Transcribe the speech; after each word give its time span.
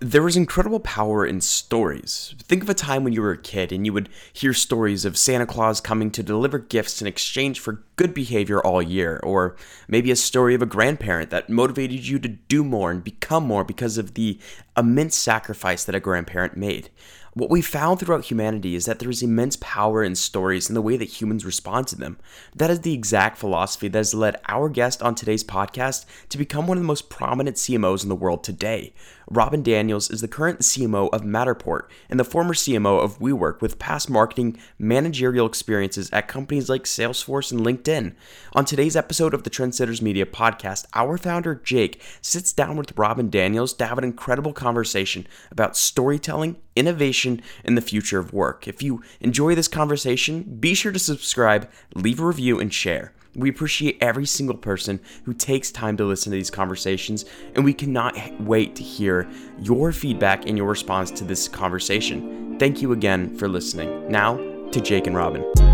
There 0.00 0.22
was 0.24 0.36
incredible 0.36 0.80
power 0.80 1.24
in 1.24 1.40
stories. 1.40 2.34
Think 2.42 2.64
of 2.64 2.68
a 2.68 2.74
time 2.74 3.04
when 3.04 3.12
you 3.12 3.22
were 3.22 3.30
a 3.30 3.38
kid 3.38 3.70
and 3.70 3.86
you 3.86 3.92
would 3.92 4.08
hear 4.32 4.52
stories 4.52 5.04
of 5.04 5.16
Santa 5.16 5.46
Claus 5.46 5.80
coming 5.80 6.10
to 6.10 6.24
deliver 6.24 6.58
gifts 6.58 7.00
in 7.00 7.06
exchange 7.06 7.60
for 7.60 7.84
good 7.94 8.12
behavior 8.12 8.60
all 8.60 8.82
year, 8.82 9.20
or 9.22 9.54
maybe 9.86 10.10
a 10.10 10.16
story 10.16 10.56
of 10.56 10.62
a 10.62 10.66
grandparent 10.66 11.30
that 11.30 11.48
motivated 11.48 12.04
you 12.04 12.18
to 12.18 12.28
do 12.28 12.64
more 12.64 12.90
and 12.90 13.04
become 13.04 13.46
more 13.46 13.62
because 13.62 13.96
of 13.96 14.14
the 14.14 14.40
immense 14.76 15.14
sacrifice 15.14 15.84
that 15.84 15.94
a 15.94 16.00
grandparent 16.00 16.56
made. 16.56 16.90
What 17.34 17.48
we 17.48 17.62
found 17.62 17.98
throughout 17.98 18.26
humanity 18.26 18.74
is 18.74 18.84
that 18.84 18.98
there 18.98 19.08
is 19.08 19.22
immense 19.22 19.56
power 19.56 20.04
in 20.04 20.16
stories 20.16 20.68
and 20.68 20.76
the 20.76 20.82
way 20.82 20.98
that 20.98 21.22
humans 21.22 21.46
respond 21.46 21.86
to 21.86 21.96
them. 21.96 22.18
That 22.54 22.68
is 22.68 22.80
the 22.80 22.92
exact 22.92 23.38
philosophy 23.38 23.88
that 23.88 23.98
has 23.98 24.12
led 24.12 24.38
our 24.48 24.68
guest 24.68 25.00
on 25.00 25.14
today's 25.14 25.42
podcast 25.42 26.04
to 26.28 26.36
become 26.36 26.66
one 26.66 26.76
of 26.76 26.82
the 26.82 26.86
most 26.86 27.08
prominent 27.08 27.56
CMOs 27.56 28.02
in 28.02 28.10
the 28.10 28.14
world 28.14 28.44
today. 28.44 28.92
Robin 29.30 29.62
Daniels 29.62 30.10
is 30.10 30.20
the 30.20 30.28
current 30.28 30.60
CMO 30.60 31.08
of 31.12 31.22
Matterport 31.22 31.82
and 32.10 32.18
the 32.18 32.24
former 32.24 32.54
CMO 32.54 33.02
of 33.02 33.18
WeWork 33.18 33.60
with 33.60 33.78
past 33.78 34.10
marketing 34.10 34.58
managerial 34.78 35.46
experiences 35.46 36.10
at 36.12 36.28
companies 36.28 36.68
like 36.68 36.84
Salesforce 36.84 37.52
and 37.52 37.60
LinkedIn. 37.60 38.14
On 38.54 38.64
today's 38.64 38.96
episode 38.96 39.34
of 39.34 39.44
the 39.44 39.50
Trendsetters 39.50 40.02
Media 40.02 40.26
podcast, 40.26 40.86
our 40.94 41.16
founder 41.16 41.54
Jake 41.54 42.02
sits 42.20 42.52
down 42.52 42.76
with 42.76 42.98
Robin 42.98 43.30
Daniels 43.30 43.72
to 43.74 43.86
have 43.86 43.98
an 43.98 44.04
incredible 44.04 44.52
conversation 44.52 45.26
about 45.50 45.76
storytelling, 45.76 46.56
innovation, 46.74 47.40
and 47.64 47.76
the 47.76 47.82
future 47.82 48.18
of 48.18 48.32
work. 48.32 48.66
If 48.66 48.82
you 48.82 49.02
enjoy 49.20 49.54
this 49.54 49.68
conversation, 49.68 50.58
be 50.60 50.74
sure 50.74 50.92
to 50.92 50.98
subscribe, 50.98 51.70
leave 51.94 52.20
a 52.20 52.26
review, 52.26 52.58
and 52.60 52.72
share. 52.72 53.12
We 53.34 53.48
appreciate 53.48 53.98
every 54.00 54.26
single 54.26 54.56
person 54.56 55.00
who 55.24 55.32
takes 55.32 55.70
time 55.70 55.96
to 55.96 56.04
listen 56.04 56.30
to 56.32 56.36
these 56.36 56.50
conversations, 56.50 57.24
and 57.54 57.64
we 57.64 57.72
cannot 57.72 58.16
wait 58.40 58.76
to 58.76 58.82
hear 58.82 59.28
your 59.58 59.92
feedback 59.92 60.46
and 60.46 60.58
your 60.58 60.68
response 60.68 61.10
to 61.12 61.24
this 61.24 61.48
conversation. 61.48 62.58
Thank 62.58 62.82
you 62.82 62.92
again 62.92 63.36
for 63.36 63.48
listening. 63.48 64.10
Now 64.10 64.36
to 64.70 64.80
Jake 64.80 65.06
and 65.06 65.16
Robin. 65.16 65.71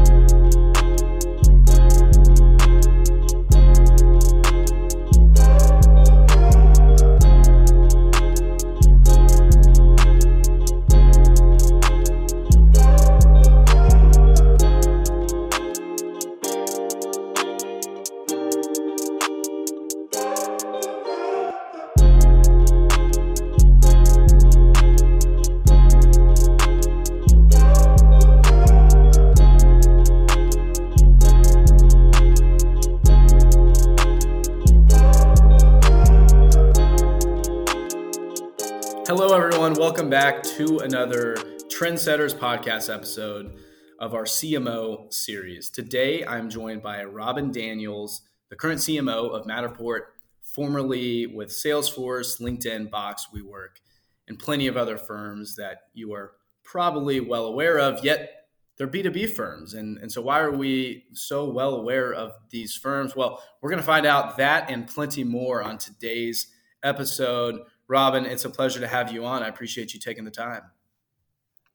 Back 40.10 40.42
to 40.42 40.78
another 40.78 41.34
Trendsetters 41.68 42.34
podcast 42.34 42.92
episode 42.92 43.60
of 43.98 44.14
our 44.14 44.24
CMO 44.24 45.12
series. 45.12 45.68
Today, 45.68 46.24
I'm 46.24 46.48
joined 46.48 46.82
by 46.82 47.04
Robin 47.04 47.50
Daniels, 47.50 48.22
the 48.48 48.56
current 48.56 48.80
CMO 48.80 49.30
of 49.30 49.44
Matterport, 49.44 50.00
formerly 50.40 51.26
with 51.26 51.50
Salesforce, 51.50 52.40
LinkedIn, 52.40 52.90
Box, 52.90 53.26
WeWork, 53.34 53.80
and 54.28 54.38
plenty 54.38 54.66
of 54.66 54.78
other 54.78 54.96
firms 54.96 55.56
that 55.56 55.82
you 55.92 56.14
are 56.14 56.32
probably 56.64 57.20
well 57.20 57.44
aware 57.44 57.78
of, 57.78 58.02
yet 58.02 58.46
they're 58.78 58.88
B2B 58.88 59.34
firms. 59.34 59.74
And, 59.74 59.98
and 59.98 60.10
so, 60.10 60.22
why 60.22 60.40
are 60.40 60.52
we 60.52 61.04
so 61.12 61.50
well 61.50 61.74
aware 61.74 62.14
of 62.14 62.32
these 62.48 62.74
firms? 62.74 63.14
Well, 63.14 63.42
we're 63.60 63.70
going 63.70 63.82
to 63.82 63.86
find 63.86 64.06
out 64.06 64.38
that 64.38 64.70
and 64.70 64.88
plenty 64.88 65.22
more 65.22 65.62
on 65.62 65.76
today's 65.76 66.46
episode. 66.82 67.60
Robin, 67.88 68.26
it's 68.26 68.44
a 68.44 68.50
pleasure 68.50 68.80
to 68.80 68.86
have 68.86 69.10
you 69.10 69.24
on. 69.24 69.42
I 69.42 69.48
appreciate 69.48 69.94
you 69.94 70.00
taking 70.00 70.24
the 70.24 70.30
time. 70.30 70.62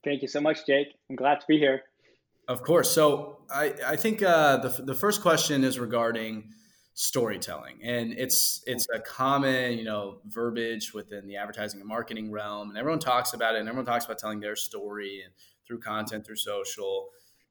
Thank 0.04 0.22
you 0.22 0.28
so 0.28 0.42
much, 0.42 0.66
Jake. 0.66 0.88
I'm 1.10 1.16
glad 1.16 1.40
to 1.40 1.46
be 1.48 1.58
here. 1.58 1.84
Of 2.48 2.62
course. 2.62 2.92
So 2.92 3.40
I, 3.50 3.74
I 3.86 3.96
think 3.96 4.22
uh, 4.22 4.58
the, 4.58 4.84
the 4.84 4.96
first 4.96 5.22
question 5.22 5.64
is 5.64 5.80
regarding 5.80 6.50
storytelling, 6.94 7.80
and 7.82 8.14
it's 8.14 8.62
it's 8.68 8.86
a 8.94 9.00
common 9.00 9.78
you 9.78 9.84
know 9.86 10.18
verbiage 10.28 10.94
within 10.94 11.28
the 11.28 11.38
advertising 11.38 11.80
and 11.80 11.88
marketing 11.88 12.32
realm, 12.32 12.70
and 12.70 12.78
everyone 12.78 13.00
talks 13.00 13.34
about 13.34 13.56
it, 13.56 13.60
and 13.60 13.70
everyone 13.70 13.86
talks 13.86 14.06
about 14.06 14.20
telling 14.20 14.40
their 14.40 14.56
story 14.56 15.22
and 15.24 15.34
through 15.66 15.80
content, 15.80 16.26
through 16.26 16.36
social. 16.36 17.10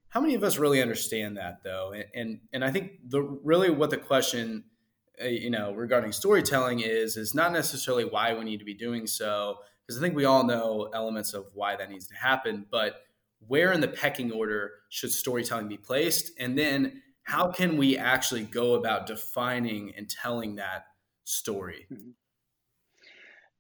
How 0.09 0.21
many 0.21 0.35
of 0.35 0.45
us 0.45 0.59
really 0.59 0.83
understand 0.83 1.39
that 1.39 1.65
though? 1.65 1.93
And 1.93 2.05
and, 2.15 2.41
and 2.53 2.65
I 2.65 2.71
think 2.71 3.09
the 3.09 3.23
really 3.23 3.71
what 3.71 3.91
the 3.91 3.97
question 3.97 4.65
you 5.21 5.51
know 5.51 5.73
regarding 5.75 6.13
storytelling 6.13 6.81
is 6.81 7.17
is 7.17 7.35
not 7.35 7.53
necessarily 7.53 8.05
why 8.05 8.35
we 8.35 8.45
need 8.45 8.59
to 8.59 8.65
be 8.65 8.75
doing 8.75 9.07
so 9.07 9.59
because 9.87 10.01
I 10.01 10.05
think 10.05 10.17
we 10.17 10.25
all 10.25 10.45
know 10.45 10.91
elements 10.95 11.35
of 11.35 11.47
why 11.55 11.77
that 11.77 11.91
needs 11.91 12.07
to 12.09 12.15
happen, 12.15 12.67
but 12.71 13.03
where 13.47 13.73
in 13.73 13.81
the 13.81 13.89
pecking 13.89 14.31
order 14.31 14.71
should 14.89 15.11
storytelling 15.11 15.69
be 15.69 15.77
placed, 15.77 16.33
and 16.39 16.57
then 16.57 17.03
how 17.25 17.51
can 17.51 17.77
we 17.77 17.97
actually 17.97 18.45
go 18.45 18.75
about 18.75 19.07
defining 19.07 19.93
and 19.97 20.09
telling 20.09 20.57
that 20.57 20.87
story? 21.25 21.87
Mm-hmm. 21.93 22.11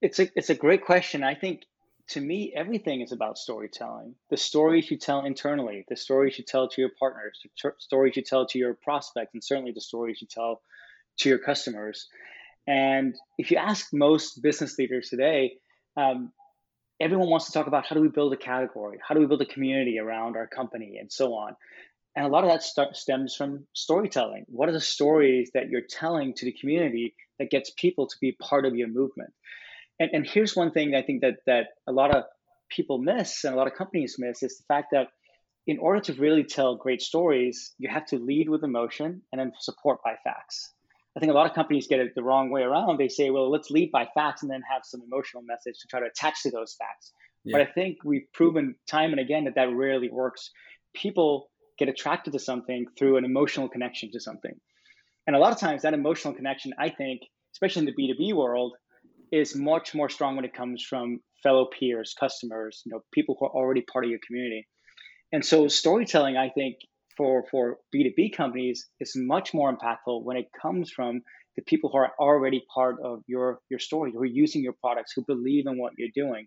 It's 0.01 0.19
a 0.19 0.29
it's 0.35 0.51
a 0.51 0.55
great 0.55 0.85
question. 0.85 1.23
I 1.23 1.35
think 1.35 1.63
to 2.09 2.21
me, 2.21 2.53
everything 2.55 3.01
is 3.01 3.13
about 3.13 3.39
storytelling. 3.39 4.15
The 4.31 4.37
stories 4.37 4.91
you 4.91 4.99
tell 4.99 5.25
internally, 5.25 5.85
the 5.89 5.97
stories 5.97 6.39
you 6.39 6.45
tell 6.45 6.69
to 6.69 6.81
your 6.81 6.91
partners, 6.99 7.41
the 7.43 7.73
stories 7.79 8.17
you 8.17 8.23
tell 8.23 8.47
to 8.47 8.59
your 8.59 8.75
prospects, 8.75 9.31
and 9.35 9.43
certainly 9.43 9.73
the 9.73 9.81
stories 9.81 10.21
you 10.21 10.29
tell 10.29 10.63
to 11.19 11.29
your 11.29 11.39
customers. 11.39 12.07
And 12.67 13.15
if 13.39 13.51
you 13.51 13.57
ask 13.57 13.89
most 13.93 14.43
business 14.43 14.79
leaders 14.79 15.09
today, 15.09 15.55
um, 15.97 16.33
everyone 17.01 17.29
wants 17.29 17.47
to 17.47 17.53
talk 17.53 17.67
about 17.67 17.87
how 17.87 17.97
do 17.97 18.01
we 18.01 18.09
build 18.09 18.33
a 18.33 18.37
category, 18.37 18.99
how 19.07 19.15
do 19.15 19.21
we 19.21 19.27
build 19.27 19.43
a 19.43 19.47
community 19.47 19.99
around 19.99 20.37
our 20.37 20.47
company, 20.47 20.99
and 21.01 21.11
so 21.11 21.35
on. 21.35 21.57
And 22.15 22.27
a 22.27 22.29
lot 22.29 22.45
of 22.45 22.51
that 22.51 22.63
st- 22.63 22.95
stems 22.95 23.35
from 23.35 23.67
storytelling. 23.73 24.45
What 24.49 24.69
are 24.69 24.73
the 24.73 24.81
stories 24.81 25.51
that 25.55 25.69
you're 25.71 25.81
telling 25.89 26.35
to 26.35 26.45
the 26.45 26.53
community 26.53 27.15
that 27.39 27.51
gets 27.51 27.71
people 27.77 28.07
to 28.07 28.17
be 28.21 28.33
part 28.33 28.67
of 28.67 28.77
your 28.77 28.89
movement? 28.89 29.33
And, 29.99 30.11
and 30.13 30.27
here's 30.27 30.55
one 30.55 30.73
thing 30.73 30.95
I 30.95 31.03
think 31.03 31.23
that 31.23 31.39
that 31.47 31.69
a 31.87 31.93
lot 31.93 32.15
of 32.15 32.25
people 32.71 32.99
miss 32.99 33.45
and 33.45 33.55
a 33.55 33.57
lot 33.57 33.67
of 33.67 33.75
companies 33.75 34.17
miss 34.19 34.43
is 34.43 34.59
the 34.59 34.65
fact 34.69 34.89
that 34.93 35.09
in 35.67 35.79
order 35.79 36.01
to 36.01 36.15
really 36.15 36.45
tell 36.45 36.77
great 36.77 37.01
stories, 37.01 37.73
you 37.79 37.89
have 37.89 38.07
to 38.07 38.19
lead 38.19 38.49
with 38.49 38.65
emotion 38.65 39.23
and 39.33 39.41
then 39.41 39.53
support 39.59 40.03
by 40.05 40.15
facts. 40.25 40.73
I 41.17 41.21
think 41.21 41.31
a 41.31 41.35
lot 41.35 41.47
of 41.47 41.55
companies 41.55 41.87
get 41.87 42.01
it 42.01 42.15
the 42.15 42.23
wrong 42.23 42.51
way 42.51 42.63
around. 42.63 42.99
They 42.99 43.09
say, 43.09 43.31
well, 43.31 43.51
let's 43.51 43.71
lead 43.71 43.91
by 43.93 44.09
facts 44.15 44.43
and 44.43 44.51
then 44.51 44.63
have 44.71 44.83
some 44.85 45.03
emotional 45.03 45.43
message 45.43 45.79
to 45.81 45.89
try 45.89 46.01
to 46.01 46.07
attach 46.07 46.43
to 46.43 46.51
those 46.51 46.75
facts. 46.79 47.13
Yeah. 47.45 47.59
But 47.59 47.69
I 47.69 47.73
think 47.73 47.99
we've 48.05 48.27
proven 48.33 48.77
time 48.89 49.11
and 49.11 49.21
again 49.21 49.45
that 49.45 49.55
that 49.57 49.73
rarely 49.75 50.09
works. 50.11 50.51
People 50.95 51.51
get 51.79 51.89
attracted 51.89 52.33
to 52.33 52.39
something 52.39 52.87
through 52.99 53.17
an 53.19 53.25
emotional 53.25 53.69
connection 53.69 54.11
to 54.13 54.21
something. 54.21 54.55
And 55.27 55.37
a 55.37 55.39
lot 55.39 55.53
of 55.53 55.59
times 55.59 55.83
that 55.83 55.95
emotional 55.95 56.35
connection, 56.35 56.73
I 56.79 56.89
think, 56.89 57.21
especially 57.55 57.87
in 57.87 57.95
the 57.95 58.15
B2B 58.15 58.35
world, 58.35 58.73
is 59.31 59.55
much 59.55 59.95
more 59.95 60.09
strong 60.09 60.37
when 60.37 60.45
it 60.45 60.55
comes 60.55 60.85
from 60.89 61.21
fellow 61.43 61.67
peers, 61.79 62.15
customers, 62.19 62.83
you 62.85 62.93
know, 62.93 63.01
people 63.13 63.37
who 63.39 63.47
are 63.47 63.51
already 63.53 63.83
part 63.83 64.05
of 64.05 64.11
your 64.11 64.21
community. 64.27 64.67
And 65.33 65.45
so 65.45 65.69
storytelling, 65.69 66.37
I 66.37 66.51
think, 66.51 66.77
for 67.17 67.45
for 67.51 67.79
b2b 67.95 68.35
companies 68.35 68.89
is 69.01 69.13
much 69.17 69.55
more 69.55 69.75
impactful 69.75 70.23
when 70.25 70.37
it 70.37 70.47
comes 70.61 70.91
from 70.91 71.23
the 71.57 71.63
people 71.63 71.91
who 71.91 71.99
are 71.99 72.13
already 72.19 72.65
part 72.75 72.97
of 73.05 73.23
your 73.27 73.61
your 73.71 73.79
story 73.79 74.13
who 74.13 74.21
are 74.21 74.27
using 74.27 74.63
your 74.63 74.75
products 74.81 75.13
who 75.15 75.25
believe 75.25 75.67
in 75.67 75.79
what 75.79 75.93
you're 75.99 76.09
doing. 76.15 76.47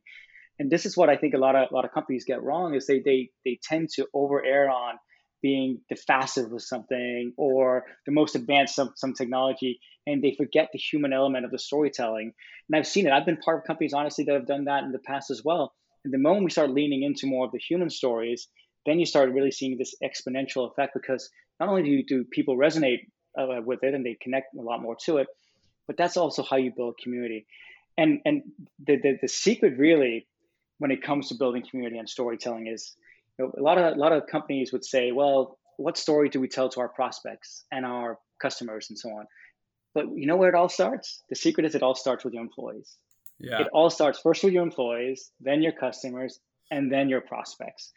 And 0.58 0.72
this 0.72 0.86
is 0.86 0.96
what 0.96 1.10
i 1.10 1.18
think 1.18 1.34
a 1.34 1.38
lot 1.38 1.56
of 1.56 1.70
a 1.70 1.74
lot 1.74 1.86
of 1.86 1.92
companies 1.92 2.26
get 2.26 2.42
wrong 2.42 2.74
is 2.76 2.88
they 2.88 3.00
they 3.00 3.30
they 3.44 3.60
tend 3.62 3.90
to 3.96 4.08
over 4.14 4.44
err 4.44 4.70
on 4.70 4.96
being 5.42 5.80
the 5.90 5.96
fastest 5.96 6.50
with 6.50 6.64
something 6.64 7.34
or 7.38 7.84
the 8.08 8.12
most 8.12 8.36
advanced 8.36 8.74
some, 8.74 8.92
some 8.96 9.14
technology 9.14 9.80
and 10.08 10.24
they 10.24 10.34
forget 10.36 10.70
the 10.72 10.80
human 10.80 11.14
element 11.14 11.46
of 11.46 11.52
the 11.52 11.60
storytelling. 11.60 12.32
And 12.68 12.76
i've 12.76 12.88
seen 12.88 13.06
it. 13.06 13.12
I've 13.12 13.26
been 13.26 13.38
part 13.38 13.60
of 13.60 13.66
companies 13.66 13.94
honestly 13.94 14.24
that 14.26 14.34
have 14.34 14.48
done 14.48 14.66
that 14.66 14.84
in 14.84 14.92
the 14.92 15.00
past 15.00 15.30
as 15.30 15.44
well. 15.44 15.74
And 16.04 16.14
the 16.14 16.18
moment 16.18 16.46
we 16.46 16.52
start 16.52 16.72
leaning 16.72 17.04
into 17.04 17.28
more 17.28 17.46
of 17.46 17.52
the 17.52 17.60
human 17.60 17.90
stories 17.90 18.48
then 18.86 19.00
you 19.00 19.06
start 19.06 19.32
really 19.32 19.52
seeing 19.52 19.78
this 19.78 19.96
exponential 20.04 20.70
effect 20.70 20.94
because 20.94 21.30
not 21.60 21.70
only 21.70 21.84
do, 21.84 21.90
you, 21.90 22.06
do 22.06 22.24
people 22.24 22.58
resonate 22.58 23.08
uh, 23.38 23.62
with 23.64 23.84
it 23.84 23.94
and 23.94 24.06
they 24.06 24.18
connect 24.22 24.56
a 24.56 24.62
lot 24.62 24.82
more 24.82 24.96
to 25.06 25.18
it, 25.18 25.28
but 25.88 25.98
that's 25.98 26.18
also 26.18 26.44
how 26.44 26.58
you 26.58 26.72
build 26.76 26.98
community. 27.02 27.46
And 27.98 28.20
and 28.26 28.44
the, 28.86 28.98
the, 28.98 29.18
the 29.22 29.28
secret 29.28 29.78
really 29.78 30.28
when 30.80 30.92
it 30.92 31.02
comes 31.02 31.30
to 31.30 31.36
building 31.36 31.64
community 31.70 31.98
and 31.98 32.10
storytelling 32.10 32.68
is 32.68 32.96
you 33.40 33.46
know, 33.46 33.52
a 33.58 33.62
lot 33.62 33.78
of 33.78 33.96
a 33.96 34.00
lot 34.00 34.12
of 34.12 34.28
companies 34.28 34.72
would 34.74 34.84
say, 34.84 35.12
well, 35.12 35.58
what 35.78 35.98
story 35.98 36.30
do 36.30 36.40
we 36.40 36.48
tell 36.48 36.70
to 36.70 36.80
our 36.82 36.90
prospects 36.90 37.64
and 37.72 37.86
our 37.86 38.18
customers 38.42 38.88
and 38.90 39.00
so 39.00 39.10
on? 39.10 39.26
But 39.94 40.06
you 40.14 40.28
know 40.28 40.36
where 40.36 40.50
it 40.50 40.56
all 40.56 40.70
starts? 40.70 41.24
The 41.30 41.36
secret 41.36 41.66
is 41.66 41.76
it 41.76 41.84
all 41.84 41.96
starts 41.96 42.26
with 42.26 42.34
your 42.34 42.44
employees. 42.44 42.98
Yeah. 43.40 43.62
It 43.62 43.68
all 43.74 43.90
starts 43.90 44.20
first 44.20 44.44
with 44.44 44.54
your 44.54 44.64
employees, 44.64 45.32
then 45.40 45.62
your 45.62 45.74
customers, 45.74 46.40
and 46.72 46.92
then 46.92 47.10
your 47.10 47.22
prospects. 47.22 47.92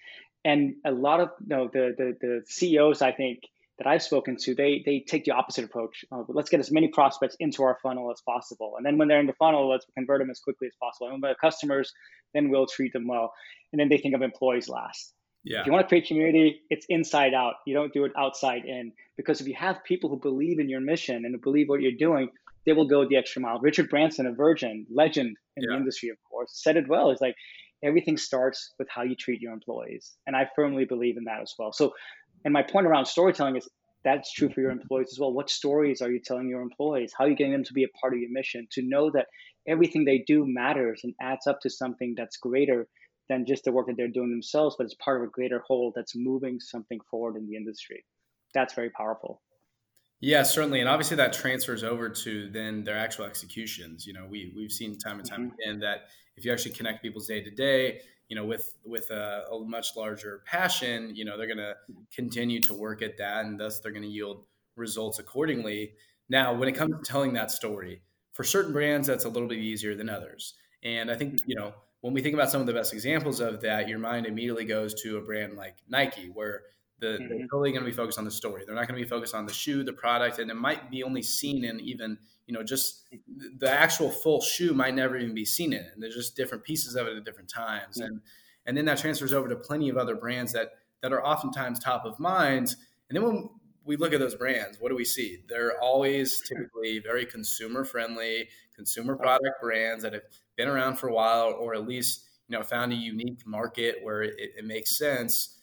And 0.44 0.76
a 0.84 0.92
lot 0.92 1.20
of 1.20 1.30
you 1.40 1.56
know, 1.56 1.70
the, 1.72 1.94
the 1.96 2.16
the 2.20 2.42
CEOs 2.46 3.02
I 3.02 3.12
think 3.12 3.40
that 3.78 3.86
I've 3.86 4.02
spoken 4.02 4.36
to, 4.36 4.54
they 4.54 4.82
they 4.84 5.04
take 5.06 5.24
the 5.24 5.32
opposite 5.32 5.64
approach. 5.64 6.04
Uh, 6.10 6.22
let's 6.28 6.50
get 6.50 6.60
as 6.60 6.70
many 6.70 6.88
prospects 6.88 7.36
into 7.40 7.62
our 7.62 7.78
funnel 7.82 8.10
as 8.10 8.20
possible, 8.22 8.74
and 8.76 8.86
then 8.86 8.98
when 8.98 9.08
they're 9.08 9.20
in 9.20 9.26
the 9.26 9.34
funnel, 9.34 9.68
let's 9.68 9.86
convert 9.96 10.20
them 10.20 10.30
as 10.30 10.40
quickly 10.40 10.68
as 10.68 10.74
possible. 10.80 11.08
And 11.08 11.20
when 11.20 11.30
the 11.30 11.36
customers, 11.40 11.92
then 12.34 12.50
we'll 12.50 12.66
treat 12.66 12.92
them 12.92 13.06
well, 13.06 13.32
and 13.72 13.80
then 13.80 13.88
they 13.88 13.98
think 13.98 14.14
of 14.14 14.22
employees 14.22 14.68
last. 14.68 15.12
Yeah. 15.44 15.60
If 15.60 15.66
you 15.66 15.72
want 15.72 15.84
to 15.84 15.88
create 15.88 16.06
community, 16.06 16.60
it's 16.68 16.86
inside 16.88 17.32
out. 17.32 17.54
You 17.66 17.74
don't 17.74 17.92
do 17.92 18.04
it 18.04 18.12
outside 18.18 18.64
in. 18.64 18.92
Because 19.16 19.40
if 19.40 19.46
you 19.46 19.54
have 19.54 19.82
people 19.84 20.10
who 20.10 20.18
believe 20.18 20.58
in 20.58 20.68
your 20.68 20.80
mission 20.80 21.24
and 21.24 21.34
who 21.34 21.40
believe 21.40 21.68
what 21.68 21.80
you're 21.80 21.92
doing, 21.92 22.28
they 22.66 22.72
will 22.72 22.86
go 22.86 23.08
the 23.08 23.16
extra 23.16 23.40
mile. 23.40 23.58
Richard 23.60 23.88
Branson, 23.88 24.26
a 24.26 24.32
Virgin 24.32 24.86
legend 24.90 25.36
in 25.56 25.62
yeah. 25.62 25.70
the 25.70 25.76
industry, 25.76 26.10
of 26.10 26.18
course, 26.28 26.50
said 26.54 26.76
it 26.76 26.88
well. 26.88 27.10
It's 27.10 27.20
like 27.20 27.36
everything 27.82 28.16
starts 28.16 28.74
with 28.78 28.88
how 28.90 29.02
you 29.02 29.14
treat 29.14 29.40
your 29.40 29.52
employees, 29.52 30.16
and 30.26 30.36
I 30.36 30.48
firmly 30.56 30.84
believe 30.84 31.16
in 31.16 31.24
that 31.24 31.40
as 31.40 31.54
well. 31.58 31.72
So, 31.72 31.92
and 32.44 32.52
my 32.52 32.62
point 32.62 32.86
around 32.86 33.06
storytelling 33.06 33.56
is 33.56 33.68
that's 34.04 34.32
true 34.32 34.48
for 34.48 34.60
your 34.60 34.70
employees 34.70 35.08
as 35.12 35.18
well. 35.18 35.32
What 35.32 35.50
stories 35.50 36.00
are 36.00 36.10
you 36.10 36.20
telling 36.24 36.48
your 36.48 36.62
employees? 36.62 37.12
How 37.16 37.24
are 37.24 37.28
you 37.28 37.36
getting 37.36 37.52
them 37.52 37.64
to 37.64 37.72
be 37.72 37.84
a 37.84 37.98
part 38.00 38.14
of 38.14 38.20
your 38.20 38.30
mission? 38.30 38.66
To 38.72 38.82
know 38.82 39.10
that 39.10 39.26
everything 39.66 40.04
they 40.04 40.24
do 40.26 40.44
matters 40.46 41.00
and 41.04 41.14
adds 41.20 41.46
up 41.46 41.60
to 41.62 41.70
something 41.70 42.14
that's 42.16 42.36
greater 42.36 42.88
than 43.28 43.44
just 43.46 43.64
the 43.64 43.72
work 43.72 43.86
that 43.86 43.96
they're 43.96 44.08
doing 44.08 44.30
themselves, 44.30 44.76
but 44.78 44.84
it's 44.84 44.94
part 44.94 45.20
of 45.20 45.28
a 45.28 45.30
greater 45.30 45.62
whole 45.66 45.92
that's 45.94 46.14
moving 46.16 46.58
something 46.60 46.98
forward 47.10 47.36
in 47.36 47.46
the 47.46 47.56
industry. 47.56 48.04
That's 48.54 48.74
very 48.74 48.90
powerful. 48.90 49.42
Yeah, 50.20 50.42
certainly, 50.42 50.80
and 50.80 50.88
obviously 50.88 51.16
that 51.18 51.32
transfers 51.32 51.84
over 51.84 52.08
to 52.08 52.50
then 52.50 52.82
their 52.82 52.98
actual 52.98 53.24
executions. 53.24 54.06
You 54.06 54.14
know, 54.14 54.26
we 54.28 54.52
we've 54.56 54.72
seen 54.72 54.98
time 54.98 55.20
and 55.20 55.28
time 55.28 55.42
mm-hmm. 55.42 55.60
again 55.60 55.80
that 55.80 56.08
if 56.36 56.44
you 56.44 56.52
actually 56.52 56.72
connect 56.74 57.02
people's 57.02 57.28
day 57.28 57.42
to 57.42 57.50
day, 57.50 58.00
you 58.28 58.34
know, 58.34 58.44
with 58.44 58.74
with 58.84 59.10
a, 59.10 59.44
a, 59.52 59.64
much 59.64 59.96
larger 59.96 60.42
passion, 60.44 61.14
you 61.14 61.24
know, 61.24 61.38
they're 61.38 61.46
going 61.46 61.58
to 61.58 61.74
continue 62.12 62.60
to 62.62 62.74
work 62.74 63.00
at 63.00 63.16
that, 63.18 63.44
and 63.44 63.60
thus 63.60 63.78
they're 63.78 63.92
going 63.92 64.02
to 64.02 64.08
yield 64.08 64.44
results 64.74 65.20
accordingly. 65.20 65.92
Now, 66.28 66.52
when 66.52 66.68
it 66.68 66.72
comes 66.72 66.96
to 66.96 67.02
telling 67.02 67.32
that 67.34 67.50
story, 67.50 68.02
for 68.32 68.42
certain 68.42 68.72
brands, 68.72 69.06
that's 69.06 69.24
a 69.24 69.28
little 69.28 69.48
bit 69.48 69.58
easier 69.58 69.94
than 69.94 70.08
others, 70.08 70.54
and 70.82 71.12
I 71.12 71.14
think 71.14 71.42
you 71.46 71.54
know 71.54 71.74
when 72.00 72.12
we 72.12 72.22
think 72.22 72.34
about 72.34 72.50
some 72.50 72.60
of 72.60 72.66
the 72.66 72.72
best 72.72 72.92
examples 72.92 73.40
of 73.40 73.60
that, 73.62 73.88
your 73.88 73.98
mind 73.98 74.26
immediately 74.26 74.64
goes 74.64 74.94
to 75.02 75.16
a 75.16 75.20
brand 75.20 75.54
like 75.54 75.76
Nike, 75.88 76.30
where 76.32 76.62
the, 77.00 77.06
mm-hmm. 77.06 77.28
they're 77.28 77.46
totally 77.46 77.70
going 77.70 77.84
to 77.84 77.90
be 77.90 77.96
focused 77.96 78.18
on 78.18 78.24
the 78.24 78.30
story. 78.30 78.64
They're 78.64 78.74
not 78.74 78.88
going 78.88 78.98
to 78.98 79.04
be 79.04 79.08
focused 79.08 79.34
on 79.34 79.46
the 79.46 79.52
shoe, 79.52 79.84
the 79.84 79.92
product, 79.92 80.38
and 80.38 80.50
it 80.50 80.54
might 80.54 80.90
be 80.90 81.02
only 81.02 81.22
seen 81.22 81.64
in 81.64 81.80
even 81.80 82.18
you 82.46 82.54
know 82.54 82.62
just 82.62 83.06
the 83.58 83.70
actual 83.70 84.10
full 84.10 84.40
shoe 84.40 84.74
might 84.74 84.94
never 84.94 85.16
even 85.16 85.34
be 85.34 85.44
seen 85.44 85.72
in 85.72 85.80
it. 85.80 85.90
And 85.94 86.02
there's 86.02 86.14
just 86.14 86.36
different 86.36 86.64
pieces 86.64 86.96
of 86.96 87.06
it 87.06 87.16
at 87.16 87.24
different 87.24 87.50
times, 87.50 87.98
mm-hmm. 87.98 88.06
and 88.06 88.20
and 88.66 88.76
then 88.76 88.84
that 88.86 88.98
transfers 88.98 89.32
over 89.32 89.48
to 89.48 89.56
plenty 89.56 89.88
of 89.88 89.96
other 89.96 90.14
brands 90.14 90.52
that 90.52 90.72
that 91.02 91.12
are 91.12 91.24
oftentimes 91.24 91.78
top 91.78 92.04
of 92.04 92.18
mind. 92.18 92.74
And 93.08 93.16
then 93.16 93.22
when 93.22 93.48
we 93.84 93.96
look 93.96 94.12
at 94.12 94.20
those 94.20 94.34
brands, 94.34 94.78
what 94.80 94.90
do 94.90 94.96
we 94.96 95.04
see? 95.04 95.38
They're 95.48 95.80
always 95.80 96.42
typically 96.46 96.98
very 96.98 97.24
consumer 97.24 97.84
friendly, 97.84 98.48
consumer 98.76 99.16
product 99.16 99.62
brands 99.62 100.02
that 100.02 100.12
have 100.12 100.22
been 100.56 100.68
around 100.68 100.96
for 100.96 101.08
a 101.08 101.14
while, 101.14 101.56
or 101.58 101.74
at 101.74 101.86
least 101.86 102.26
you 102.48 102.56
know 102.56 102.62
found 102.62 102.92
a 102.92 102.96
unique 102.96 103.46
market 103.46 103.96
where 104.02 104.22
it, 104.22 104.34
it 104.38 104.64
makes 104.64 104.96
sense. 104.98 105.57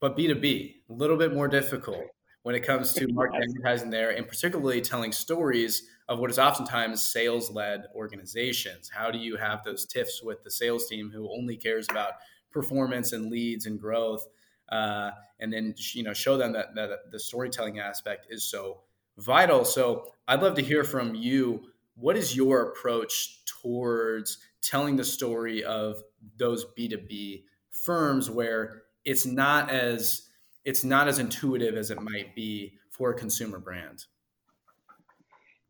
But 0.00 0.16
B 0.16 0.26
two 0.26 0.34
B, 0.34 0.82
a 0.88 0.92
little 0.92 1.16
bit 1.16 1.32
more 1.32 1.48
difficult 1.48 2.04
when 2.42 2.54
it 2.54 2.60
comes 2.60 2.92
to 2.92 3.08
market 3.12 3.42
advertising 3.42 3.90
there, 3.90 4.10
and 4.10 4.28
particularly 4.28 4.80
telling 4.80 5.10
stories 5.10 5.82
of 6.08 6.18
what 6.20 6.30
is 6.30 6.38
oftentimes 6.38 7.02
sales 7.02 7.50
led 7.50 7.86
organizations. 7.94 8.88
How 8.88 9.10
do 9.10 9.18
you 9.18 9.36
have 9.36 9.64
those 9.64 9.84
tiffs 9.84 10.22
with 10.22 10.44
the 10.44 10.50
sales 10.50 10.86
team 10.86 11.10
who 11.12 11.28
only 11.32 11.56
cares 11.56 11.86
about 11.90 12.12
performance 12.52 13.12
and 13.12 13.30
leads 13.30 13.66
and 13.66 13.80
growth? 13.80 14.26
Uh, 14.68 15.10
and 15.40 15.52
then 15.52 15.74
you 15.92 16.02
know 16.02 16.12
show 16.12 16.36
them 16.36 16.52
that, 16.52 16.74
that 16.74 17.10
the 17.10 17.18
storytelling 17.18 17.78
aspect 17.78 18.26
is 18.30 18.44
so 18.44 18.82
vital. 19.18 19.64
So 19.64 20.12
I'd 20.28 20.42
love 20.42 20.54
to 20.56 20.62
hear 20.62 20.84
from 20.84 21.14
you 21.14 21.68
what 21.96 22.16
is 22.16 22.36
your 22.36 22.62
approach 22.62 23.44
towards 23.46 24.38
telling 24.60 24.96
the 24.96 25.04
story 25.04 25.64
of 25.64 26.02
those 26.36 26.66
b2b 26.78 27.44
firms 27.70 28.30
where 28.30 28.82
it's 29.06 29.24
not 29.24 29.70
as 29.70 30.28
it's 30.64 30.84
not 30.84 31.08
as 31.08 31.18
intuitive 31.18 31.76
as 31.76 31.90
it 31.90 32.02
might 32.02 32.34
be 32.34 32.74
for 32.90 33.10
a 33.10 33.14
consumer 33.14 33.58
brand 33.58 34.04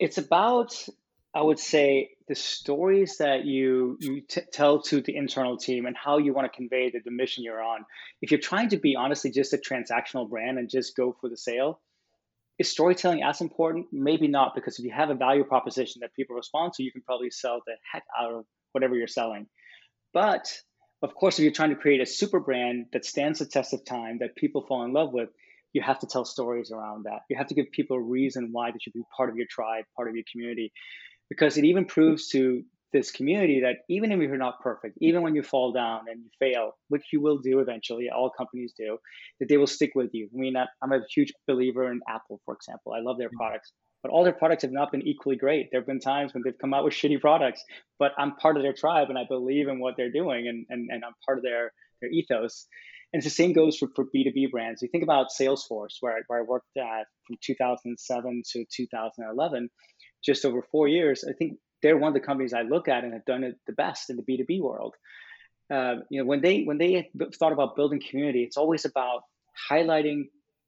it's 0.00 0.18
about 0.18 0.74
i 1.34 1.40
would 1.40 1.58
say 1.58 2.10
the 2.28 2.34
stories 2.34 3.18
that 3.18 3.44
you 3.44 3.96
you 4.00 4.20
t- 4.22 4.40
tell 4.52 4.80
to 4.80 5.00
the 5.00 5.14
internal 5.14 5.56
team 5.56 5.86
and 5.86 5.96
how 5.96 6.18
you 6.18 6.32
want 6.32 6.50
to 6.50 6.56
convey 6.56 6.90
the, 6.90 6.98
the 7.04 7.10
mission 7.12 7.44
you're 7.44 7.62
on 7.62 7.84
if 8.22 8.32
you're 8.32 8.40
trying 8.40 8.68
to 8.68 8.78
be 8.78 8.96
honestly 8.96 9.30
just 9.30 9.52
a 9.52 9.58
transactional 9.58 10.28
brand 10.28 10.58
and 10.58 10.68
just 10.68 10.96
go 10.96 11.14
for 11.20 11.28
the 11.28 11.36
sale 11.36 11.80
is 12.58 12.70
storytelling 12.70 13.22
as 13.22 13.40
important? 13.40 13.86
Maybe 13.92 14.28
not, 14.28 14.54
because 14.54 14.78
if 14.78 14.84
you 14.84 14.90
have 14.90 15.10
a 15.10 15.14
value 15.14 15.44
proposition 15.44 16.00
that 16.00 16.14
people 16.14 16.36
respond 16.36 16.72
to, 16.74 16.82
you 16.82 16.90
can 16.90 17.02
probably 17.02 17.30
sell 17.30 17.60
the 17.66 17.74
heck 17.92 18.04
out 18.18 18.32
of 18.32 18.44
whatever 18.72 18.96
you're 18.96 19.06
selling. 19.06 19.46
But 20.14 20.48
of 21.02 21.14
course, 21.14 21.38
if 21.38 21.42
you're 21.42 21.52
trying 21.52 21.70
to 21.70 21.76
create 21.76 22.00
a 22.00 22.06
super 22.06 22.40
brand 22.40 22.86
that 22.92 23.04
stands 23.04 23.38
the 23.38 23.46
test 23.46 23.72
of 23.72 23.84
time, 23.84 24.18
that 24.20 24.34
people 24.36 24.64
fall 24.66 24.84
in 24.84 24.92
love 24.92 25.12
with, 25.12 25.28
you 25.72 25.82
have 25.82 25.98
to 25.98 26.06
tell 26.06 26.24
stories 26.24 26.70
around 26.70 27.04
that. 27.04 27.20
You 27.28 27.36
have 27.36 27.48
to 27.48 27.54
give 27.54 27.70
people 27.70 27.96
a 27.98 28.00
reason 28.00 28.48
why 28.52 28.70
they 28.70 28.78
should 28.80 28.94
be 28.94 29.02
part 29.14 29.28
of 29.28 29.36
your 29.36 29.46
tribe, 29.50 29.84
part 29.94 30.08
of 30.08 30.14
your 30.14 30.24
community, 30.30 30.72
because 31.28 31.58
it 31.58 31.64
even 31.64 31.84
proves 31.84 32.28
to 32.28 32.62
this 32.92 33.10
community 33.10 33.60
that 33.60 33.78
even 33.90 34.10
if 34.10 34.18
you're 34.20 34.38
not 34.38 34.60
perfect, 34.62 34.96
even 35.02 35.20
when 35.20 35.34
you 35.34 35.42
fall 35.42 35.72
down 35.72 36.02
and 36.10 36.20
you 36.22 36.30
fail, 36.38 36.72
which 36.88 37.02
you 37.12 37.20
will 37.20 37.38
do 37.38 37.58
eventually, 37.58 38.08
all 38.08 38.30
companies 38.30 38.72
do, 38.78 38.96
that 39.38 39.48
they 39.48 39.58
will 39.58 39.66
stick 39.66 39.90
with 39.94 40.10
you. 40.14 40.28
I 40.32 40.38
mean, 40.38 40.54
I'm 40.56 40.92
a 40.92 41.00
huge 41.14 41.32
believer 41.46 41.90
in 41.90 42.00
Apple, 42.08 42.40
for 42.46 42.54
example. 42.54 42.94
I 42.94 43.00
love 43.00 43.18
their 43.18 43.28
mm-hmm. 43.28 43.36
products, 43.36 43.72
but 44.06 44.12
all 44.12 44.22
their 44.22 44.32
products 44.32 44.62
have 44.62 44.70
not 44.70 44.92
been 44.92 45.02
equally 45.02 45.34
great. 45.34 45.68
There 45.72 45.80
have 45.80 45.86
been 45.86 45.98
times 45.98 46.32
when 46.32 46.44
they've 46.44 46.56
come 46.56 46.72
out 46.72 46.84
with 46.84 46.94
shitty 46.94 47.20
products, 47.20 47.64
but 47.98 48.12
I'm 48.16 48.36
part 48.36 48.56
of 48.56 48.62
their 48.62 48.72
tribe 48.72 49.08
and 49.08 49.18
I 49.18 49.24
believe 49.28 49.66
in 49.66 49.80
what 49.80 49.94
they're 49.96 50.12
doing 50.12 50.46
and, 50.46 50.64
and, 50.68 50.88
and 50.92 51.04
I'm 51.04 51.14
part 51.24 51.38
of 51.38 51.42
their, 51.42 51.72
their 52.00 52.10
ethos. 52.10 52.68
And 53.12 53.20
the 53.20 53.30
same 53.30 53.52
goes 53.52 53.76
for, 53.76 53.88
for 53.96 54.04
B2B 54.04 54.52
brands. 54.52 54.80
You 54.80 54.88
think 54.92 55.02
about 55.02 55.28
Salesforce, 55.36 55.96
where 55.98 56.12
I, 56.12 56.20
where 56.28 56.38
I 56.38 56.42
worked 56.42 56.76
at 56.76 57.06
from 57.26 57.36
2007 57.42 58.42
to 58.52 58.64
2011, 58.76 59.70
just 60.24 60.44
over 60.44 60.62
four 60.70 60.86
years. 60.86 61.24
I 61.28 61.32
think 61.32 61.54
they're 61.82 61.98
one 61.98 62.08
of 62.08 62.14
the 62.14 62.24
companies 62.24 62.52
I 62.52 62.62
look 62.62 62.86
at 62.86 63.02
and 63.02 63.12
have 63.12 63.24
done 63.24 63.42
it 63.42 63.56
the 63.66 63.72
best 63.72 64.08
in 64.08 64.16
the 64.16 64.22
B2B 64.22 64.60
world. 64.60 64.94
Uh, 65.68 65.96
you 66.10 66.20
know, 66.20 66.26
when 66.26 66.42
they 66.42 66.62
when 66.62 66.78
they 66.78 67.10
thought 67.40 67.52
about 67.52 67.74
building 67.74 68.00
community, 68.08 68.44
it's 68.44 68.56
always 68.56 68.84
about 68.84 69.22
highlighting 69.68 70.26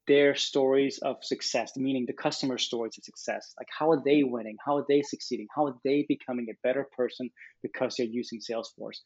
their 0.08 0.34
stories 0.34 0.98
of 0.98 1.16
success, 1.22 1.76
meaning 1.76 2.06
the 2.06 2.12
customer 2.12 2.58
stories 2.58 2.98
of 2.98 3.04
success. 3.04 3.54
Like 3.58 3.68
how 3.70 3.90
are 3.90 4.02
they 4.04 4.24
winning? 4.24 4.56
How 4.64 4.78
are 4.78 4.86
they 4.88 5.02
succeeding? 5.02 5.46
How 5.54 5.66
are 5.66 5.76
they 5.84 6.04
becoming 6.08 6.48
a 6.50 6.56
better 6.64 6.88
person 6.96 7.30
because 7.62 7.94
they're 7.96 8.06
using 8.06 8.40
Salesforce? 8.40 8.98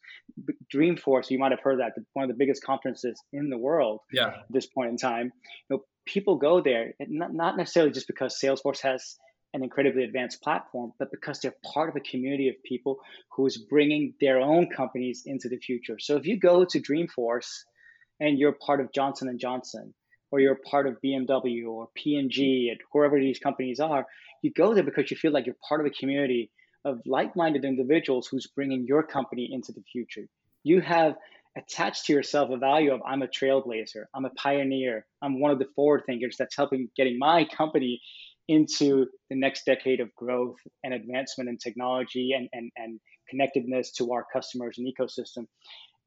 Dreamforce, 0.73 1.29
you 1.29 1.37
might 1.37 1.51
have 1.51 1.59
heard 1.59 1.79
that 1.79 1.93
one 2.13 2.23
of 2.23 2.29
the 2.29 2.37
biggest 2.37 2.63
conferences 2.63 3.21
in 3.31 3.49
the 3.49 3.57
world 3.57 3.99
yeah. 4.11 4.27
at 4.27 4.45
this 4.49 4.65
point 4.65 4.89
in 4.89 4.97
time. 4.97 5.31
You 5.69 5.77
know, 5.77 5.83
people 6.05 6.37
go 6.37 6.61
there, 6.61 6.93
not, 6.99 7.33
not 7.33 7.57
necessarily 7.57 7.91
just 7.91 8.07
because 8.07 8.39
Salesforce 8.41 8.81
has 8.81 9.17
an 9.53 9.63
incredibly 9.63 10.03
advanced 10.03 10.41
platform, 10.41 10.93
but 10.97 11.11
because 11.11 11.39
they're 11.39 11.55
part 11.73 11.89
of 11.89 11.95
a 11.95 11.99
community 11.99 12.49
of 12.49 12.55
people 12.63 12.99
who 13.35 13.45
is 13.45 13.57
bringing 13.57 14.13
their 14.19 14.39
own 14.39 14.67
companies 14.75 15.23
into 15.25 15.47
the 15.47 15.57
future. 15.57 15.99
So 15.99 16.17
if 16.17 16.25
you 16.25 16.39
go 16.39 16.65
to 16.65 16.79
Dreamforce 16.79 17.49
and 18.19 18.39
you're 18.39 18.53
part 18.53 18.81
of 18.81 18.91
Johnson 18.91 19.27
and 19.27 19.39
Johnson, 19.39 19.93
or 20.33 20.39
you're 20.39 20.57
part 20.67 20.87
of 20.87 20.97
BMW 21.05 21.67
or 21.67 21.89
P&G, 21.93 22.69
and 22.71 22.79
whoever 22.91 23.19
these 23.19 23.37
companies 23.37 23.79
are, 23.79 24.03
you 24.41 24.51
go 24.51 24.73
there 24.73 24.81
because 24.81 25.11
you 25.11 25.15
feel 25.15 25.31
like 25.31 25.45
you're 25.45 25.55
part 25.69 25.79
of 25.79 25.85
a 25.85 25.91
community 25.91 26.49
of 26.85 26.99
like-minded 27.05 27.63
individuals 27.63 28.27
who's 28.27 28.47
bringing 28.47 28.83
your 28.87 29.03
company 29.03 29.47
into 29.51 29.71
the 29.71 29.83
future. 29.83 30.27
You 30.63 30.81
have 30.81 31.13
attached 31.55 32.07
to 32.07 32.13
yourself 32.13 32.49
a 32.49 32.57
value 32.57 32.91
of 32.91 33.01
I'm 33.05 33.21
a 33.21 33.27
trailblazer, 33.27 34.05
I'm 34.15 34.25
a 34.25 34.31
pioneer, 34.31 35.05
I'm 35.21 35.39
one 35.39 35.51
of 35.51 35.59
the 35.59 35.67
forward 35.75 36.01
thinkers 36.07 36.35
that's 36.39 36.55
helping 36.55 36.89
getting 36.97 37.19
my 37.19 37.45
company 37.55 38.01
into 38.47 39.05
the 39.29 39.35
next 39.35 39.67
decade 39.67 39.99
of 39.99 40.15
growth 40.15 40.57
and 40.83 40.95
advancement 40.95 41.47
in 41.47 41.59
technology 41.59 42.31
and, 42.35 42.49
and, 42.53 42.71
and 42.75 42.99
connectedness 43.29 43.91
to 43.97 44.11
our 44.11 44.25
customers 44.33 44.79
and 44.79 44.91
ecosystem. 44.91 45.45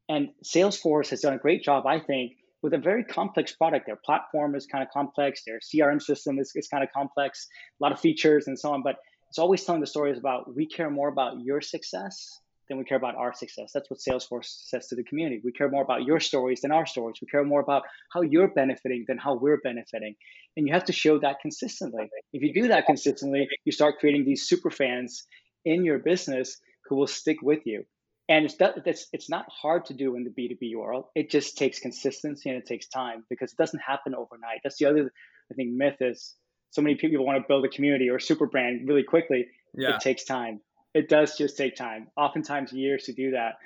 And 0.08 0.30
Salesforce 0.44 1.10
has 1.10 1.20
done 1.20 1.34
a 1.34 1.38
great 1.38 1.62
job, 1.62 1.86
I 1.86 2.00
think, 2.00 2.32
with 2.66 2.74
a 2.74 2.78
very 2.78 3.04
complex 3.04 3.52
product. 3.52 3.86
Their 3.86 4.00
platform 4.04 4.56
is 4.56 4.66
kind 4.66 4.82
of 4.82 4.90
complex, 4.90 5.44
their 5.46 5.60
CRM 5.60 6.02
system 6.02 6.40
is, 6.40 6.50
is 6.56 6.66
kind 6.66 6.82
of 6.82 6.90
complex, 6.92 7.46
a 7.80 7.84
lot 7.84 7.92
of 7.92 8.00
features 8.00 8.48
and 8.48 8.58
so 8.58 8.72
on. 8.72 8.82
But 8.82 8.96
it's 9.28 9.38
always 9.38 9.62
telling 9.62 9.80
the 9.80 9.86
stories 9.86 10.18
about 10.18 10.52
we 10.52 10.66
care 10.66 10.90
more 10.90 11.06
about 11.06 11.40
your 11.40 11.60
success 11.60 12.40
than 12.68 12.76
we 12.76 12.82
care 12.82 12.98
about 12.98 13.14
our 13.14 13.32
success. 13.32 13.70
That's 13.72 13.88
what 13.88 14.00
Salesforce 14.00 14.48
says 14.66 14.88
to 14.88 14.96
the 14.96 15.04
community. 15.04 15.40
We 15.44 15.52
care 15.52 15.70
more 15.70 15.84
about 15.84 16.02
your 16.02 16.18
stories 16.18 16.62
than 16.62 16.72
our 16.72 16.86
stories. 16.86 17.18
We 17.22 17.28
care 17.28 17.44
more 17.44 17.60
about 17.60 17.84
how 18.12 18.22
you're 18.22 18.48
benefiting 18.48 19.04
than 19.06 19.18
how 19.18 19.36
we're 19.36 19.60
benefiting. 19.62 20.16
And 20.56 20.66
you 20.66 20.74
have 20.74 20.86
to 20.86 20.92
show 20.92 21.20
that 21.20 21.36
consistently. 21.40 22.08
If 22.32 22.42
you 22.42 22.52
do 22.52 22.66
that 22.66 22.86
consistently, 22.86 23.46
you 23.64 23.70
start 23.70 24.00
creating 24.00 24.24
these 24.24 24.48
super 24.48 24.72
fans 24.72 25.22
in 25.64 25.84
your 25.84 26.00
business 26.00 26.56
who 26.88 26.96
will 26.96 27.06
stick 27.06 27.36
with 27.42 27.60
you. 27.64 27.84
And 28.28 28.44
it's, 28.44 28.56
it's, 28.60 29.06
it's 29.12 29.30
not 29.30 29.46
hard 29.48 29.86
to 29.86 29.94
do 29.94 30.16
in 30.16 30.24
the 30.24 30.30
B2B 30.30 30.76
world. 30.76 31.04
It 31.14 31.30
just 31.30 31.56
takes 31.56 31.78
consistency 31.78 32.48
and 32.48 32.58
it 32.58 32.66
takes 32.66 32.88
time 32.88 33.24
because 33.30 33.52
it 33.52 33.56
doesn't 33.56 33.80
happen 33.80 34.14
overnight. 34.14 34.60
That's 34.64 34.78
the 34.78 34.86
other, 34.86 35.12
I 35.50 35.54
think, 35.54 35.72
myth 35.72 35.96
is 36.00 36.34
so 36.70 36.82
many 36.82 36.96
people 36.96 37.24
want 37.24 37.40
to 37.40 37.46
build 37.46 37.64
a 37.64 37.68
community 37.68 38.10
or 38.10 38.16
a 38.16 38.20
super 38.20 38.46
brand 38.46 38.88
really 38.88 39.04
quickly. 39.04 39.46
Yeah. 39.74 39.94
It 39.94 40.00
takes 40.00 40.24
time 40.24 40.60
it 40.96 41.10
does 41.10 41.36
just 41.36 41.58
take 41.58 41.76
time, 41.76 42.08
oftentimes 42.16 42.72
years 42.72 43.04
to 43.04 43.12
do 43.12 43.32
that. 43.32 43.56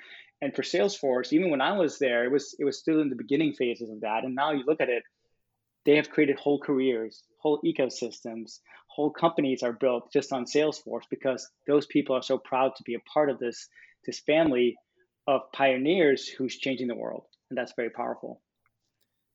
And 0.41 0.53
for 0.53 0.63
Salesforce, 0.63 1.31
even 1.31 1.49
when 1.49 1.61
I 1.61 1.77
was 1.77 1.97
there, 1.97 2.25
it 2.25 2.31
was 2.31 2.55
it 2.59 2.65
was 2.65 2.77
still 2.77 2.99
in 2.99 3.09
the 3.09 3.15
beginning 3.15 3.53
phases 3.53 3.89
of 3.89 4.01
that. 4.01 4.25
And 4.25 4.35
now 4.35 4.51
you 4.51 4.63
look 4.67 4.81
at 4.81 4.89
it, 4.89 5.03
they 5.85 5.95
have 5.95 6.09
created 6.09 6.37
whole 6.37 6.59
careers, 6.59 7.23
whole 7.37 7.61
ecosystems, 7.63 8.59
whole 8.87 9.11
companies 9.11 9.63
are 9.63 9.71
built 9.71 10.11
just 10.11 10.33
on 10.33 10.45
Salesforce 10.45 11.05
because 11.09 11.49
those 11.67 11.85
people 11.85 12.15
are 12.17 12.21
so 12.21 12.37
proud 12.37 12.75
to 12.75 12.83
be 12.83 12.95
a 12.95 13.09
part 13.13 13.29
of 13.29 13.39
this 13.39 13.69
this 14.05 14.19
family 14.19 14.75
of 15.27 15.41
pioneers 15.53 16.27
who's 16.27 16.57
changing 16.57 16.87
the 16.87 16.95
world. 16.95 17.23
And 17.49 17.57
that's 17.57 17.73
very 17.75 17.89
powerful. 17.89 18.41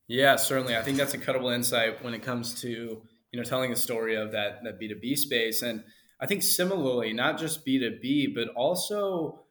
Yeah, 0.07 0.37
certainly. 0.37 0.75
I 0.75 0.81
think 0.81 0.97
that's 0.97 1.13
incredible 1.13 1.49
insight 1.49 2.03
when 2.03 2.13
it 2.13 2.23
comes 2.23 2.61
to, 2.61 2.69
you 2.69 3.39
know, 3.39 3.43
telling 3.43 3.71
a 3.71 3.75
story 3.75 4.15
of 4.15 4.31
that 4.31 4.63
that 4.63 4.79
B2B 4.79 5.17
space. 5.17 5.61
And 5.61 5.83
I 6.19 6.25
think 6.25 6.43
similarly, 6.43 7.13
not 7.13 7.37
just 7.37 7.65
B2B, 7.65 8.33
but 8.33 8.49
also 8.49 9.43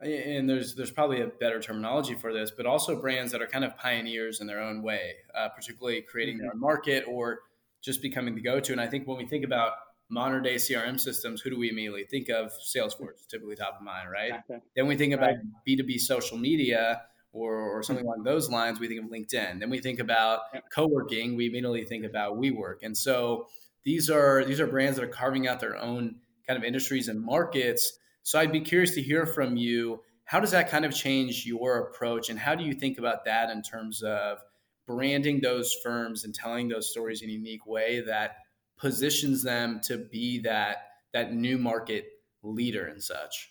and 0.00 0.48
there's 0.48 0.74
there's 0.74 0.90
probably 0.90 1.20
a 1.20 1.26
better 1.26 1.60
terminology 1.60 2.14
for 2.14 2.32
this, 2.32 2.50
but 2.50 2.66
also 2.66 3.00
brands 3.00 3.32
that 3.32 3.42
are 3.42 3.46
kind 3.46 3.64
of 3.64 3.76
pioneers 3.76 4.40
in 4.40 4.46
their 4.46 4.60
own 4.60 4.82
way, 4.82 5.14
uh, 5.34 5.48
particularly 5.48 6.02
creating 6.02 6.36
mm-hmm. 6.36 6.46
their 6.46 6.54
market 6.54 7.04
or 7.08 7.40
just 7.82 8.02
becoming 8.02 8.34
the 8.34 8.40
go-to. 8.40 8.72
And 8.72 8.80
I 8.80 8.86
think 8.86 9.06
when 9.06 9.18
we 9.18 9.26
think 9.26 9.44
about 9.44 9.72
modern 10.08 10.42
day 10.42 10.56
CRM 10.56 10.98
systems, 11.00 11.40
who 11.40 11.50
do 11.50 11.58
we 11.58 11.70
immediately 11.70 12.04
think 12.04 12.28
of? 12.28 12.52
Salesforce, 12.52 13.26
typically 13.28 13.56
top 13.56 13.76
of 13.78 13.82
mind, 13.82 14.10
right? 14.10 14.30
Exactly. 14.30 14.58
Then 14.76 14.86
we 14.86 14.96
think 14.96 15.14
about 15.14 15.34
B 15.64 15.76
two 15.76 15.84
B 15.84 15.98
social 15.98 16.38
media 16.38 17.02
or, 17.32 17.54
or 17.56 17.82
something 17.82 18.04
along 18.04 18.22
those 18.22 18.50
lines. 18.50 18.78
We 18.78 18.88
think 18.88 19.02
of 19.02 19.10
LinkedIn. 19.10 19.60
Then 19.60 19.70
we 19.70 19.80
think 19.80 19.98
about 19.98 20.40
co-working. 20.72 21.36
We 21.36 21.46
immediately 21.46 21.84
think 21.84 22.04
about 22.04 22.38
WeWork. 22.38 22.76
And 22.82 22.96
so 22.96 23.48
these 23.84 24.08
are 24.10 24.44
these 24.44 24.60
are 24.60 24.66
brands 24.66 24.96
that 24.96 25.04
are 25.04 25.08
carving 25.08 25.48
out 25.48 25.60
their 25.60 25.76
own 25.76 26.16
kind 26.46 26.56
of 26.56 26.64
industries 26.64 27.08
and 27.08 27.20
markets. 27.20 27.98
So 28.22 28.38
I'd 28.38 28.52
be 28.52 28.60
curious 28.60 28.94
to 28.94 29.02
hear 29.02 29.26
from 29.26 29.56
you. 29.56 30.02
How 30.26 30.40
does 30.40 30.52
that 30.52 30.70
kind 30.70 30.86
of 30.86 30.94
change 30.94 31.44
your 31.44 31.78
approach, 31.80 32.30
and 32.30 32.38
how 32.38 32.54
do 32.54 32.64
you 32.64 32.72
think 32.72 32.98
about 32.98 33.26
that 33.26 33.50
in 33.50 33.60
terms 33.60 34.02
of 34.02 34.38
branding 34.86 35.40
those 35.40 35.74
firms 35.82 36.24
and 36.24 36.34
telling 36.34 36.68
those 36.68 36.90
stories 36.90 37.20
in 37.22 37.28
a 37.28 37.32
unique 37.32 37.66
way 37.66 38.02
that 38.06 38.36
positions 38.78 39.42
them 39.42 39.80
to 39.84 39.98
be 39.98 40.40
that 40.40 40.76
that 41.12 41.32
new 41.32 41.58
market 41.58 42.06
leader 42.42 42.86
and 42.86 43.02
such? 43.02 43.50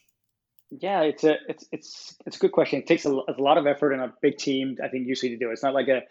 Yeah, 0.70 1.02
it's 1.02 1.24
a 1.24 1.36
it's 1.48 1.66
it's 1.72 2.16
it's 2.26 2.38
a 2.38 2.40
good 2.40 2.52
question. 2.52 2.80
It 2.80 2.88
takes 2.88 3.06
a, 3.06 3.12
a 3.12 3.36
lot 3.38 3.58
of 3.58 3.68
effort 3.68 3.92
and 3.92 4.02
a 4.02 4.14
big 4.22 4.38
team, 4.38 4.78
I 4.84 4.88
think, 4.88 5.08
usually 5.08 5.32
to 5.32 5.38
do 5.38 5.50
it. 5.50 5.54
It's 5.54 5.64
not 5.64 5.74
like 5.74 5.88
a 5.88 6.02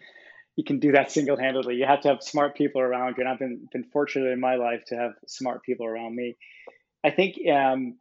you 0.55 0.63
can 0.63 0.79
do 0.79 0.91
that 0.91 1.11
single 1.11 1.37
handedly. 1.37 1.75
You 1.75 1.85
have 1.85 2.01
to 2.01 2.09
have 2.09 2.21
smart 2.21 2.55
people 2.55 2.81
around 2.81 3.15
you. 3.17 3.23
And 3.23 3.29
I've 3.29 3.39
been, 3.39 3.67
been 3.71 3.85
fortunate 3.85 4.29
in 4.31 4.39
my 4.39 4.55
life 4.55 4.83
to 4.87 4.95
have 4.95 5.13
smart 5.27 5.63
people 5.63 5.85
around 5.85 6.15
me. 6.15 6.37
I 7.03 7.09
think 7.09 7.37
um, 7.51 7.97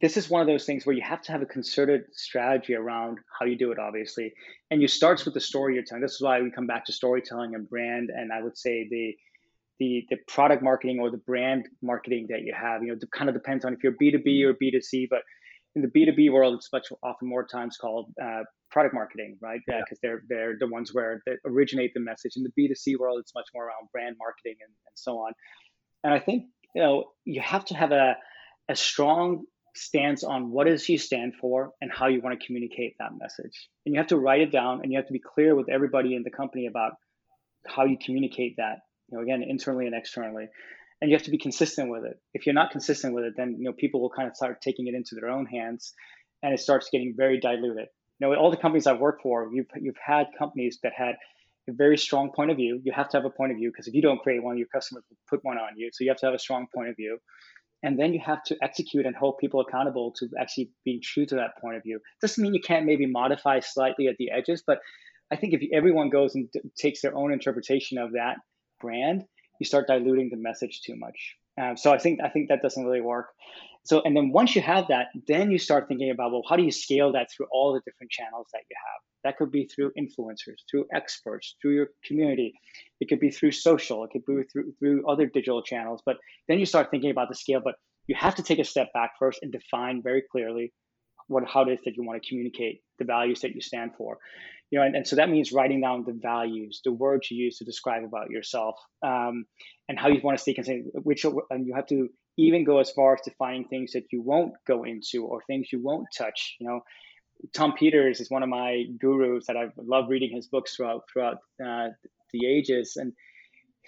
this 0.00 0.16
is 0.16 0.30
one 0.30 0.40
of 0.40 0.46
those 0.46 0.64
things 0.64 0.86
where 0.86 0.94
you 0.94 1.02
have 1.02 1.22
to 1.22 1.32
have 1.32 1.42
a 1.42 1.46
concerted 1.46 2.04
strategy 2.12 2.74
around 2.74 3.18
how 3.38 3.46
you 3.46 3.58
do 3.58 3.72
it, 3.72 3.78
obviously. 3.78 4.32
And 4.70 4.80
you 4.80 4.86
starts 4.86 5.24
with 5.24 5.34
the 5.34 5.40
story 5.40 5.74
you're 5.74 5.82
telling. 5.82 6.02
This 6.02 6.12
is 6.12 6.22
why 6.22 6.40
we 6.40 6.50
come 6.50 6.66
back 6.66 6.84
to 6.86 6.92
storytelling 6.92 7.54
and 7.54 7.68
brand. 7.68 8.10
And 8.14 8.32
I 8.32 8.42
would 8.42 8.56
say 8.56 8.86
the 8.88 9.16
the 9.78 10.04
the 10.10 10.16
product 10.26 10.62
marketing 10.62 10.98
or 11.00 11.10
the 11.10 11.18
brand 11.18 11.66
marketing 11.82 12.26
that 12.30 12.42
you 12.42 12.54
have. 12.58 12.82
You 12.82 12.88
know, 12.88 12.94
it 12.94 13.10
kind 13.12 13.28
of 13.28 13.34
depends 13.34 13.64
on 13.64 13.72
if 13.72 13.82
you're 13.82 13.92
B2B 13.92 14.44
or 14.44 14.54
B2C, 14.54 15.08
but 15.10 15.20
in 15.74 15.82
the 15.82 15.88
B2B 15.88 16.32
world, 16.32 16.54
it's 16.54 16.68
much 16.72 16.88
often 17.02 17.28
more 17.28 17.46
times 17.46 17.76
called 17.76 18.12
uh, 18.22 18.42
product 18.70 18.94
marketing, 18.94 19.38
right? 19.40 19.60
Yeah, 19.68 19.80
because 19.84 19.98
they're 20.02 20.22
they're 20.28 20.56
the 20.58 20.68
ones 20.68 20.92
where 20.92 21.22
they 21.26 21.32
originate 21.44 21.92
the 21.94 22.00
message. 22.00 22.32
In 22.36 22.42
the 22.42 22.52
B2C 22.58 22.98
world, 22.98 23.18
it's 23.20 23.34
much 23.34 23.46
more 23.54 23.66
around 23.66 23.88
brand 23.92 24.16
marketing 24.18 24.56
and, 24.60 24.70
and 24.70 24.94
so 24.94 25.18
on. 25.18 25.32
And 26.04 26.12
I 26.12 26.18
think 26.18 26.44
you 26.74 26.82
know 26.82 27.12
you 27.24 27.40
have 27.40 27.64
to 27.66 27.74
have 27.74 27.92
a 27.92 28.16
a 28.68 28.76
strong 28.76 29.44
stance 29.74 30.24
on 30.24 30.50
what 30.50 30.66
is 30.66 30.88
you 30.88 30.98
stand 30.98 31.34
for 31.40 31.70
and 31.80 31.90
how 31.92 32.08
you 32.08 32.20
want 32.20 32.38
to 32.38 32.46
communicate 32.46 32.94
that 32.98 33.10
message. 33.18 33.68
And 33.86 33.94
you 33.94 34.00
have 34.00 34.08
to 34.08 34.16
write 34.16 34.40
it 34.40 34.50
down 34.50 34.80
and 34.82 34.90
you 34.90 34.98
have 34.98 35.06
to 35.06 35.12
be 35.12 35.20
clear 35.20 35.54
with 35.54 35.68
everybody 35.68 36.14
in 36.14 36.22
the 36.24 36.30
company 36.30 36.66
about 36.66 36.92
how 37.66 37.84
you 37.84 37.96
communicate 38.04 38.56
that, 38.56 38.78
you 39.08 39.16
know, 39.16 39.22
again, 39.22 39.42
internally 39.42 39.86
and 39.86 39.94
externally. 39.94 40.48
And 41.00 41.10
you 41.10 41.16
have 41.16 41.24
to 41.24 41.30
be 41.30 41.38
consistent 41.38 41.90
with 41.90 42.04
it. 42.04 42.18
If 42.34 42.44
you're 42.44 42.54
not 42.54 42.70
consistent 42.70 43.14
with 43.14 43.24
it, 43.24 43.34
then 43.36 43.56
you 43.58 43.64
know 43.64 43.72
people 43.72 44.00
will 44.00 44.10
kind 44.10 44.28
of 44.28 44.36
start 44.36 44.60
taking 44.60 44.88
it 44.88 44.94
into 44.94 45.14
their 45.14 45.30
own 45.30 45.46
hands 45.46 45.94
and 46.42 46.52
it 46.52 46.60
starts 46.60 46.88
getting 46.90 47.14
very 47.16 47.38
diluted 47.38 47.88
you 48.18 48.26
know, 48.26 48.34
all 48.34 48.50
the 48.50 48.56
companies 48.56 48.86
I've 48.86 48.98
worked 48.98 49.22
for, 49.22 49.48
you've 49.52 49.66
you've 49.80 49.96
had 50.04 50.26
companies 50.38 50.78
that 50.82 50.92
had 50.96 51.16
a 51.68 51.72
very 51.72 51.98
strong 51.98 52.32
point 52.32 52.50
of 52.50 52.56
view. 52.56 52.80
You 52.82 52.92
have 52.92 53.08
to 53.10 53.16
have 53.16 53.24
a 53.24 53.30
point 53.30 53.52
of 53.52 53.58
view 53.58 53.70
because 53.70 53.86
if 53.86 53.94
you 53.94 54.02
don't 54.02 54.20
create 54.20 54.42
one, 54.42 54.58
your 54.58 54.66
customers 54.66 55.04
will 55.08 55.18
put 55.28 55.44
one 55.44 55.58
on 55.58 55.76
you. 55.76 55.90
So 55.92 56.04
you 56.04 56.10
have 56.10 56.18
to 56.18 56.26
have 56.26 56.34
a 56.34 56.38
strong 56.38 56.66
point 56.74 56.88
of 56.88 56.96
view. 56.96 57.18
And 57.82 57.98
then 57.98 58.12
you 58.12 58.20
have 58.26 58.42
to 58.44 58.56
execute 58.60 59.06
and 59.06 59.14
hold 59.14 59.38
people 59.38 59.60
accountable 59.60 60.10
to 60.18 60.28
actually 60.40 60.70
being 60.84 61.00
true 61.00 61.26
to 61.26 61.36
that 61.36 61.58
point 61.60 61.76
of 61.76 61.84
view. 61.84 62.00
Doesn't 62.20 62.42
mean 62.42 62.54
you 62.54 62.60
can't 62.60 62.86
maybe 62.86 63.06
modify 63.06 63.60
slightly 63.60 64.08
at 64.08 64.16
the 64.16 64.32
edges, 64.32 64.64
but 64.66 64.80
I 65.30 65.36
think 65.36 65.52
if 65.54 65.62
everyone 65.72 66.10
goes 66.10 66.34
and 66.34 66.48
takes 66.76 67.02
their 67.02 67.14
own 67.14 67.32
interpretation 67.32 67.98
of 67.98 68.12
that 68.12 68.38
brand, 68.80 69.24
you 69.60 69.66
start 69.66 69.86
diluting 69.86 70.30
the 70.30 70.36
message 70.36 70.80
too 70.84 70.96
much. 70.96 71.36
Um, 71.60 71.76
so 71.76 71.92
I 71.92 71.98
think 71.98 72.20
I 72.22 72.28
think 72.28 72.48
that 72.48 72.62
doesn't 72.62 72.84
really 72.84 73.00
work. 73.00 73.30
So 73.84 74.02
and 74.04 74.16
then 74.16 74.30
once 74.32 74.54
you 74.54 74.62
have 74.62 74.88
that, 74.88 75.08
then 75.26 75.50
you 75.50 75.58
start 75.58 75.88
thinking 75.88 76.10
about 76.10 76.30
well, 76.30 76.42
how 76.48 76.56
do 76.56 76.62
you 76.62 76.70
scale 76.70 77.12
that 77.12 77.28
through 77.30 77.46
all 77.50 77.72
the 77.72 77.80
different 77.80 78.10
channels 78.10 78.46
that 78.52 78.62
you 78.70 78.76
have? 78.76 79.00
That 79.24 79.36
could 79.38 79.50
be 79.50 79.66
through 79.66 79.92
influencers, 79.98 80.60
through 80.70 80.86
experts, 80.94 81.56
through 81.60 81.74
your 81.74 81.88
community. 82.04 82.52
It 83.00 83.08
could 83.08 83.18
be 83.18 83.30
through 83.30 83.52
social. 83.52 84.04
It 84.04 84.10
could 84.12 84.24
be 84.24 84.42
through 84.52 84.72
through 84.78 85.08
other 85.08 85.26
digital 85.26 85.62
channels. 85.62 86.02
But 86.06 86.18
then 86.46 86.60
you 86.60 86.66
start 86.66 86.90
thinking 86.90 87.10
about 87.10 87.28
the 87.28 87.34
scale. 87.34 87.60
But 87.62 87.74
you 88.06 88.14
have 88.14 88.36
to 88.36 88.42
take 88.42 88.58
a 88.58 88.64
step 88.64 88.92
back 88.92 89.12
first 89.18 89.40
and 89.42 89.50
define 89.50 90.02
very 90.02 90.22
clearly 90.30 90.72
what 91.26 91.44
how 91.46 91.62
it 91.62 91.72
is 91.72 91.80
that 91.84 91.96
you 91.96 92.04
want 92.04 92.22
to 92.22 92.28
communicate 92.28 92.82
the 92.98 93.04
values 93.04 93.40
that 93.40 93.54
you 93.54 93.60
stand 93.60 93.92
for 93.96 94.18
you 94.70 94.78
know 94.78 94.84
and, 94.84 94.96
and 94.96 95.06
so 95.06 95.16
that 95.16 95.28
means 95.28 95.52
writing 95.52 95.80
down 95.80 96.04
the 96.06 96.18
values 96.20 96.80
the 96.84 96.92
words 96.92 97.30
you 97.30 97.44
use 97.44 97.58
to 97.58 97.64
describe 97.64 98.04
about 98.04 98.30
yourself 98.30 98.76
um, 99.02 99.44
and 99.88 99.98
how 99.98 100.08
you 100.08 100.20
want 100.22 100.36
to 100.36 100.42
stay 100.42 100.54
consistent 100.54 100.86
which 101.04 101.24
and 101.24 101.66
you 101.66 101.74
have 101.74 101.86
to 101.86 102.08
even 102.36 102.64
go 102.64 102.78
as 102.78 102.90
far 102.90 103.14
as 103.14 103.20
defining 103.24 103.66
things 103.68 103.92
that 103.92 104.04
you 104.12 104.22
won't 104.22 104.52
go 104.66 104.84
into 104.84 105.24
or 105.24 105.42
things 105.46 105.68
you 105.72 105.82
won't 105.82 106.06
touch 106.16 106.56
you 106.60 106.66
know. 106.66 106.80
Tom 107.54 107.74
peters 107.78 108.20
is 108.20 108.28
one 108.30 108.42
of 108.42 108.48
my 108.48 108.84
gurus 109.00 109.46
that 109.46 109.56
i've 109.56 109.72
loved 109.76 110.10
reading 110.10 110.34
his 110.34 110.48
books 110.48 110.74
throughout 110.74 111.02
throughout 111.12 111.36
uh, 111.64 111.88
the 112.32 112.46
ages 112.46 112.94
and 112.96 113.12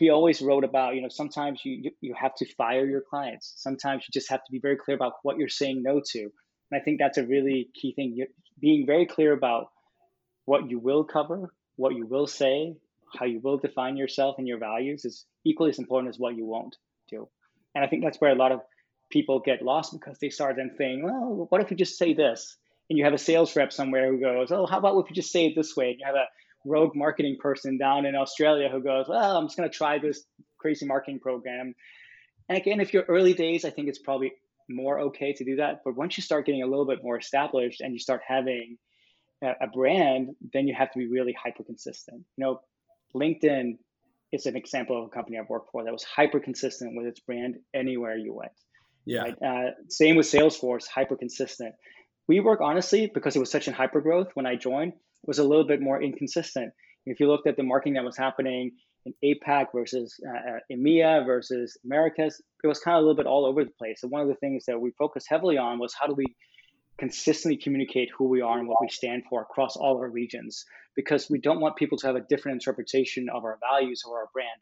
he 0.00 0.08
always 0.08 0.40
wrote 0.40 0.64
about 0.64 0.94
you 0.94 1.02
know 1.02 1.08
sometimes 1.10 1.60
you 1.62 1.90
you 2.00 2.14
have 2.18 2.34
to 2.36 2.46
fire 2.54 2.86
your 2.86 3.02
clients. 3.08 3.52
Sometimes 3.56 4.02
you 4.02 4.18
just 4.18 4.30
have 4.30 4.40
to 4.40 4.50
be 4.50 4.58
very 4.58 4.76
clear 4.76 4.96
about 4.96 5.12
what 5.22 5.36
you're 5.36 5.48
saying 5.48 5.82
no 5.82 6.00
to. 6.12 6.20
And 6.20 6.80
i 6.80 6.82
think 6.82 6.98
that's 6.98 7.18
a 7.18 7.26
really 7.26 7.68
key 7.78 7.92
thing. 7.94 8.14
You're 8.16 8.32
being 8.58 8.86
very 8.86 9.06
clear 9.06 9.32
about 9.32 9.66
what 10.50 10.68
you 10.68 10.80
will 10.80 11.04
cover, 11.04 11.54
what 11.76 11.94
you 11.94 12.04
will 12.04 12.26
say, 12.26 12.74
how 13.16 13.24
you 13.24 13.38
will 13.38 13.56
define 13.56 13.96
yourself 13.96 14.34
and 14.36 14.48
your 14.48 14.58
values 14.58 15.04
is 15.04 15.24
equally 15.44 15.70
as 15.70 15.78
important 15.78 16.12
as 16.12 16.18
what 16.18 16.34
you 16.34 16.44
won't 16.44 16.76
do. 17.08 17.28
And 17.76 17.84
I 17.84 17.86
think 17.86 18.02
that's 18.02 18.20
where 18.20 18.32
a 18.32 18.42
lot 18.42 18.50
of 18.50 18.60
people 19.12 19.38
get 19.38 19.62
lost 19.62 19.92
because 19.92 20.18
they 20.18 20.28
start 20.28 20.56
then 20.56 20.72
saying, 20.76 21.04
well, 21.04 21.46
what 21.50 21.60
if 21.60 21.70
you 21.70 21.76
just 21.76 21.96
say 21.96 22.14
this? 22.14 22.56
And 22.88 22.98
you 22.98 23.04
have 23.04 23.14
a 23.14 23.18
sales 23.18 23.54
rep 23.54 23.72
somewhere 23.72 24.10
who 24.10 24.18
goes, 24.18 24.50
oh, 24.50 24.66
how 24.66 24.78
about 24.78 24.98
if 24.98 25.08
you 25.08 25.14
just 25.14 25.30
say 25.30 25.46
it 25.46 25.54
this 25.54 25.76
way? 25.76 25.90
And 25.90 26.00
you 26.00 26.06
have 26.06 26.16
a 26.16 26.26
rogue 26.64 26.96
marketing 26.96 27.36
person 27.40 27.78
down 27.78 28.04
in 28.04 28.16
Australia 28.16 28.68
who 28.68 28.82
goes, 28.82 29.06
well, 29.08 29.36
I'm 29.36 29.46
just 29.46 29.56
going 29.56 29.70
to 29.70 29.76
try 29.76 30.00
this 30.00 30.24
crazy 30.58 30.84
marketing 30.84 31.20
program. 31.20 31.76
And 32.48 32.58
again, 32.58 32.80
if 32.80 32.92
you're 32.92 33.04
early 33.04 33.34
days, 33.34 33.64
I 33.64 33.70
think 33.70 33.86
it's 33.86 34.00
probably 34.00 34.32
more 34.68 34.98
okay 34.98 35.32
to 35.32 35.44
do 35.44 35.56
that. 35.56 35.82
But 35.84 35.96
once 35.96 36.18
you 36.18 36.24
start 36.24 36.44
getting 36.44 36.64
a 36.64 36.66
little 36.66 36.86
bit 36.86 37.04
more 37.04 37.16
established 37.16 37.80
and 37.80 37.92
you 37.92 38.00
start 38.00 38.22
having 38.26 38.78
a 39.42 39.66
brand, 39.66 40.30
then 40.52 40.68
you 40.68 40.74
have 40.74 40.90
to 40.92 40.98
be 40.98 41.08
really 41.08 41.34
hyper 41.40 41.64
consistent. 41.64 42.22
You 42.36 42.44
know, 42.44 42.60
LinkedIn 43.14 43.78
is 44.32 44.46
an 44.46 44.56
example 44.56 44.98
of 44.98 45.06
a 45.06 45.10
company 45.10 45.38
I've 45.38 45.48
worked 45.48 45.70
for 45.72 45.84
that 45.84 45.92
was 45.92 46.04
hyper 46.04 46.40
consistent 46.40 46.96
with 46.96 47.06
its 47.06 47.20
brand 47.20 47.56
anywhere 47.74 48.16
you 48.16 48.34
went. 48.34 48.52
Yeah. 49.04 49.22
Right? 49.22 49.42
Uh, 49.42 49.70
same 49.88 50.16
with 50.16 50.26
Salesforce, 50.26 50.86
hyper 50.86 51.16
consistent. 51.16 51.74
WeWork, 52.30 52.60
honestly, 52.60 53.10
because 53.12 53.34
it 53.34 53.40
was 53.40 53.50
such 53.50 53.66
a 53.66 53.72
hyper 53.72 54.00
growth 54.00 54.28
when 54.34 54.46
I 54.46 54.54
joined, 54.54 54.92
was 55.24 55.38
a 55.38 55.44
little 55.44 55.66
bit 55.66 55.80
more 55.80 56.00
inconsistent. 56.00 56.72
If 57.06 57.18
you 57.18 57.26
looked 57.26 57.48
at 57.48 57.56
the 57.56 57.62
marketing 57.62 57.94
that 57.94 58.04
was 58.04 58.16
happening 58.16 58.72
in 59.06 59.14
APAC 59.24 59.66
versus 59.74 60.14
uh, 60.28 60.50
uh 60.50 60.58
EMEA 60.70 61.26
versus 61.26 61.76
Americas, 61.84 62.40
it 62.62 62.66
was 62.66 62.78
kind 62.78 62.96
of 62.96 63.02
a 63.02 63.06
little 63.06 63.16
bit 63.16 63.26
all 63.26 63.46
over 63.46 63.64
the 63.64 63.70
place. 63.70 64.00
And 64.02 64.12
one 64.12 64.20
of 64.22 64.28
the 64.28 64.34
things 64.34 64.64
that 64.66 64.80
we 64.80 64.92
focused 64.92 65.26
heavily 65.28 65.56
on 65.58 65.78
was 65.78 65.94
how 65.98 66.06
do 66.06 66.14
we 66.14 66.26
consistently 67.00 67.56
communicate 67.56 68.10
who 68.16 68.28
we 68.28 68.42
are 68.42 68.58
and 68.58 68.68
what 68.68 68.78
we 68.80 68.88
stand 68.88 69.24
for 69.28 69.40
across 69.40 69.74
all 69.74 69.96
our 69.96 70.08
regions 70.08 70.66
because 70.94 71.30
we 71.30 71.40
don't 71.40 71.58
want 71.58 71.76
people 71.76 71.96
to 71.96 72.06
have 72.06 72.14
a 72.14 72.20
different 72.20 72.56
interpretation 72.56 73.28
of 73.30 73.42
our 73.42 73.58
values 73.68 74.04
or 74.06 74.18
our 74.18 74.28
brand. 74.34 74.60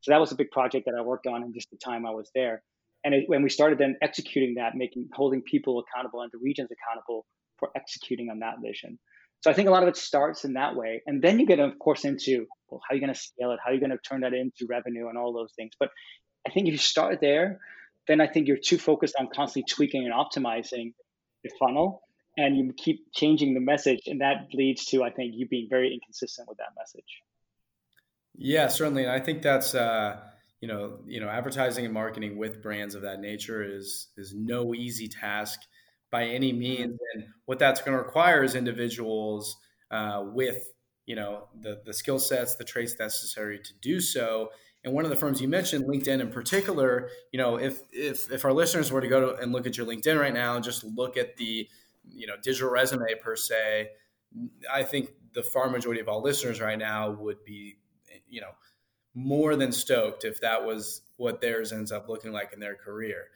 So 0.00 0.12
that 0.12 0.20
was 0.20 0.30
a 0.30 0.36
big 0.36 0.52
project 0.52 0.86
that 0.86 0.94
I 0.96 1.02
worked 1.02 1.26
on 1.26 1.42
in 1.42 1.52
just 1.52 1.70
the 1.70 1.76
time 1.76 2.06
I 2.06 2.10
was 2.10 2.30
there. 2.34 2.62
And 3.04 3.14
it, 3.14 3.24
when 3.26 3.42
we 3.42 3.50
started 3.50 3.78
then 3.78 3.96
executing 4.00 4.54
that, 4.54 4.76
making 4.76 5.08
holding 5.12 5.42
people 5.42 5.82
accountable 5.82 6.20
and 6.22 6.30
the 6.32 6.38
regions 6.38 6.70
accountable 6.70 7.26
for 7.58 7.70
executing 7.76 8.30
on 8.30 8.38
that 8.38 8.56
vision. 8.62 8.98
So 9.40 9.50
I 9.50 9.54
think 9.54 9.66
a 9.66 9.72
lot 9.72 9.82
of 9.82 9.88
it 9.88 9.96
starts 9.96 10.44
in 10.44 10.52
that 10.52 10.76
way, 10.76 11.02
and 11.04 11.20
then 11.20 11.40
you 11.40 11.46
get, 11.46 11.58
of 11.58 11.76
course, 11.80 12.04
into 12.04 12.46
well, 12.70 12.80
how 12.88 12.92
are 12.92 12.94
you 12.94 13.00
going 13.00 13.12
to 13.12 13.18
scale 13.18 13.50
it? 13.50 13.58
How 13.62 13.72
are 13.72 13.74
you 13.74 13.80
going 13.80 13.90
to 13.90 13.98
turn 13.98 14.20
that 14.20 14.34
into 14.34 14.66
revenue 14.68 15.08
and 15.08 15.18
all 15.18 15.32
those 15.32 15.52
things? 15.56 15.72
But 15.80 15.90
I 16.46 16.50
think 16.50 16.68
if 16.68 16.72
you 16.72 16.78
start 16.78 17.20
there, 17.20 17.58
then 18.06 18.20
I 18.20 18.28
think 18.28 18.46
you're 18.46 18.56
too 18.56 18.78
focused 18.78 19.16
on 19.18 19.28
constantly 19.34 19.64
tweaking 19.68 20.04
and 20.04 20.14
optimizing 20.14 20.92
the 21.42 21.50
funnel, 21.58 22.02
and 22.36 22.56
you 22.56 22.72
keep 22.76 23.12
changing 23.12 23.54
the 23.54 23.60
message, 23.60 24.02
and 24.06 24.20
that 24.20 24.48
leads 24.52 24.84
to 24.86 25.02
I 25.02 25.10
think 25.10 25.34
you 25.34 25.46
being 25.46 25.68
very 25.68 25.92
inconsistent 25.92 26.48
with 26.48 26.58
that 26.58 26.70
message. 26.76 27.22
Yeah, 28.34 28.68
certainly, 28.68 29.02
and 29.04 29.12
I 29.12 29.20
think 29.20 29.42
that's. 29.42 29.74
Uh 29.74 30.20
you 30.62 30.68
know, 30.68 31.00
you 31.06 31.20
know, 31.20 31.28
advertising 31.28 31.84
and 31.84 31.92
marketing 31.92 32.38
with 32.38 32.62
brands 32.62 32.94
of 32.94 33.02
that 33.02 33.20
nature 33.20 33.64
is 33.64 34.08
is 34.16 34.32
no 34.32 34.74
easy 34.74 35.08
task 35.08 35.60
by 36.12 36.24
any 36.24 36.52
means. 36.52 36.96
And 37.14 37.24
what 37.46 37.58
that's 37.58 37.80
going 37.80 37.98
to 37.98 38.02
require 38.02 38.44
is 38.44 38.54
individuals 38.54 39.56
uh, 39.90 40.22
with 40.24 40.62
you 41.04 41.16
know 41.16 41.48
the 41.60 41.82
the 41.84 41.92
skill 41.92 42.20
sets, 42.20 42.54
the 42.54 42.64
traits 42.64 42.94
necessary 42.98 43.58
to 43.58 43.72
do 43.82 44.00
so. 44.00 44.50
And 44.84 44.92
one 44.92 45.04
of 45.04 45.10
the 45.10 45.16
firms 45.16 45.40
you 45.40 45.48
mentioned, 45.48 45.84
LinkedIn 45.84 46.20
in 46.20 46.30
particular, 46.30 47.08
you 47.30 47.38
know, 47.38 47.56
if 47.56 47.82
if 47.92 48.30
if 48.32 48.44
our 48.44 48.52
listeners 48.52 48.90
were 48.90 49.00
to 49.00 49.08
go 49.08 49.32
to 49.32 49.42
and 49.42 49.52
look 49.52 49.66
at 49.66 49.76
your 49.76 49.86
LinkedIn 49.86 50.18
right 50.18 50.34
now 50.34 50.56
and 50.56 50.64
just 50.64 50.82
look 50.82 51.16
at 51.16 51.36
the 51.36 51.68
you 52.10 52.26
know 52.26 52.34
digital 52.42 52.70
resume 52.70 53.14
per 53.20 53.36
se, 53.36 53.90
I 54.72 54.82
think 54.82 55.10
the 55.34 55.42
far 55.42 55.70
majority 55.70 56.00
of 56.00 56.08
all 56.08 56.22
listeners 56.22 56.60
right 56.60 56.78
now 56.78 57.10
would 57.10 57.44
be 57.44 57.78
you 58.28 58.40
know 58.40 58.50
more 59.14 59.56
than 59.56 59.72
stoked 59.72 60.24
if 60.24 60.40
that 60.40 60.64
was 60.64 61.02
what 61.16 61.40
theirs 61.40 61.72
ends 61.72 61.92
up 61.92 62.08
looking 62.08 62.32
like 62.32 62.52
in 62.52 62.60
their 62.60 62.74
career. 62.74 63.26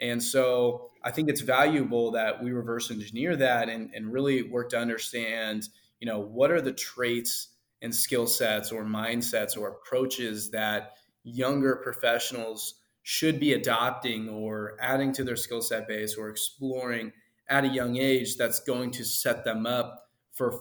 And 0.00 0.22
so 0.22 0.90
I 1.02 1.10
think 1.10 1.28
it's 1.28 1.40
valuable 1.40 2.10
that 2.12 2.42
we 2.42 2.52
reverse 2.52 2.90
engineer 2.90 3.36
that 3.36 3.68
and, 3.68 3.90
and 3.94 4.12
really 4.12 4.42
work 4.42 4.70
to 4.70 4.78
understand, 4.78 5.68
you 6.00 6.06
know, 6.06 6.18
what 6.18 6.50
are 6.50 6.60
the 6.60 6.72
traits 6.72 7.48
and 7.82 7.94
skill 7.94 8.26
sets 8.26 8.72
or 8.72 8.84
mindsets 8.84 9.56
or 9.56 9.68
approaches 9.68 10.50
that 10.50 10.92
younger 11.24 11.76
professionals 11.76 12.74
should 13.02 13.38
be 13.38 13.52
adopting 13.52 14.28
or 14.28 14.76
adding 14.80 15.12
to 15.12 15.24
their 15.24 15.36
skill 15.36 15.62
set 15.62 15.86
base 15.86 16.16
or 16.16 16.28
exploring 16.28 17.12
at 17.48 17.64
a 17.64 17.68
young 17.68 17.96
age 17.96 18.36
that's 18.36 18.60
going 18.60 18.90
to 18.90 19.04
set 19.04 19.44
them 19.44 19.66
up 19.66 20.08
for 20.32 20.58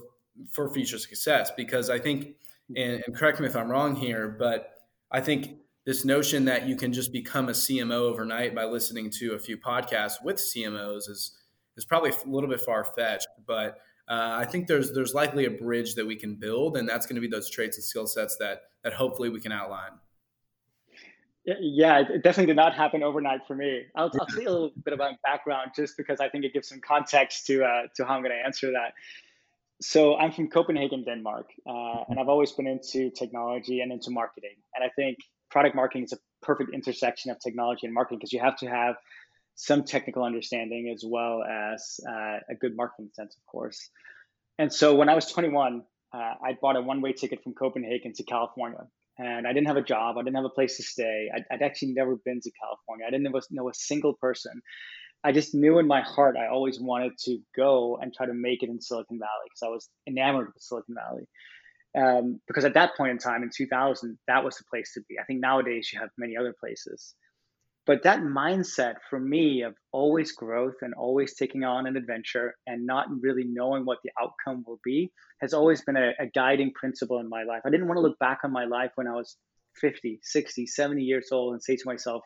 for 0.52 0.70
future 0.70 0.98
success 1.00 1.52
because 1.56 1.90
I 1.90 1.98
think 1.98 2.36
and, 2.76 3.04
and 3.06 3.16
correct 3.16 3.40
me 3.40 3.48
if 3.48 3.56
I'm 3.56 3.70
wrong 3.70 3.96
here, 3.96 4.28
but 4.28 4.72
I 5.12 5.22
think 5.22 5.58
this 5.86 6.04
notion 6.04 6.46
that 6.46 6.68
you 6.68 6.76
can 6.76 6.92
just 6.92 7.12
become 7.12 7.48
a 7.48 7.54
CMO 7.54 8.02
overnight 8.02 8.56
by 8.56 8.66
listening 8.66 9.12
to 9.12 9.34
a 9.34 9.40
few 9.40 9.58
podcasts 9.58 10.24
with 10.24 10.38
CMOs 10.38 11.10
is 11.10 11.38
is 11.78 11.86
probably 11.86 12.12
a 12.12 12.30
little 12.30 12.50
bit 12.50 12.62
far 12.62 12.84
fetched. 12.84 13.28
But 13.46 13.78
uh, 14.08 14.38
I 14.40 14.46
think 14.46 14.68
there's 14.68 14.94
there's 14.94 15.14
likely 15.14 15.46
a 15.46 15.52
bridge 15.52 15.96
that 15.96 16.06
we 16.06 16.16
can 16.16 16.36
build, 16.36 16.78
and 16.78 16.88
that's 16.88 17.06
going 17.06 17.16
to 17.16 17.22
be 17.22 17.28
those 17.28 17.50
traits 17.50 17.78
and 17.78 17.84
skill 17.84 18.08
sets 18.08 18.38
that 18.38 18.62
that 18.84 18.94
hopefully 18.94 19.30
we 19.30 19.40
can 19.40 19.52
outline. 19.52 19.92
Yeah, 21.46 22.00
it 22.00 22.24
definitely 22.24 22.48
did 22.48 22.56
not 22.56 22.74
happen 22.74 23.04
overnight 23.04 23.42
for 23.46 23.56
me. 23.56 23.84
I'll, 23.96 24.12
I'll 24.20 24.26
tell 24.26 24.42
you 24.42 24.50
a 24.50 24.52
little 24.52 24.72
bit 24.84 24.94
about 24.94 25.12
my 25.12 25.18
background 25.24 25.72
just 25.76 25.96
because 25.96 26.20
I 26.20 26.28
think 26.28 26.44
it 26.44 26.54
gives 26.54 26.70
some 26.70 26.82
context 26.82 27.46
to 27.48 27.64
uh, 27.64 27.84
to 27.96 28.06
how 28.06 28.16
I'm 28.16 28.22
going 28.22 28.36
to 28.36 28.46
answer 28.46 28.72
that. 28.72 28.94
So 29.82 30.16
I'm 30.16 30.32
from 30.32 30.50
Copenhagen, 30.50 31.04
Denmark, 31.04 31.48
uh, 31.68 32.04
and 32.08 32.20
I've 32.20 32.30
always 32.30 32.52
been 32.52 32.66
into 32.66 33.12
technology 33.12 33.82
and 33.82 33.92
into 33.92 34.10
marketing. 34.10 34.56
And 34.74 34.84
I 34.84 34.90
think 34.96 35.18
product 35.52 35.76
marketing 35.76 36.06
is 36.06 36.14
a 36.14 36.18
perfect 36.42 36.74
intersection 36.74 37.30
of 37.30 37.40
technology 37.40 37.86
and 37.86 37.94
marketing 37.94 38.20
because 38.20 38.34
you 38.34 38.40
have 38.40 38.58
to 38.58 38.68
have 38.68 38.96
some 39.56 39.84
technical 39.84 40.24
understanding 40.24 40.92
as 40.94 41.04
well 41.06 41.42
as 41.44 42.00
uh, 42.08 42.38
a 42.50 42.56
good 42.60 42.76
marketing 42.76 43.10
sense, 43.14 43.36
of 43.36 43.46
course. 43.52 43.90
And 44.60 44.72
so 44.72 44.96
when 44.96 45.10
I 45.10 45.16
was 45.16 45.26
21, 45.32 45.82
uh, 46.14 46.18
I 46.18 46.58
bought 46.62 46.76
a 46.76 46.82
one-way 46.82 47.14
ticket 47.14 47.44
from 47.44 47.54
Copenhagen 47.54 48.14
to 48.14 48.24
California, 48.24 48.86
and 49.18 49.48
I 49.48 49.54
didn't 49.54 49.68
have 49.68 49.78
a 49.78 49.84
job. 49.84 50.18
I 50.18 50.24
didn't 50.24 50.36
have 50.36 50.46
a 50.46 50.50
place 50.50 50.78
to 50.78 50.84
stay. 50.84 51.30
I'd, 51.34 51.44
I'd 51.52 51.62
actually 51.62 51.94
never 51.94 52.18
been 52.24 52.40
to 52.42 52.52
California. 52.62 53.06
I 53.08 53.12
didn't 53.12 53.24
know, 53.24 53.40
know 53.52 53.70
a 53.70 53.74
single 53.74 54.14
person. 54.14 54.62
I 55.24 55.32
just 55.32 55.56
knew 55.56 55.80
in 55.80 55.88
my 55.88 56.02
heart 56.02 56.36
I 56.38 56.48
always 56.48 56.80
wanted 56.80 57.18
to 57.26 57.40
go 57.56 57.98
and 58.02 58.14
try 58.14 58.28
to 58.28 58.34
make 58.34 58.62
it 58.62 58.70
in 58.70 58.80
Silicon 58.80 59.18
Valley 59.20 59.46
because 59.46 59.64
I 59.64 59.70
was 59.70 59.90
enamored 60.08 60.48
with 60.54 60.62
Silicon 60.62 60.96
Valley. 60.96 61.28
Um, 61.98 62.42
because 62.48 62.66
at 62.66 62.74
that 62.74 62.96
point 62.96 63.12
in 63.12 63.18
time, 63.18 63.42
in 63.42 63.50
2000, 63.56 64.18
that 64.28 64.44
was 64.44 64.58
the 64.58 64.66
place 64.70 64.94
to 64.94 65.02
be. 65.08 65.16
I 65.20 65.24
think 65.24 65.40
nowadays 65.40 65.90
you 65.92 66.00
have 66.00 66.10
many 66.18 66.36
other 66.38 66.54
places. 66.60 67.16
But 67.86 68.02
that 68.04 68.22
mindset 68.22 68.96
for 69.10 69.20
me 69.20 69.62
of 69.62 69.76
always 69.92 70.32
growth 70.32 70.76
and 70.82 70.94
always 70.96 71.36
taking 71.36 71.64
on 71.64 71.86
an 71.86 71.96
adventure 71.96 72.56
and 72.66 72.86
not 72.86 73.08
really 73.22 73.44
knowing 73.46 73.86
what 73.86 74.00
the 74.04 74.12
outcome 74.20 74.64
will 74.66 74.80
be 74.84 75.12
has 75.40 75.54
always 75.54 75.84
been 75.84 75.96
a, 75.96 76.14
a 76.20 76.26
guiding 76.34 76.72
principle 76.74 77.20
in 77.20 77.30
my 77.30 77.44
life. 77.44 77.62
I 77.64 77.70
didn't 77.70 77.88
want 77.88 77.98
to 77.98 78.02
look 78.02 78.18
back 78.18 78.40
on 78.44 78.52
my 78.52 78.66
life 78.66 78.92
when 78.96 79.08
I 79.08 79.14
was 79.14 79.38
50, 79.80 80.20
60, 80.24 80.66
70 80.66 81.04
years 81.04 81.30
old 81.32 81.54
and 81.54 81.62
say 81.62 81.76
to 81.76 81.84
myself, 81.86 82.24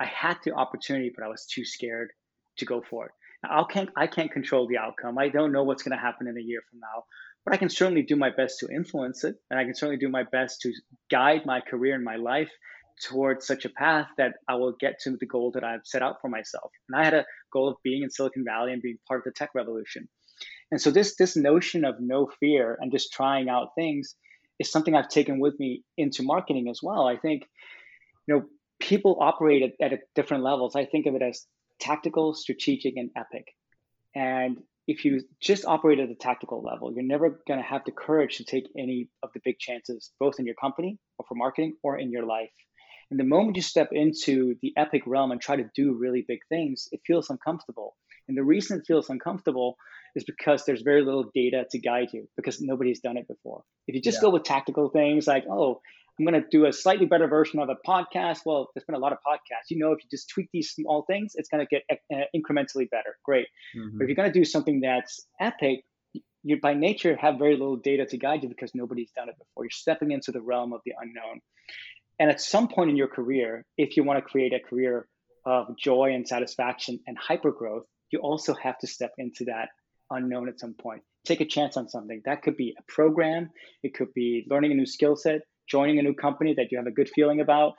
I 0.00 0.06
had 0.06 0.38
the 0.44 0.54
opportunity, 0.54 1.12
but 1.14 1.24
I 1.24 1.28
was 1.28 1.44
too 1.44 1.64
scared 1.64 2.10
to 2.58 2.64
go 2.64 2.82
for 2.88 3.06
it. 3.06 3.12
Now, 3.42 3.64
I 3.64 3.72
can't 3.72 3.90
I 3.96 4.06
can't 4.06 4.32
control 4.32 4.66
the 4.66 4.78
outcome. 4.78 5.18
I 5.18 5.28
don't 5.28 5.52
know 5.52 5.64
what's 5.64 5.82
going 5.82 5.96
to 5.96 6.02
happen 6.02 6.28
in 6.28 6.36
a 6.36 6.40
year 6.40 6.60
from 6.70 6.80
now, 6.80 7.04
but 7.44 7.54
I 7.54 7.56
can 7.56 7.68
certainly 7.68 8.02
do 8.02 8.16
my 8.16 8.30
best 8.30 8.58
to 8.60 8.68
influence 8.68 9.22
it, 9.24 9.36
and 9.50 9.60
I 9.60 9.64
can 9.64 9.74
certainly 9.74 9.98
do 9.98 10.08
my 10.08 10.24
best 10.24 10.60
to 10.62 10.72
guide 11.10 11.46
my 11.46 11.60
career 11.60 11.94
and 11.94 12.04
my 12.04 12.16
life 12.16 12.50
towards 13.02 13.46
such 13.46 13.64
a 13.64 13.70
path 13.70 14.08
that 14.16 14.34
I 14.48 14.54
will 14.54 14.72
get 14.80 15.00
to 15.00 15.16
the 15.16 15.26
goal 15.26 15.50
that 15.52 15.64
I've 15.64 15.84
set 15.84 16.02
out 16.02 16.16
for 16.20 16.28
myself. 16.28 16.70
And 16.88 17.00
I 17.00 17.04
had 17.04 17.14
a 17.14 17.24
goal 17.52 17.68
of 17.68 17.76
being 17.82 18.02
in 18.02 18.10
Silicon 18.10 18.44
Valley 18.44 18.72
and 18.72 18.82
being 18.82 18.98
part 19.06 19.20
of 19.20 19.24
the 19.24 19.32
tech 19.32 19.50
revolution. 19.54 20.08
And 20.70 20.80
so 20.80 20.90
this 20.90 21.16
this 21.16 21.36
notion 21.36 21.84
of 21.84 21.96
no 21.98 22.30
fear 22.40 22.78
and 22.80 22.92
just 22.92 23.12
trying 23.12 23.48
out 23.48 23.74
things 23.74 24.14
is 24.58 24.70
something 24.70 24.94
I've 24.94 25.08
taken 25.08 25.40
with 25.40 25.58
me 25.58 25.84
into 25.96 26.22
marketing 26.22 26.68
as 26.68 26.80
well. 26.82 27.06
I 27.06 27.16
think, 27.16 27.44
you 28.26 28.34
know, 28.34 28.44
people 28.80 29.18
operate 29.20 29.62
at, 29.80 29.92
at 29.92 30.00
different 30.14 30.42
levels. 30.44 30.76
I 30.76 30.84
think 30.84 31.06
of 31.06 31.14
it 31.14 31.22
as 31.22 31.46
tactical, 31.80 32.34
strategic, 32.34 32.96
and 32.96 33.10
epic. 33.16 33.46
And 34.14 34.58
if 34.86 35.04
you 35.04 35.20
just 35.40 35.64
operate 35.66 36.00
at 36.00 36.08
the 36.08 36.14
tactical 36.14 36.62
level, 36.62 36.92
you're 36.92 37.04
never 37.04 37.42
going 37.46 37.60
to 37.60 37.66
have 37.66 37.82
the 37.84 37.92
courage 37.92 38.38
to 38.38 38.44
take 38.44 38.68
any 38.76 39.08
of 39.22 39.30
the 39.34 39.40
big 39.44 39.58
chances, 39.58 40.10
both 40.18 40.38
in 40.38 40.46
your 40.46 40.54
company 40.54 40.98
or 41.18 41.26
for 41.28 41.34
marketing 41.34 41.76
or 41.82 41.98
in 41.98 42.10
your 42.10 42.24
life. 42.24 42.50
And 43.10 43.18
the 43.18 43.24
moment 43.24 43.56
you 43.56 43.62
step 43.62 43.88
into 43.92 44.56
the 44.60 44.72
epic 44.76 45.02
realm 45.06 45.30
and 45.30 45.40
try 45.40 45.56
to 45.56 45.70
do 45.74 45.94
really 45.94 46.24
big 46.26 46.40
things, 46.48 46.88
it 46.92 47.00
feels 47.06 47.30
uncomfortable. 47.30 47.96
And 48.28 48.36
the 48.36 48.44
reason 48.44 48.78
it 48.78 48.86
feels 48.86 49.08
uncomfortable 49.08 49.76
is 50.14 50.24
because 50.24 50.64
there's 50.64 50.82
very 50.82 51.02
little 51.02 51.30
data 51.34 51.64
to 51.70 51.78
guide 51.78 52.08
you 52.12 52.28
because 52.36 52.60
nobody's 52.60 53.00
done 53.00 53.16
it 53.16 53.26
before. 53.26 53.62
If 53.86 53.94
you 53.94 54.02
just 54.02 54.18
yeah. 54.18 54.22
go 54.22 54.30
with 54.30 54.42
tactical 54.42 54.90
things 54.90 55.26
like, 55.26 55.44
oh, 55.50 55.80
I'm 56.18 56.26
going 56.26 56.42
to 56.42 56.48
do 56.50 56.66
a 56.66 56.72
slightly 56.72 57.06
better 57.06 57.28
version 57.28 57.60
of 57.60 57.68
a 57.68 57.76
podcast. 57.88 58.40
Well, 58.44 58.70
there's 58.74 58.84
been 58.84 58.96
a 58.96 58.98
lot 58.98 59.12
of 59.12 59.18
podcasts. 59.18 59.70
You 59.70 59.78
know, 59.78 59.92
if 59.92 60.02
you 60.02 60.08
just 60.10 60.28
tweak 60.28 60.48
these 60.52 60.70
small 60.70 61.04
things, 61.06 61.32
it's 61.36 61.48
going 61.48 61.64
to 61.64 61.68
get 61.70 61.84
uh, 62.12 62.24
incrementally 62.34 62.90
better. 62.90 63.16
Great. 63.24 63.46
Mm-hmm. 63.76 63.98
But 63.98 64.04
if 64.04 64.08
you're 64.08 64.16
going 64.16 64.32
to 64.32 64.38
do 64.38 64.44
something 64.44 64.80
that's 64.80 65.26
epic, 65.40 65.84
you 66.42 66.60
by 66.60 66.74
nature 66.74 67.16
have 67.16 67.38
very 67.38 67.52
little 67.52 67.76
data 67.76 68.06
to 68.06 68.16
guide 68.16 68.42
you 68.42 68.48
because 68.48 68.72
nobody's 68.74 69.10
done 69.12 69.28
it 69.28 69.36
before. 69.38 69.64
You're 69.64 69.70
stepping 69.70 70.10
into 70.10 70.32
the 70.32 70.40
realm 70.40 70.72
of 70.72 70.80
the 70.84 70.92
unknown. 71.00 71.40
And 72.18 72.30
at 72.30 72.40
some 72.40 72.68
point 72.68 72.90
in 72.90 72.96
your 72.96 73.08
career, 73.08 73.64
if 73.76 73.96
you 73.96 74.04
want 74.04 74.18
to 74.18 74.28
create 74.28 74.52
a 74.52 74.60
career 74.60 75.06
of 75.46 75.76
joy 75.78 76.12
and 76.14 76.26
satisfaction 76.26 76.98
and 77.06 77.16
hyper 77.16 77.52
growth, 77.52 77.84
you 78.10 78.18
also 78.20 78.54
have 78.54 78.78
to 78.78 78.86
step 78.86 79.12
into 79.18 79.44
that 79.44 79.68
unknown 80.10 80.48
at 80.48 80.58
some 80.58 80.74
point. 80.74 81.02
Take 81.26 81.40
a 81.40 81.46
chance 81.46 81.76
on 81.76 81.88
something. 81.88 82.22
That 82.24 82.42
could 82.42 82.56
be 82.56 82.74
a 82.78 82.82
program, 82.92 83.50
it 83.82 83.94
could 83.94 84.12
be 84.14 84.46
learning 84.50 84.72
a 84.72 84.74
new 84.74 84.86
skill 84.86 85.16
set, 85.16 85.42
joining 85.68 85.98
a 85.98 86.02
new 86.02 86.14
company 86.14 86.54
that 86.54 86.72
you 86.72 86.78
have 86.78 86.86
a 86.86 86.90
good 86.90 87.10
feeling 87.10 87.40
about. 87.40 87.74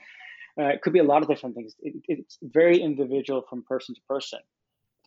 Uh, 0.60 0.66
it 0.66 0.82
could 0.82 0.94
be 0.94 1.00
a 1.00 1.04
lot 1.04 1.22
of 1.22 1.28
different 1.28 1.56
things. 1.56 1.74
It, 1.80 1.96
it's 2.08 2.38
very 2.42 2.82
individual 2.82 3.44
from 3.50 3.64
person 3.64 3.96
to 3.96 4.02
person. 4.08 4.40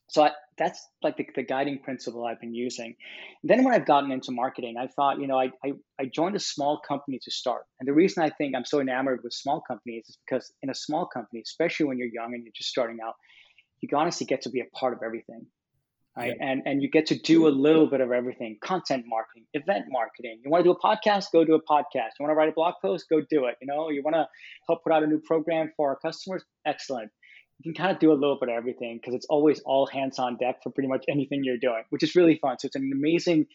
So 0.09 0.25
I, 0.25 0.33
that's 0.59 0.87
like 1.03 1.17
the, 1.17 1.27
the, 1.35 1.43
guiding 1.43 1.79
principle 1.79 2.27
I've 2.27 2.41
been 2.41 2.55
using. 2.55 2.95
then 3.43 3.65
when 3.65 3.73
I've 3.73 3.87
gotten 3.87 4.13
into 4.13 4.31
marketing, 4.31 4.77
I 4.79 4.87
thought, 4.89 5.21
you 5.21 5.27
know, 5.27 5.39
I, 5.39 5.51
I, 5.65 5.73
I 5.99 6.05
joined 6.05 6.37
a 6.37 6.41
small 6.41 6.81
company 6.87 7.19
to 7.23 7.31
start. 7.31 7.63
And 7.81 7.89
the 7.89 7.95
reason 7.95 8.23
I 8.23 8.31
think 8.31 8.55
I'm 8.55 8.65
so 8.65 8.81
enamored 8.81 9.21
with 9.25 9.33
small 9.33 9.63
companies 9.67 10.05
is 10.09 10.19
because 10.27 10.53
in 10.63 10.69
a 10.69 10.75
small 10.75 11.07
company, 11.07 11.41
especially 11.41 11.87
when 11.87 11.99
you're 11.99 12.09
young 12.13 12.35
and 12.35 12.45
you're 12.45 12.53
just 12.55 12.69
starting 12.69 12.99
out, 13.05 13.15
you 13.81 13.89
honestly 13.97 14.27
get 14.27 14.43
to 14.43 14.51
be 14.51 14.61
a 14.61 14.67
part 14.77 14.93
of 14.93 15.01
everything 15.03 15.47
right? 16.17 16.35
Yeah. 16.39 16.47
And 16.47 16.63
and 16.67 16.83
you 16.83 16.91
get 16.91 17.07
to 17.07 17.19
do 17.19 17.49
a 17.49 17.51
little 17.51 17.87
bit 17.87 18.01
of 18.01 18.13
everything: 18.13 18.59
content 18.63 19.05
marketing, 19.07 19.45
event 19.55 19.87
marketing. 19.89 20.41
You 20.45 20.51
want 20.51 20.65
to 20.65 20.71
do 20.71 20.77
a 20.77 20.81
podcast? 20.81 21.27
Go 21.33 21.45
do 21.45 21.55
a 21.55 21.63
podcast. 21.63 22.19
You 22.19 22.25
want 22.25 22.31
to 22.31 22.35
write 22.35 22.49
a 22.49 22.53
blog 22.53 22.75
post? 22.83 23.07
Go 23.09 23.21
do 23.21 23.47
it. 23.47 23.57
You 23.61 23.67
know, 23.67 23.91
you 23.91 24.03
want 24.03 24.17
to 24.17 24.27
help 24.69 24.83
put 24.83 24.93
out 24.93 25.03
a 25.03 25.07
new 25.07 25.21
program 25.21 25.73
for 25.77 25.91
our 25.91 25.97
customers? 25.97 26.45
Excellent. 26.67 27.11
You 27.63 27.73
can 27.73 27.81
kind 27.81 27.95
of 27.95 28.01
do 28.01 28.13
a 28.13 28.15
little 28.15 28.39
bit 28.39 28.49
of 28.49 28.57
everything 28.57 28.99
because 28.99 29.15
it's 29.15 29.27
always 29.27 29.61
all 29.61 29.87
hands 29.87 30.19
on 30.19 30.37
deck 30.37 30.63
for 30.63 30.71
pretty 30.71 30.89
much 30.89 31.05
anything 31.09 31.45
you're 31.45 31.59
doing, 31.59 31.83
which 31.91 32.03
is 32.03 32.17
really 32.17 32.37
fun. 32.39 32.59
So 32.59 32.67
it's 32.67 32.75
an 32.75 32.91
amazing 32.93 33.47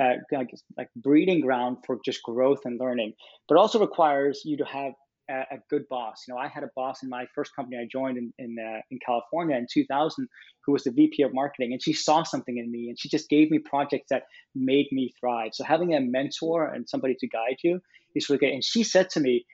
uh, 0.00 0.14
like, 0.32 0.50
like 0.76 0.88
breeding 0.96 1.40
ground 1.40 1.78
for 1.86 1.98
just 2.04 2.20
growth 2.24 2.62
and 2.64 2.80
learning, 2.80 3.12
but 3.48 3.56
also 3.56 3.78
requires 3.78 4.42
you 4.44 4.56
to 4.56 4.64
have 4.64 4.92
a, 5.30 5.34
a, 5.52 5.58
good 5.70 5.84
boss. 5.88 6.24
You 6.26 6.34
know, 6.34 6.40
I 6.40 6.48
had 6.48 6.64
a 6.64 6.70
boss 6.74 7.04
in 7.04 7.08
my 7.08 7.26
first 7.32 7.54
company 7.54 7.76
I 7.76 7.86
joined 7.90 8.18
in 8.18 8.32
in, 8.38 8.56
uh, 8.58 8.80
in 8.90 8.98
California 9.06 9.56
in 9.56 9.68
2000, 9.72 10.28
who 10.66 10.72
was 10.72 10.82
the 10.82 10.90
VP 10.90 11.22
of 11.22 11.32
marketing, 11.32 11.72
and 11.72 11.80
she 11.80 11.92
saw 11.92 12.24
something 12.24 12.58
in 12.58 12.72
me, 12.72 12.88
and 12.88 12.98
she 12.98 13.08
just 13.08 13.28
gave 13.28 13.52
me 13.52 13.60
projects 13.60 14.06
that 14.10 14.24
made 14.54 14.88
me 14.90 15.14
thrive. 15.20 15.50
So 15.52 15.62
having 15.62 15.94
a 15.94 16.00
mentor 16.00 16.66
and 16.66 16.88
somebody 16.88 17.14
to 17.20 17.28
guide 17.28 17.58
you 17.62 17.80
is 18.16 18.28
really 18.28 18.40
good. 18.40 18.52
And 18.52 18.64
she 18.64 18.82
said 18.82 19.10
to 19.10 19.20
me, 19.20 19.46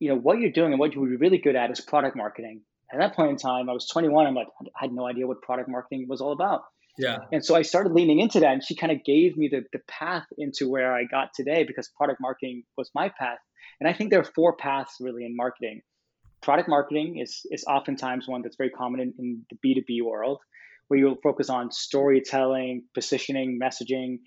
you 0.00 0.10
know, 0.10 0.16
what 0.16 0.38
you're 0.38 0.52
doing 0.52 0.72
and 0.72 0.78
what 0.78 0.94
you 0.94 1.00
would 1.00 1.10
be 1.10 1.16
really 1.16 1.38
good 1.38 1.56
at 1.56 1.70
is 1.70 1.80
product 1.80 2.14
marketing. 2.14 2.60
At 2.92 3.00
that 3.00 3.16
point 3.16 3.30
in 3.30 3.36
time, 3.36 3.68
I 3.68 3.72
was 3.72 3.86
21. 3.88 4.26
I'm 4.26 4.34
like, 4.34 4.48
I 4.62 4.84
had 4.84 4.92
no 4.92 5.06
idea 5.06 5.26
what 5.26 5.42
product 5.42 5.68
marketing 5.68 6.06
was 6.08 6.20
all 6.20 6.32
about. 6.32 6.62
Yeah. 6.98 7.18
And 7.32 7.44
so 7.44 7.54
I 7.54 7.62
started 7.62 7.92
leaning 7.92 8.20
into 8.20 8.40
that, 8.40 8.52
and 8.52 8.64
she 8.64 8.74
kind 8.74 8.92
of 8.92 9.04
gave 9.04 9.36
me 9.36 9.48
the, 9.48 9.64
the 9.72 9.80
path 9.86 10.26
into 10.38 10.68
where 10.68 10.94
I 10.94 11.04
got 11.04 11.34
today 11.34 11.64
because 11.64 11.88
product 11.88 12.20
marketing 12.20 12.62
was 12.76 12.90
my 12.94 13.08
path. 13.08 13.38
And 13.80 13.88
I 13.88 13.92
think 13.92 14.10
there 14.10 14.20
are 14.20 14.24
four 14.24 14.56
paths 14.56 14.96
really 15.00 15.24
in 15.24 15.36
marketing. 15.36 15.82
Product 16.42 16.68
marketing 16.68 17.18
is, 17.18 17.42
is 17.50 17.64
oftentimes 17.64 18.28
one 18.28 18.42
that's 18.42 18.56
very 18.56 18.70
common 18.70 19.00
in, 19.00 19.14
in 19.18 19.46
the 19.50 19.56
B2B 19.56 20.02
world, 20.04 20.40
where 20.88 20.98
you'll 20.98 21.18
focus 21.22 21.50
on 21.50 21.70
storytelling, 21.70 22.84
positioning, 22.94 23.58
messaging, 23.60 24.20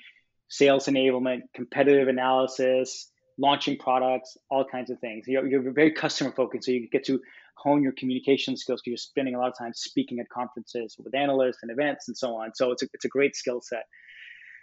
sales 0.49 0.87
enablement, 0.87 1.41
competitive 1.53 2.07
analysis, 2.07 3.09
launching 3.37 3.77
products, 3.77 4.37
all 4.51 4.65
kinds 4.65 4.89
of 4.91 4.99
things. 4.99 5.25
You're, 5.27 5.47
you're 5.47 5.71
very 5.71 5.91
customer 5.91 6.31
focused, 6.31 6.65
so 6.65 6.71
you 6.71 6.89
get 6.89 7.05
to 7.05 7.21
hone 7.61 7.83
your 7.83 7.93
communication 7.93 8.55
skills 8.55 8.81
because 8.81 8.91
you're 8.91 8.97
spending 8.97 9.35
a 9.35 9.39
lot 9.39 9.49
of 9.49 9.57
time 9.57 9.73
speaking 9.73 10.19
at 10.19 10.29
conferences 10.29 10.95
with 10.97 11.13
analysts 11.15 11.59
and 11.61 11.71
events 11.71 12.07
and 12.07 12.17
so 12.17 12.35
on. 12.35 12.51
So 12.55 12.71
it's 12.71 12.83
a, 12.83 12.87
it's 12.93 13.05
a 13.05 13.09
great 13.09 13.35
skill 13.35 13.61
set. 13.61 13.83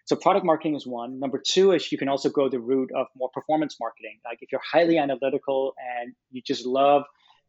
So 0.06 0.14
product 0.14 0.46
marketing 0.46 0.76
is 0.76 0.86
one. 0.86 1.18
Number 1.18 1.42
two 1.44 1.72
is 1.72 1.90
you 1.90 1.98
can 1.98 2.08
also 2.08 2.28
go 2.28 2.48
the 2.48 2.60
route 2.60 2.90
of 2.94 3.08
more 3.16 3.28
performance 3.34 3.76
marketing. 3.80 4.18
Like 4.24 4.38
if 4.40 4.52
you're 4.52 4.60
highly 4.72 4.98
analytical 4.98 5.74
and 6.00 6.14
you 6.30 6.42
just 6.46 6.64
love 6.64 7.02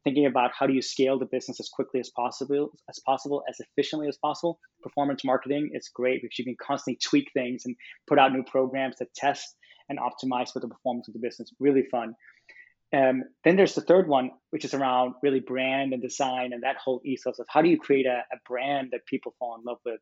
thinking 0.03 0.25
about 0.25 0.51
how 0.57 0.65
do 0.65 0.73
you 0.73 0.81
scale 0.81 1.19
the 1.19 1.25
business 1.25 1.59
as 1.59 1.69
quickly 1.69 1.99
as 1.99 2.09
possible, 2.09 2.71
as 2.89 2.99
possible, 3.05 3.43
as 3.49 3.59
efficiently 3.59 4.07
as 4.07 4.17
possible, 4.17 4.59
performance 4.81 5.23
marketing 5.23 5.69
is 5.73 5.89
great 5.93 6.21
because 6.21 6.39
you 6.39 6.45
can 6.45 6.55
constantly 6.61 6.97
tweak 7.03 7.29
things 7.33 7.65
and 7.65 7.75
put 8.07 8.17
out 8.17 8.31
new 8.31 8.43
programs 8.43 8.95
that 8.97 9.13
test 9.13 9.55
and 9.89 9.99
optimize 9.99 10.51
for 10.51 10.59
the 10.59 10.67
performance 10.67 11.07
of 11.07 11.13
the 11.13 11.19
business. 11.19 11.51
Really 11.59 11.83
fun. 11.91 12.15
Um, 12.95 13.23
then 13.43 13.57
there's 13.57 13.75
the 13.75 13.81
third 13.81 14.07
one, 14.07 14.31
which 14.51 14.63
is 14.63 14.73
around 14.73 15.15
really 15.21 15.41
brand 15.41 15.93
and 15.93 16.01
design 16.01 16.53
and 16.53 16.63
that 16.63 16.77
whole 16.77 17.01
ethos 17.03 17.39
of 17.39 17.45
how 17.49 17.61
do 17.61 17.69
you 17.69 17.77
create 17.77 18.05
a, 18.05 18.23
a 18.31 18.37
brand 18.47 18.89
that 18.91 19.05
people 19.05 19.35
fall 19.39 19.57
in 19.57 19.63
love 19.65 19.79
with, 19.85 19.99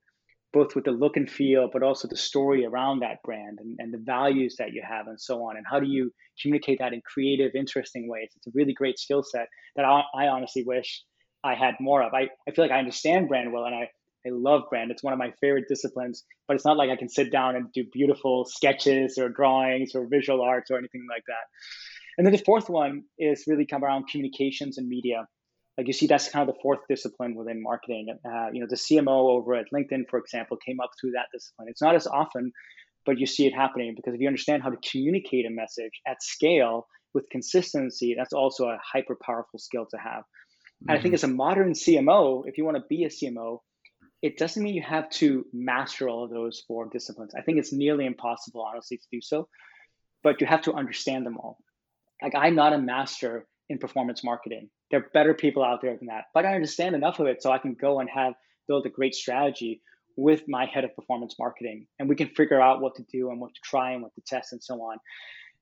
both 0.54 0.76
with 0.76 0.86
the 0.86 0.92
look 0.92 1.18
and 1.18 1.30
feel, 1.30 1.68
but 1.72 1.82
also 1.82 2.08
the 2.08 2.16
story 2.16 2.64
around 2.64 3.00
that 3.00 3.24
brand 3.24 3.60
and, 3.60 3.78
and 3.80 3.92
the 3.92 3.98
values 3.98 4.56
that 4.60 4.72
you 4.72 4.84
have 4.88 5.08
and 5.08 5.20
so 5.20 5.44
on. 5.44 5.58
And 5.58 5.66
how 5.70 5.80
do 5.80 5.88
you 5.88 6.12
communicate 6.42 6.78
that 6.80 6.94
in 6.94 7.02
creative, 7.02 7.56
interesting 7.56 8.08
ways? 8.08 8.30
It's 8.36 8.48
a 8.48 8.52
really 8.54 8.74
great 8.74 9.00
skill 9.00 9.24
set 9.24 9.48
that 9.76 9.86
I, 9.86 10.04
I 10.16 10.28
honestly 10.28 10.64
wish 10.64 11.04
I 11.44 11.56
had 11.56 11.76
more 11.80 12.04
of. 12.04 12.14
I, 12.14 12.30
I 12.48 12.52
feel 12.52 12.66
like 12.66 12.72
I 12.72 12.80
understand 12.80 13.30
brand 13.30 13.52
well 13.52 13.66
and 13.66 13.74
I, 13.74 13.90
I 14.28 14.32
love 14.32 14.64
brand. 14.70 14.92
It's 14.92 15.04
one 15.04 15.14
of 15.14 15.20
my 15.20 15.32
favorite 15.42 15.66
disciplines, 15.68 16.24
but 16.48 16.56
it's 16.56 16.66
not 16.66 16.78
like 16.78 16.92
I 16.92 16.96
can 16.96 17.10
sit 17.10 17.32
down 17.32 17.56
and 17.56 17.72
do 17.74 17.84
beautiful 17.92 18.46
sketches 18.46 19.18
or 19.18 19.30
drawings 19.30 19.96
or 19.96 20.08
visual 20.08 20.42
arts 20.42 20.70
or 20.70 20.78
anything 20.78 21.06
like 21.10 21.24
that. 21.28 21.46
And 22.18 22.26
then 22.26 22.32
the 22.32 22.40
fourth 22.40 22.70
one 22.70 23.04
is 23.18 23.44
really 23.48 23.66
come 23.66 23.84
around 23.84 24.08
communications 24.10 24.78
and 24.78 24.88
media. 24.88 25.28
Like 25.78 25.88
you 25.88 25.94
see, 25.94 26.08
that's 26.08 26.30
kind 26.30 26.48
of 26.48 26.56
the 26.56 26.62
fourth 26.62 26.80
discipline 26.90 27.36
within 27.36 27.62
marketing. 27.62 28.08
Uh, 28.26 28.48
you 28.54 28.62
know, 28.62 28.68
the 28.70 28.78
CMO 28.78 29.30
over 29.30 29.56
at 29.56 29.66
LinkedIn, 29.74 30.10
for 30.10 30.20
example, 30.20 30.58
came 30.58 30.80
up 30.80 30.92
through 31.00 31.12
that 31.12 31.28
discipline. 31.34 31.68
It's 31.70 31.82
not 31.82 31.96
as 31.96 32.08
often, 32.08 32.54
but 33.06 33.20
you 33.20 33.26
see 33.26 33.46
it 33.46 33.54
happening 33.54 33.94
because 33.96 34.14
if 34.14 34.22
you 34.22 34.28
understand 34.28 34.64
how 34.64 34.70
to 34.70 34.78
communicate 34.90 35.46
a 35.46 35.50
message 35.50 36.02
at 36.08 36.24
scale 36.24 36.88
with 37.14 37.30
consistency, 37.30 38.16
that's 38.18 38.34
also 38.34 38.66
a 38.66 38.80
hyper 38.82 39.18
powerful 39.22 39.60
skill 39.60 39.86
to 39.92 39.98
have. 39.98 40.22
Mm-hmm. 40.22 40.90
And 40.90 40.98
I 40.98 41.02
think 41.02 41.16
mm-hmm. 41.16 41.16
as 41.16 41.24
a 41.26 41.28
modern 41.28 41.74
CMO, 41.74 42.44
if 42.46 42.58
you 42.58 42.64
want 42.64 42.78
to 42.78 42.84
be 42.88 43.04
a 43.04 43.10
CMO, 43.10 43.60
it 44.22 44.38
doesn't 44.38 44.64
mean 44.64 44.74
you 44.74 44.82
have 44.82 45.10
to 45.12 45.46
master 45.54 46.10
all 46.10 46.24
of 46.24 46.32
those 46.32 46.64
four 46.68 46.90
disciplines. 46.90 47.34
I 47.38 47.42
think 47.42 47.60
it's 47.60 47.74
nearly 47.74 48.06
impossible, 48.06 48.62
honestly, 48.62 48.98
to 48.98 49.04
do 49.12 49.22
so, 49.22 49.48
but 50.24 50.42
you 50.42 50.48
have 50.48 50.64
to 50.64 50.74
understand 50.74 51.26
them 51.26 51.38
all. 51.38 51.58
Like 52.22 52.36
I'm 52.36 52.56
not 52.56 52.74
a 52.74 52.78
master 52.78 53.46
in 53.70 53.78
performance 53.78 54.24
marketing. 54.24 54.70
There 54.92 55.00
are 55.00 55.10
better 55.14 55.34
people 55.34 55.64
out 55.64 55.82
there 55.82 55.98
than 55.98 56.08
that, 56.08 56.26
but 56.34 56.46
I 56.46 56.54
understand 56.54 56.96
enough 56.96 57.20
of 57.20 57.28
it 57.28 57.42
so 57.42 57.52
I 57.52 57.58
can 57.58 57.74
go 57.74 58.00
and 58.00 58.10
have 58.10 58.34
build 58.68 58.86
a 58.86 58.90
great 58.90 59.16
strategy 59.16 59.82
with 60.18 60.44
my 60.48 60.66
head 60.66 60.84
of 60.84 60.96
performance 60.96 61.36
marketing, 61.38 61.88
and 62.00 62.08
we 62.08 62.16
can 62.16 62.30
figure 62.30 62.62
out 62.62 62.82
what 62.82 62.96
to 62.96 63.04
do 63.12 63.32
and 63.32 63.40
what 63.42 63.54
to 63.54 63.62
try 63.64 63.92
and 63.92 64.02
what 64.02 64.14
to 64.16 64.22
test 64.26 64.54
and 64.54 64.64
so 64.64 64.76
on. 64.76 64.98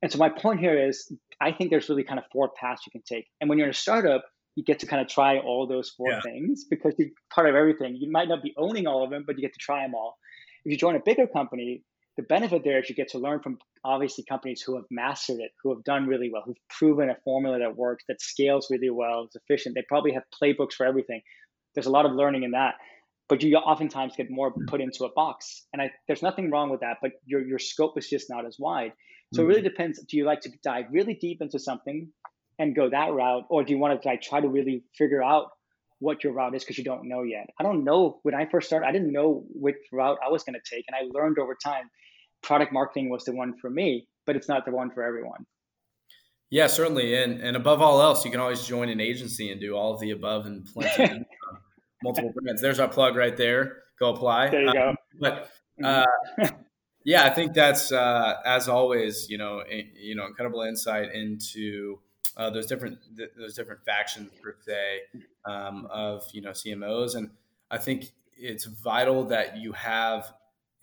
And 0.01 0.11
so 0.11 0.17
my 0.17 0.29
point 0.29 0.59
here 0.59 0.87
is, 0.87 1.11
I 1.41 1.51
think 1.51 1.69
there's 1.69 1.89
really 1.89 2.03
kind 2.03 2.19
of 2.19 2.25
four 2.31 2.51
paths 2.59 2.81
you 2.85 2.91
can 2.91 3.01
take. 3.01 3.25
And 3.39 3.49
when 3.49 3.57
you're 3.57 3.67
in 3.67 3.71
a 3.71 3.73
startup, 3.73 4.23
you 4.55 4.63
get 4.63 4.79
to 4.79 4.85
kind 4.85 5.01
of 5.01 5.07
try 5.07 5.39
all 5.39 5.65
those 5.65 5.89
four 5.89 6.11
yeah. 6.11 6.21
things 6.21 6.65
because 6.69 6.93
you're 6.97 7.09
part 7.33 7.49
of 7.49 7.55
everything. 7.55 7.95
You 7.95 8.11
might 8.11 8.27
not 8.27 8.43
be 8.43 8.53
owning 8.57 8.85
all 8.85 9.03
of 9.03 9.09
them, 9.09 9.23
but 9.25 9.37
you 9.37 9.41
get 9.41 9.53
to 9.53 9.59
try 9.59 9.81
them 9.81 9.95
all. 9.95 10.17
If 10.65 10.71
you 10.71 10.77
join 10.77 10.95
a 10.95 10.99
bigger 10.99 11.25
company, 11.25 11.83
the 12.17 12.23
benefit 12.23 12.63
there 12.63 12.79
is 12.79 12.89
you 12.89 12.95
get 12.95 13.07
to 13.09 13.17
learn 13.17 13.39
from 13.39 13.57
obviously 13.85 14.23
companies 14.27 14.61
who 14.61 14.75
have 14.75 14.85
mastered 14.89 15.39
it, 15.39 15.51
who 15.61 15.73
have 15.73 15.83
done 15.83 16.07
really 16.07 16.29
well, 16.31 16.43
who've 16.45 16.55
proven 16.69 17.09
a 17.09 17.15
formula 17.23 17.59
that 17.59 17.75
works, 17.75 18.03
that 18.07 18.21
scales 18.21 18.67
really 18.69 18.89
well, 18.89 19.25
is 19.25 19.35
efficient. 19.35 19.75
They 19.75 19.83
probably 19.87 20.13
have 20.13 20.23
playbooks 20.41 20.73
for 20.73 20.85
everything. 20.85 21.21
There's 21.75 21.87
a 21.87 21.91
lot 21.91 22.05
of 22.05 22.13
learning 22.13 22.43
in 22.43 22.51
that, 22.51 22.75
but 23.27 23.41
you 23.41 23.55
oftentimes 23.57 24.15
get 24.15 24.29
more 24.29 24.53
put 24.67 24.79
into 24.81 25.05
a 25.05 25.11
box. 25.13 25.65
And 25.73 25.81
I, 25.81 25.91
there's 26.07 26.21
nothing 26.21 26.51
wrong 26.51 26.69
with 26.69 26.81
that, 26.81 26.97
but 27.01 27.11
your 27.25 27.45
your 27.45 27.59
scope 27.59 27.97
is 27.97 28.07
just 28.09 28.29
not 28.29 28.45
as 28.45 28.57
wide. 28.59 28.93
So 29.33 29.41
mm-hmm. 29.41 29.45
it 29.45 29.47
really 29.47 29.61
mm-hmm. 29.61 29.69
depends. 29.69 30.03
Do 30.03 30.17
you 30.17 30.25
like 30.25 30.41
to 30.41 30.51
dive 30.63 30.85
really 30.91 31.15
deep 31.15 31.41
into 31.41 31.59
something 31.59 32.09
and 32.59 32.75
go 32.75 32.89
that 32.89 33.11
route, 33.11 33.43
or 33.49 33.63
do 33.63 33.73
you 33.73 33.79
want 33.79 34.01
to 34.01 34.07
like 34.07 34.21
try 34.21 34.39
to 34.39 34.47
really 34.47 34.83
figure 34.97 35.23
out 35.23 35.47
what 35.99 36.23
your 36.23 36.33
route 36.33 36.55
is 36.55 36.63
because 36.63 36.77
you 36.77 36.83
don't 36.83 37.07
know 37.07 37.23
yet? 37.23 37.47
I 37.59 37.63
don't 37.63 37.83
know. 37.83 38.19
When 38.23 38.35
I 38.35 38.45
first 38.45 38.67
started, 38.67 38.85
I 38.85 38.91
didn't 38.91 39.11
know 39.11 39.43
which 39.49 39.77
route 39.91 40.19
I 40.25 40.29
was 40.29 40.43
going 40.43 40.55
to 40.55 40.75
take, 40.75 40.85
and 40.87 40.95
I 40.95 41.09
learned 41.11 41.39
over 41.39 41.55
time. 41.55 41.89
Product 42.43 42.71
marketing 42.71 43.09
was 43.09 43.23
the 43.23 43.33
one 43.33 43.57
for 43.57 43.69
me, 43.69 44.07
but 44.25 44.35
it's 44.35 44.47
not 44.47 44.65
the 44.65 44.71
one 44.71 44.91
for 44.91 45.03
everyone. 45.03 45.45
Yeah, 46.49 46.67
certainly, 46.67 47.15
and 47.15 47.41
and 47.41 47.57
above 47.57 47.81
all 47.81 48.01
else, 48.01 48.23
you 48.23 48.29
can 48.29 48.39
always 48.39 48.67
join 48.67 48.89
an 48.89 48.99
agency 48.99 49.51
and 49.51 49.59
do 49.59 49.75
all 49.75 49.95
of 49.95 49.99
the 49.99 50.11
above 50.11 50.45
and 50.45 50.65
plenty 50.65 51.25
multiple 52.03 52.31
brands. 52.35 52.61
There's 52.61 52.79
our 52.79 52.87
plug 52.87 53.15
right 53.15 53.35
there. 53.35 53.77
Go 53.99 54.13
apply. 54.13 54.49
There 54.49 54.61
you 54.61 54.73
go. 54.73 54.89
Um, 54.89 54.95
but 55.19 55.49
uh, 55.83 56.05
yeah, 57.05 57.23
I 57.23 57.29
think 57.29 57.53
that's 57.53 57.91
uh, 57.91 58.35
as 58.45 58.69
always, 58.69 59.29
you 59.29 59.37
know, 59.37 59.63
you 59.67 60.15
know, 60.15 60.25
incredible 60.27 60.61
insight 60.61 61.13
into 61.13 61.99
uh, 62.37 62.49
those 62.49 62.67
different 62.67 62.99
th- 63.17 63.31
those 63.37 63.55
different 63.55 63.83
factions 63.85 64.29
per 64.41 64.55
se 64.65 65.21
um, 65.45 65.87
of 65.91 66.23
you 66.33 66.41
know 66.41 66.51
CMOs, 66.51 67.15
and 67.15 67.31
I 67.71 67.77
think 67.77 68.13
it's 68.37 68.65
vital 68.65 69.25
that 69.25 69.57
you 69.57 69.71
have 69.73 70.31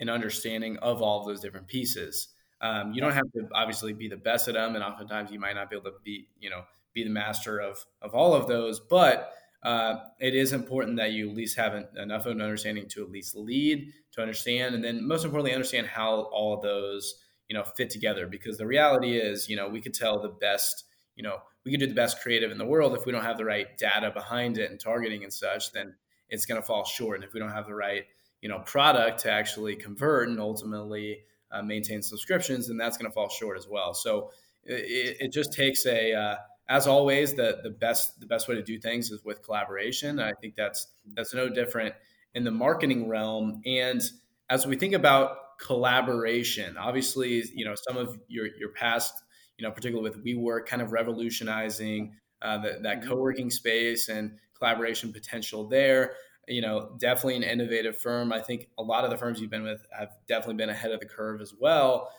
an 0.01 0.09
understanding 0.09 0.77
of 0.79 1.01
all 1.03 1.21
of 1.21 1.27
those 1.27 1.41
different 1.41 1.69
pieces. 1.69 2.29
Um, 2.61 2.93
you 2.93 3.01
don't 3.01 3.13
have 3.13 3.31
to 3.33 3.49
obviously 3.55 3.93
be 3.93 4.09
the 4.09 4.17
best 4.17 4.49
at 4.49 4.55
them, 4.55 4.75
and 4.75 4.85
oftentimes 4.85 5.31
you 5.31 5.39
might 5.39 5.55
not 5.55 5.71
be 5.71 5.77
able 5.77 5.91
to 5.91 5.97
be 6.05 6.29
you 6.41 6.51
know 6.51 6.63
be 6.93 7.05
the 7.05 7.11
master 7.11 7.59
of 7.59 7.85
of 8.03 8.15
all 8.15 8.35
of 8.35 8.49
those, 8.49 8.81
but 8.81 9.33
uh, 9.63 9.97
it 10.19 10.35
is 10.35 10.53
important 10.53 10.97
that 10.97 11.13
you 11.13 11.31
at 11.31 11.37
least 11.37 11.57
have 11.57 11.75
an, 11.75 11.87
enough 11.97 12.27
of 12.27 12.33
an 12.33 12.41
understanding 12.41 12.89
to 12.89 13.05
at 13.05 13.11
least 13.11 13.37
lead, 13.37 13.93
to 14.13 14.21
understand, 14.21 14.75
and 14.75 14.83
then 14.83 15.07
most 15.07 15.25
importantly, 15.25 15.55
understand 15.55 15.87
how 15.87 16.23
all 16.33 16.55
of 16.55 16.63
those 16.63 17.15
you 17.49 17.55
know 17.57 17.63
fit 17.63 17.91
together. 17.91 18.27
Because 18.27 18.59
the 18.59 18.67
reality 18.67 19.17
is, 19.17 19.49
you 19.49 19.57
know, 19.57 19.69
we 19.69 19.81
could 19.81 19.95
tell 19.95 20.21
the 20.21 20.29
best 20.29 20.85
you 21.21 21.23
know, 21.23 21.37
we 21.65 21.71
could 21.71 21.81
do 21.81 21.87
the 21.87 21.95
best 21.95 22.23
creative 22.23 22.51
in 22.51 22.57
the 22.57 22.65
world. 22.65 22.95
If 22.95 23.05
we 23.05 23.13
don't 23.13 23.25
have 23.25 23.37
the 23.37 23.45
right 23.45 23.77
data 23.77 24.11
behind 24.11 24.57
it 24.57 24.71
and 24.71 24.81
targeting 24.81 25.23
and 25.23 25.31
such, 25.31 25.71
then 25.71 25.95
it's 26.31 26.47
going 26.47 26.59
to 26.59 26.67
fall 26.67 26.85
short. 26.85 27.17
And 27.17 27.25
if 27.25 27.35
we 27.35 27.41
don't 27.41 27.51
have 27.51 27.67
the 27.67 27.75
right, 27.75 28.05
you 28.43 28.49
know, 28.49 28.61
product 28.61 29.21
to 29.21 29.31
actually 29.31 29.77
convert 29.77 30.29
and 30.29 30.41
ultimately 30.41 31.21
uh, 31.53 31.63
maintain 31.63 32.03
subscriptions, 32.03 32.69
and 32.69 32.81
that's 32.81 32.97
going 32.97 33.11
to 33.11 33.15
fall 33.15 33.29
short 33.29 33.59
as 33.59 33.67
well. 33.69 33.95
So 33.95 34.31
it, 34.65 35.17
it 35.21 35.33
just 35.33 35.53
takes 35.53 35.87
a, 35.87 36.15
uh, 36.15 36.37
as 36.69 36.87
always, 36.87 37.35
the 37.35 37.59
the 37.63 37.71
best 37.71 38.21
the 38.21 38.27
best 38.27 38.49
way 38.49 38.55
to 38.55 38.63
do 38.63 38.79
things 38.79 39.11
is 39.11 39.25
with 39.25 39.43
collaboration. 39.43 40.21
I 40.21 40.33
think 40.41 40.55
that's 40.55 40.89
that's 41.15 41.35
no 41.35 41.49
different 41.49 41.95
in 42.35 42.45
the 42.45 42.51
marketing 42.51 43.09
realm. 43.09 43.61
And 43.67 44.01
as 44.49 44.67
we 44.67 44.77
think 44.77 44.95
about 44.95 45.59
collaboration, 45.61 46.77
obviously, 46.77 47.43
you 47.55 47.65
know, 47.65 47.75
some 47.75 47.97
of 47.97 48.19
your 48.29 48.47
your 48.59 48.71
past 48.71 49.15
you 49.61 49.67
know, 49.69 49.73
particularly 49.73 50.09
with 50.09 50.25
WeWork 50.25 50.65
kind 50.67 50.81
of 50.81 50.93
revolutionizing 50.93 52.15
uh, 52.41 52.57
the, 52.59 52.79
that 52.83 53.01
mm-hmm. 53.01 53.09
co-working 53.11 53.51
space 53.51 54.09
and 54.09 54.33
collaboration 54.59 55.13
potential 55.13 55.69
there. 55.69 56.15
You 56.49 56.63
know, 56.63 56.97
definitely 56.99 57.37
an 57.37 57.43
innovative 57.45 57.97
firm. 57.99 58.33
I 58.33 58.41
think 58.41 58.69
a 58.79 58.83
lot 58.83 59.05
of 59.05 59.11
the 59.11 59.17
firms 59.17 59.41
you've 59.41 59.51
been 59.51 59.63
with 59.63 59.87
have 59.97 60.11
definitely 60.27 60.55
been 60.57 60.71
ahead 60.71 60.91
of 60.91 61.01
the 61.01 61.07
curve 61.07 61.41
as 61.41 61.55
well. 61.59 62.11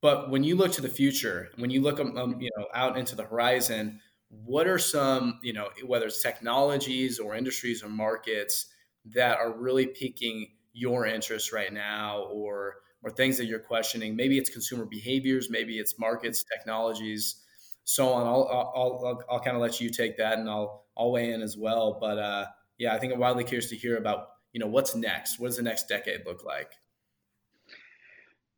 But 0.00 0.30
when 0.30 0.44
you 0.44 0.56
look 0.56 0.72
to 0.72 0.80
the 0.82 0.88
future, 0.88 1.50
when 1.56 1.70
you 1.70 1.82
look 1.82 2.00
um, 2.00 2.16
um, 2.16 2.40
you 2.40 2.50
know 2.56 2.66
out 2.74 2.96
into 2.98 3.14
the 3.16 3.24
horizon, 3.24 4.00
what 4.30 4.66
are 4.66 4.78
some, 4.78 5.40
you 5.42 5.52
know, 5.52 5.70
whether 5.86 6.06
it's 6.06 6.22
technologies 6.22 7.18
or 7.18 7.34
industries 7.36 7.82
or 7.82 7.88
markets 7.88 8.66
that 9.06 9.38
are 9.38 9.52
really 9.52 9.86
piquing 9.86 10.52
your 10.72 11.06
interest 11.06 11.52
right 11.52 11.72
now 11.72 12.20
or 12.32 12.76
or 13.02 13.10
things 13.10 13.36
that 13.38 13.46
you're 13.46 13.58
questioning? 13.60 14.16
Maybe 14.16 14.38
it's 14.38 14.50
consumer 14.50 14.86
behaviors, 14.86 15.50
maybe 15.50 15.78
it's 15.78 15.98
markets, 15.98 16.44
technologies, 16.44 17.44
so 17.84 18.08
on. 18.12 18.26
I'll 18.26 18.48
I'll 18.48 18.72
I'll, 19.06 19.22
I'll 19.30 19.40
kind 19.40 19.56
of 19.56 19.62
let 19.62 19.80
you 19.80 19.90
take 19.90 20.16
that 20.18 20.38
and 20.38 20.48
I'll 20.48 20.86
I'll 20.96 21.12
weigh 21.12 21.32
in 21.32 21.42
as 21.42 21.56
well. 21.58 21.98
But 22.00 22.18
uh, 22.18 22.46
yeah, 22.80 22.94
I 22.94 22.98
think 22.98 23.12
I'm 23.12 23.20
wildly 23.20 23.44
curious 23.44 23.68
to 23.68 23.76
hear 23.76 23.98
about 23.98 24.28
you 24.52 24.58
know 24.58 24.66
what's 24.66 24.96
next. 24.96 25.38
What 25.38 25.48
does 25.48 25.58
the 25.58 25.62
next 25.62 25.86
decade 25.86 26.26
look 26.26 26.44
like? 26.44 26.72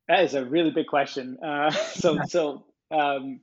That 0.09 0.23
is 0.23 0.35
a 0.35 0.45
really 0.45 0.71
big 0.71 0.87
question. 0.87 1.37
Uh, 1.45 1.71
so 1.95 2.19
so 2.29 2.65
um, 2.91 3.41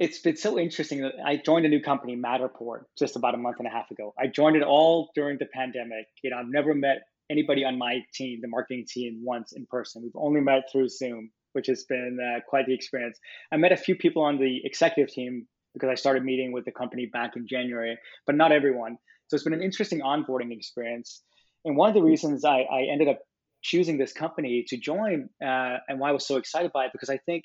it's 0.00 0.18
been 0.18 0.36
so 0.36 0.58
interesting 0.58 1.02
that 1.02 1.14
I 1.24 1.36
joined 1.36 1.64
a 1.64 1.68
new 1.68 1.80
company, 1.80 2.16
Matterport, 2.16 2.82
just 2.98 3.16
about 3.16 3.34
a 3.34 3.38
month 3.38 3.56
and 3.60 3.68
a 3.68 3.70
half 3.70 3.90
ago. 3.90 4.12
I 4.18 4.26
joined 4.26 4.56
it 4.56 4.64
all 4.64 5.10
during 5.14 5.38
the 5.38 5.46
pandemic. 5.46 6.06
You 6.22 6.30
know, 6.30 6.38
I've 6.38 6.48
never 6.48 6.74
met 6.74 7.02
anybody 7.30 7.64
on 7.64 7.78
my 7.78 8.00
team, 8.12 8.40
the 8.42 8.48
marketing 8.48 8.84
team, 8.88 9.20
once 9.22 9.52
in 9.52 9.64
person. 9.66 10.02
We've 10.02 10.12
only 10.16 10.40
met 10.40 10.64
through 10.72 10.88
Zoom, 10.88 11.30
which 11.52 11.68
has 11.68 11.84
been 11.84 12.18
uh, 12.20 12.40
quite 12.48 12.66
the 12.66 12.74
experience. 12.74 13.18
I 13.52 13.58
met 13.58 13.70
a 13.70 13.76
few 13.76 13.94
people 13.94 14.22
on 14.22 14.38
the 14.38 14.60
executive 14.64 15.14
team 15.14 15.46
because 15.74 15.88
I 15.88 15.94
started 15.94 16.24
meeting 16.24 16.50
with 16.50 16.64
the 16.64 16.72
company 16.72 17.06
back 17.06 17.36
in 17.36 17.46
January, 17.46 17.96
but 18.26 18.34
not 18.34 18.50
everyone. 18.50 18.98
So 19.28 19.34
it's 19.34 19.44
been 19.44 19.52
an 19.52 19.62
interesting 19.62 20.00
onboarding 20.00 20.52
experience. 20.52 21.22
And 21.64 21.76
one 21.76 21.88
of 21.88 21.94
the 21.94 22.02
reasons 22.02 22.44
I, 22.44 22.60
I 22.60 22.82
ended 22.90 23.08
up 23.08 23.20
choosing 23.62 23.98
this 23.98 24.12
company 24.12 24.64
to 24.68 24.76
join 24.76 25.28
uh, 25.42 25.78
and 25.88 25.98
why 25.98 26.08
I 26.08 26.12
was 26.12 26.26
so 26.26 26.36
excited 26.36 26.72
by 26.72 26.86
it, 26.86 26.92
because 26.92 27.10
I 27.10 27.18
think 27.18 27.44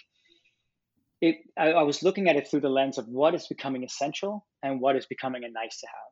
it, 1.22 1.38
I, 1.58 1.72
I, 1.72 1.84
was 1.84 2.04
looking 2.04 2.30
at 2.30 2.36
it 2.36 2.48
through 2.48 2.62
the 2.62 2.70
lens 2.70 2.98
of 2.98 3.08
what 3.08 3.34
is 3.34 3.48
becoming 3.48 3.84
essential 3.84 4.46
and 4.62 4.80
what 4.80 4.96
is 4.96 5.06
becoming 5.06 5.44
a 5.44 5.50
nice 5.50 5.80
to 5.80 5.88
have. 5.88 6.12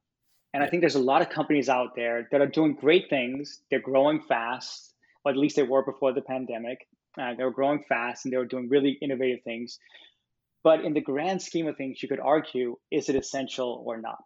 And 0.54 0.64
I 0.64 0.68
think 0.68 0.82
there's 0.82 0.96
a 0.96 1.00
lot 1.00 1.22
of 1.22 1.30
companies 1.30 1.70
out 1.70 1.96
there 1.96 2.28
that 2.32 2.42
are 2.42 2.48
doing 2.48 2.76
great 2.76 3.10
things. 3.10 3.62
They're 3.70 3.80
growing 3.80 4.22
fast, 4.22 4.94
or 5.24 5.32
at 5.32 5.38
least 5.38 5.56
they 5.56 5.64
were 5.64 5.84
before 5.84 6.14
the 6.14 6.22
pandemic. 6.22 6.88
Uh, 7.20 7.34
they 7.36 7.44
were 7.44 7.52
growing 7.52 7.84
fast 7.88 8.26
and 8.26 8.34
they 8.34 8.38
were 8.38 8.46
doing 8.46 8.70
really 8.70 8.98
innovative 9.02 9.44
things. 9.44 9.80
But 10.64 10.84
in 10.84 10.94
the 10.94 11.02
grand 11.02 11.42
scheme 11.42 11.68
of 11.68 11.78
things, 11.78 12.02
you 12.04 12.10
could 12.10 12.20
argue, 12.20 12.78
is 12.90 13.10
it 13.10 13.16
essential 13.16 13.84
or 13.86 14.00
not? 14.00 14.18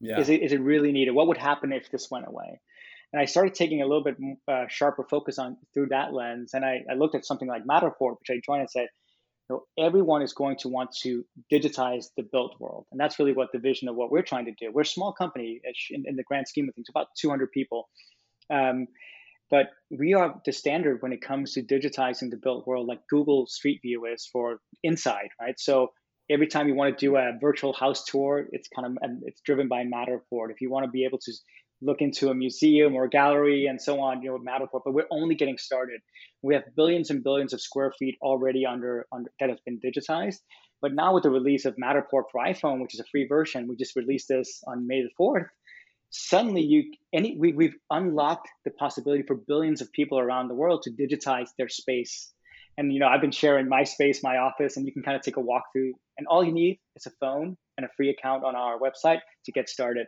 Yeah. 0.00 0.18
Is 0.20 0.28
it 0.28 0.42
is 0.42 0.52
it 0.52 0.60
really 0.60 0.92
needed? 0.92 1.12
What 1.12 1.28
would 1.28 1.36
happen 1.36 1.72
if 1.72 1.90
this 1.90 2.10
went 2.10 2.26
away? 2.26 2.60
And 3.12 3.20
I 3.20 3.24
started 3.24 3.54
taking 3.54 3.82
a 3.82 3.86
little 3.86 4.04
bit 4.04 4.16
uh, 4.46 4.66
sharper 4.68 5.04
focus 5.10 5.38
on 5.38 5.56
through 5.74 5.88
that 5.88 6.12
lens. 6.12 6.54
And 6.54 6.64
I, 6.64 6.82
I 6.88 6.94
looked 6.94 7.16
at 7.16 7.26
something 7.26 7.48
like 7.48 7.64
Matterport, 7.64 8.16
which 8.20 8.30
I 8.30 8.40
joined 8.44 8.60
and 8.60 8.70
said, 8.70 8.86
you 9.48 9.56
know, 9.56 9.84
everyone 9.84 10.22
is 10.22 10.32
going 10.32 10.58
to 10.58 10.68
want 10.68 10.90
to 11.02 11.24
digitize 11.52 12.06
the 12.16 12.22
built 12.22 12.54
world. 12.60 12.86
And 12.92 13.00
that's 13.00 13.18
really 13.18 13.32
what 13.32 13.48
the 13.52 13.58
vision 13.58 13.88
of 13.88 13.96
what 13.96 14.12
we're 14.12 14.22
trying 14.22 14.44
to 14.44 14.52
do. 14.52 14.70
We're 14.72 14.82
a 14.82 14.86
small 14.86 15.12
company 15.12 15.60
in, 15.90 16.04
in 16.06 16.14
the 16.14 16.22
grand 16.22 16.46
scheme 16.46 16.68
of 16.68 16.74
things, 16.76 16.86
about 16.88 17.08
200 17.20 17.50
people. 17.50 17.88
Um, 18.48 18.86
but 19.50 19.70
we 19.90 20.14
are 20.14 20.40
the 20.46 20.52
standard 20.52 21.02
when 21.02 21.12
it 21.12 21.20
comes 21.20 21.54
to 21.54 21.62
digitizing 21.62 22.30
the 22.30 22.38
built 22.40 22.68
world, 22.68 22.86
like 22.86 23.00
Google 23.10 23.48
Street 23.48 23.80
View 23.82 24.06
is 24.06 24.28
for 24.32 24.60
inside, 24.84 25.30
right? 25.40 25.58
So 25.58 25.88
every 26.30 26.46
time 26.46 26.68
you 26.68 26.74
want 26.74 26.96
to 26.96 27.06
do 27.06 27.16
a 27.16 27.32
virtual 27.40 27.72
house 27.72 28.04
tour, 28.04 28.46
it's 28.52 28.68
kind 28.68 28.86
of 28.86 29.12
it's 29.22 29.40
driven 29.40 29.68
by 29.68 29.84
Matterport. 29.84 30.50
If 30.50 30.60
you 30.60 30.70
want 30.70 30.84
to 30.84 30.90
be 30.90 31.04
able 31.04 31.18
to 31.18 31.32
look 31.82 32.00
into 32.00 32.28
a 32.28 32.34
museum 32.34 32.94
or 32.94 33.04
a 33.04 33.08
gallery 33.08 33.66
and 33.66 33.80
so 33.80 34.00
on, 34.00 34.22
you 34.22 34.30
know, 34.30 34.38
Matterport, 34.38 34.82
but 34.84 34.92
we're 34.92 35.06
only 35.10 35.34
getting 35.34 35.58
started. 35.58 36.00
We 36.42 36.54
have 36.54 36.64
billions 36.76 37.10
and 37.10 37.24
billions 37.24 37.52
of 37.52 37.60
square 37.60 37.92
feet 37.98 38.16
already 38.22 38.66
under, 38.66 39.06
under 39.12 39.30
that 39.40 39.48
has 39.48 39.58
been 39.64 39.80
digitized. 39.80 40.38
But 40.82 40.94
now 40.94 41.14
with 41.14 41.24
the 41.24 41.30
release 41.30 41.64
of 41.64 41.76
Matterport 41.76 42.24
for 42.30 42.44
iPhone, 42.46 42.80
which 42.80 42.94
is 42.94 43.00
a 43.00 43.04
free 43.10 43.26
version, 43.26 43.66
we 43.68 43.76
just 43.76 43.96
released 43.96 44.28
this 44.28 44.62
on 44.66 44.86
May 44.86 45.02
the 45.02 45.10
4th. 45.18 45.46
Suddenly, 46.10 46.62
you 46.62 46.92
any 47.12 47.36
we, 47.38 47.52
we've 47.52 47.76
unlocked 47.90 48.48
the 48.64 48.72
possibility 48.72 49.22
for 49.22 49.36
billions 49.36 49.80
of 49.80 49.92
people 49.92 50.18
around 50.18 50.48
the 50.48 50.54
world 50.54 50.82
to 50.82 50.90
digitize 50.90 51.48
their 51.56 51.68
space. 51.68 52.32
And 52.80 52.90
you 52.94 52.98
know, 52.98 53.08
I've 53.08 53.20
been 53.20 53.30
sharing 53.30 53.68
my 53.68 53.84
space, 53.84 54.22
my 54.22 54.38
office, 54.38 54.78
and 54.78 54.86
you 54.86 54.92
can 54.92 55.02
kind 55.02 55.14
of 55.14 55.22
take 55.22 55.36
a 55.36 55.40
walk 55.40 55.64
through. 55.70 55.92
And 56.16 56.26
all 56.26 56.42
you 56.42 56.50
need 56.50 56.80
is 56.96 57.04
a 57.04 57.10
phone 57.20 57.58
and 57.76 57.84
a 57.84 57.90
free 57.94 58.08
account 58.08 58.42
on 58.42 58.56
our 58.56 58.78
website 58.78 59.18
to 59.44 59.52
get 59.52 59.68
started. 59.68 60.06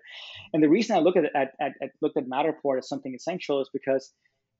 And 0.55 0.63
the 0.63 0.71
reason 0.71 0.97
I 0.97 1.01
look 1.01 1.17
at, 1.17 1.25
at, 1.37 1.53
at, 1.61 1.73
at 1.83 1.91
looked 2.01 2.17
at 2.17 2.25
Matterport 2.25 2.79
as 2.79 2.89
something 2.89 3.15
essential 3.15 3.61
is 3.61 3.69
because 3.75 4.11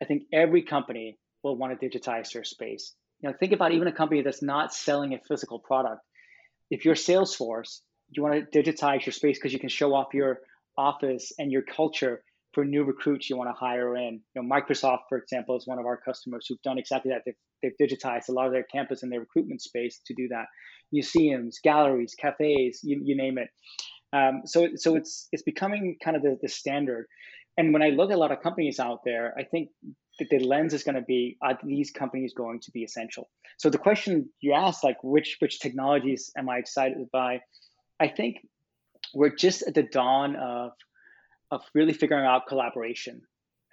I 0.03 0.05
think 0.05 0.25
every 0.31 0.61
company 0.61 1.17
will 1.43 1.57
want 1.57 1.81
to 1.81 1.89
digitize 1.89 2.31
their 2.35 2.45
space. 2.45 2.95
You 3.21 3.31
know, 3.31 3.37
think 3.41 3.53
about 3.53 3.73
even 3.73 3.89
a 3.89 3.93
company 3.93 4.21
that's 4.21 4.43
not 4.43 4.75
selling 4.75 5.15
a 5.15 5.19
physical 5.27 5.59
product. 5.59 6.03
If 6.71 6.85
you're 6.85 6.95
Salesforce, 6.95 7.79
you 8.11 8.23
want 8.23 8.53
to 8.53 8.63
digitize 8.63 9.07
your 9.07 9.15
space 9.15 9.39
because 9.39 9.55
you 9.55 9.59
can 9.59 9.71
show 9.71 9.95
off 9.95 10.13
your 10.13 10.41
office 10.77 11.33
and 11.39 11.51
your 11.51 11.63
culture 11.63 12.23
for 12.53 12.65
new 12.65 12.85
recruits 12.85 13.31
you 13.31 13.37
want 13.37 13.49
to 13.49 13.55
hire 13.55 13.97
in. 13.97 14.21
You 14.35 14.43
know, 14.43 14.49
Microsoft, 14.49 15.01
for 15.09 15.19
example, 15.19 15.57
is 15.57 15.67
one 15.67 15.79
of 15.79 15.87
our 15.87 15.97
customers 15.97 16.47
who've 16.49 16.61
done 16.63 16.79
exactly 16.79 17.11
that. 17.13 17.23
They've, 17.25 17.73
they've 17.79 17.89
digitized 17.89 18.29
a 18.29 18.33
lot 18.33 18.47
of 18.47 18.53
their 18.53 18.65
campus 18.65 19.03
and 19.03 19.11
their 19.11 19.21
recruitment 19.21 19.63
space 19.63 20.01
to 20.07 20.15
do 20.15 20.29
that. 20.29 20.47
Museums, 20.93 21.59
galleries, 21.63 22.15
cafes, 22.19 22.81
you, 22.83 23.01
you 23.03 23.17
name 23.17 23.39
it. 23.39 23.49
Um, 24.13 24.43
so, 24.45 24.69
so 24.77 24.95
it's 24.95 25.29
it's 25.33 25.43
becoming 25.43 25.97
kind 26.05 26.17
of 26.17 26.23
the, 26.23 26.39
the 26.43 26.49
standard. 26.49 27.07
And 27.57 27.73
when 27.73 27.83
I 27.83 27.91
look 27.91 28.11
at 28.11 28.17
a 28.17 28.21
lot 28.21 28.33
of 28.33 28.43
companies 28.43 28.79
out 28.79 29.01
there, 29.05 29.35
I 29.39 29.45
think 29.45 29.71
that 30.19 30.29
the 30.31 30.41
lens 30.41 30.75
is 30.75 30.83
going 30.83 30.97
to 30.97 31.03
be: 31.03 31.39
Are 31.43 31.59
these 31.63 31.91
companies 31.91 32.35
going 32.35 32.61
to 32.61 32.71
be 32.73 32.85
essential? 32.85 33.31
So 33.57 33.71
the 33.71 33.79
question 33.79 34.29
you 34.41 34.53
asked, 34.53 34.85
like 34.85 34.99
which 35.03 35.37
which 35.39 35.61
technologies 35.61 36.31
am 36.37 36.51
I 36.51 36.59
excited 36.59 37.09
by? 37.11 37.41
I 38.01 38.09
think 38.09 38.47
we're 39.15 39.35
just 39.35 39.63
at 39.63 39.75
the 39.75 39.83
dawn 39.83 40.37
of 40.37 40.73
of 41.53 41.63
really 41.75 41.93
figuring 41.93 42.25
out 42.25 42.47
collaboration 42.49 43.21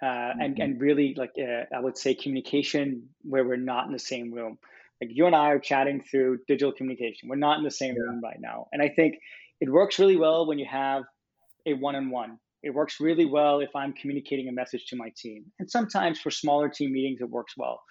uh, 0.02 0.06
mm-hmm. 0.06 0.40
and 0.40 0.58
and 0.58 0.80
really 0.80 1.14
like 1.16 1.32
uh, 1.38 1.64
I 1.74 1.80
would 1.80 1.98
say 1.98 2.14
communication 2.14 3.08
where 3.22 3.44
we're 3.44 3.56
not 3.56 3.86
in 3.86 3.92
the 3.92 3.98
same 3.98 4.32
room. 4.32 4.58
Like 5.00 5.10
you 5.14 5.26
and 5.26 5.34
I 5.34 5.48
are 5.48 5.58
chatting 5.58 6.02
through 6.02 6.40
digital 6.46 6.72
communication. 6.72 7.30
We're 7.30 7.36
not 7.36 7.56
in 7.58 7.64
the 7.64 7.70
same 7.70 7.94
yeah. 7.96 8.02
room 8.02 8.20
right 8.22 8.38
now, 8.38 8.68
and 8.72 8.82
I 8.82 8.90
think 8.90 9.18
it 9.60 9.70
works 9.70 9.98
really 9.98 10.16
well 10.16 10.46
when 10.46 10.58
you 10.58 10.66
have 10.66 11.04
a 11.66 11.74
one-on-one. 11.74 12.38
It 12.62 12.70
works 12.70 13.00
really 13.00 13.24
well 13.24 13.60
if 13.60 13.74
I'm 13.74 13.94
communicating 13.94 14.48
a 14.48 14.52
message 14.52 14.86
to 14.88 14.96
my 14.96 15.10
team, 15.16 15.46
and 15.58 15.70
sometimes 15.70 16.20
for 16.20 16.30
smaller 16.30 16.68
team 16.68 16.92
meetings 16.92 17.20
it 17.22 17.30
works 17.30 17.54
well. 17.56 17.82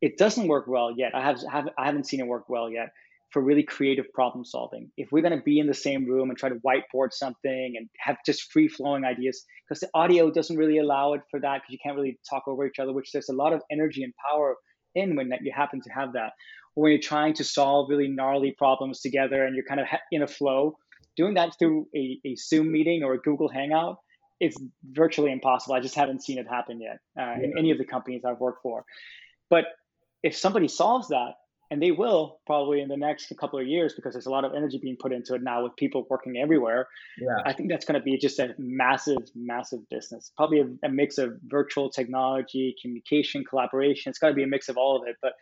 It 0.00 0.16
doesn't 0.16 0.46
work 0.46 0.66
well 0.68 0.92
yet. 0.96 1.14
I 1.14 1.22
have, 1.22 1.40
have 1.50 1.68
I 1.76 1.86
haven't 1.86 2.06
seen 2.06 2.20
it 2.20 2.26
work 2.26 2.48
well 2.48 2.70
yet 2.70 2.90
for 3.34 3.42
really 3.42 3.64
creative 3.64 4.06
problem 4.14 4.44
solving. 4.44 4.90
If 4.96 5.08
we're 5.10 5.20
going 5.20 5.36
to 5.36 5.42
be 5.44 5.58
in 5.58 5.66
the 5.66 5.74
same 5.74 6.06
room 6.06 6.30
and 6.30 6.38
try 6.38 6.48
to 6.48 6.60
whiteboard 6.66 7.12
something 7.12 7.74
and 7.76 7.88
have 7.98 8.16
just 8.24 8.52
free 8.52 8.68
flowing 8.68 9.04
ideas, 9.04 9.44
because 9.68 9.80
the 9.80 9.90
audio 9.92 10.30
doesn't 10.30 10.56
really 10.56 10.78
allow 10.78 11.14
it 11.14 11.22
for 11.32 11.40
that, 11.40 11.56
because 11.56 11.72
you 11.72 11.78
can't 11.82 11.96
really 11.96 12.16
talk 12.30 12.44
over 12.46 12.64
each 12.64 12.78
other, 12.78 12.92
which 12.92 13.10
there's 13.12 13.28
a 13.28 13.34
lot 13.34 13.52
of 13.52 13.60
energy 13.72 14.04
and 14.04 14.14
power 14.30 14.54
in 14.94 15.16
when 15.16 15.30
that 15.30 15.40
you 15.42 15.52
happen 15.54 15.80
to 15.82 15.90
have 15.90 16.12
that. 16.12 16.30
Or 16.76 16.84
when 16.84 16.92
you're 16.92 17.00
trying 17.00 17.34
to 17.34 17.44
solve 17.44 17.90
really 17.90 18.06
gnarly 18.06 18.54
problems 18.56 19.00
together 19.00 19.44
and 19.44 19.56
you're 19.56 19.66
kind 19.66 19.80
of 19.80 19.86
in 20.12 20.22
a 20.22 20.28
flow, 20.28 20.76
doing 21.16 21.34
that 21.34 21.50
through 21.58 21.88
a, 21.94 22.20
a 22.24 22.36
Zoom 22.36 22.70
meeting 22.70 23.02
or 23.02 23.14
a 23.14 23.18
Google 23.18 23.48
Hangout 23.48 23.96
is 24.40 24.56
virtually 24.84 25.32
impossible. 25.32 25.74
I 25.74 25.80
just 25.80 25.96
haven't 25.96 26.22
seen 26.22 26.38
it 26.38 26.46
happen 26.48 26.80
yet 26.80 26.98
uh, 27.18 27.34
yeah. 27.36 27.44
in 27.44 27.54
any 27.58 27.72
of 27.72 27.78
the 27.78 27.84
companies 27.84 28.22
I've 28.24 28.38
worked 28.38 28.62
for. 28.62 28.84
But 29.50 29.64
if 30.22 30.36
somebody 30.36 30.68
solves 30.68 31.08
that, 31.08 31.32
and 31.70 31.82
they 31.82 31.90
will 31.90 32.40
probably 32.46 32.80
in 32.80 32.88
the 32.88 32.96
next 32.96 33.32
couple 33.40 33.58
of 33.58 33.66
years 33.66 33.94
because 33.94 34.12
there's 34.12 34.26
a 34.26 34.30
lot 34.30 34.44
of 34.44 34.52
energy 34.54 34.78
being 34.80 34.96
put 34.98 35.12
into 35.12 35.34
it 35.34 35.42
now 35.42 35.62
with 35.62 35.74
people 35.76 36.06
working 36.10 36.36
everywhere. 36.36 36.86
Yeah. 37.18 37.42
I 37.44 37.52
think 37.52 37.70
that's 37.70 37.84
going 37.84 37.98
to 37.98 38.04
be 38.04 38.18
just 38.18 38.38
a 38.38 38.54
massive, 38.58 39.18
massive 39.34 39.80
business. 39.90 40.30
Probably 40.36 40.60
a, 40.60 40.66
a 40.86 40.88
mix 40.88 41.18
of 41.18 41.34
virtual 41.46 41.90
technology, 41.90 42.74
communication, 42.80 43.44
collaboration. 43.48 44.10
It's 44.10 44.18
got 44.18 44.28
to 44.28 44.34
be 44.34 44.42
a 44.42 44.46
mix 44.46 44.68
of 44.68 44.76
all 44.76 44.96
of 44.96 45.08
it. 45.08 45.16
But 45.22 45.32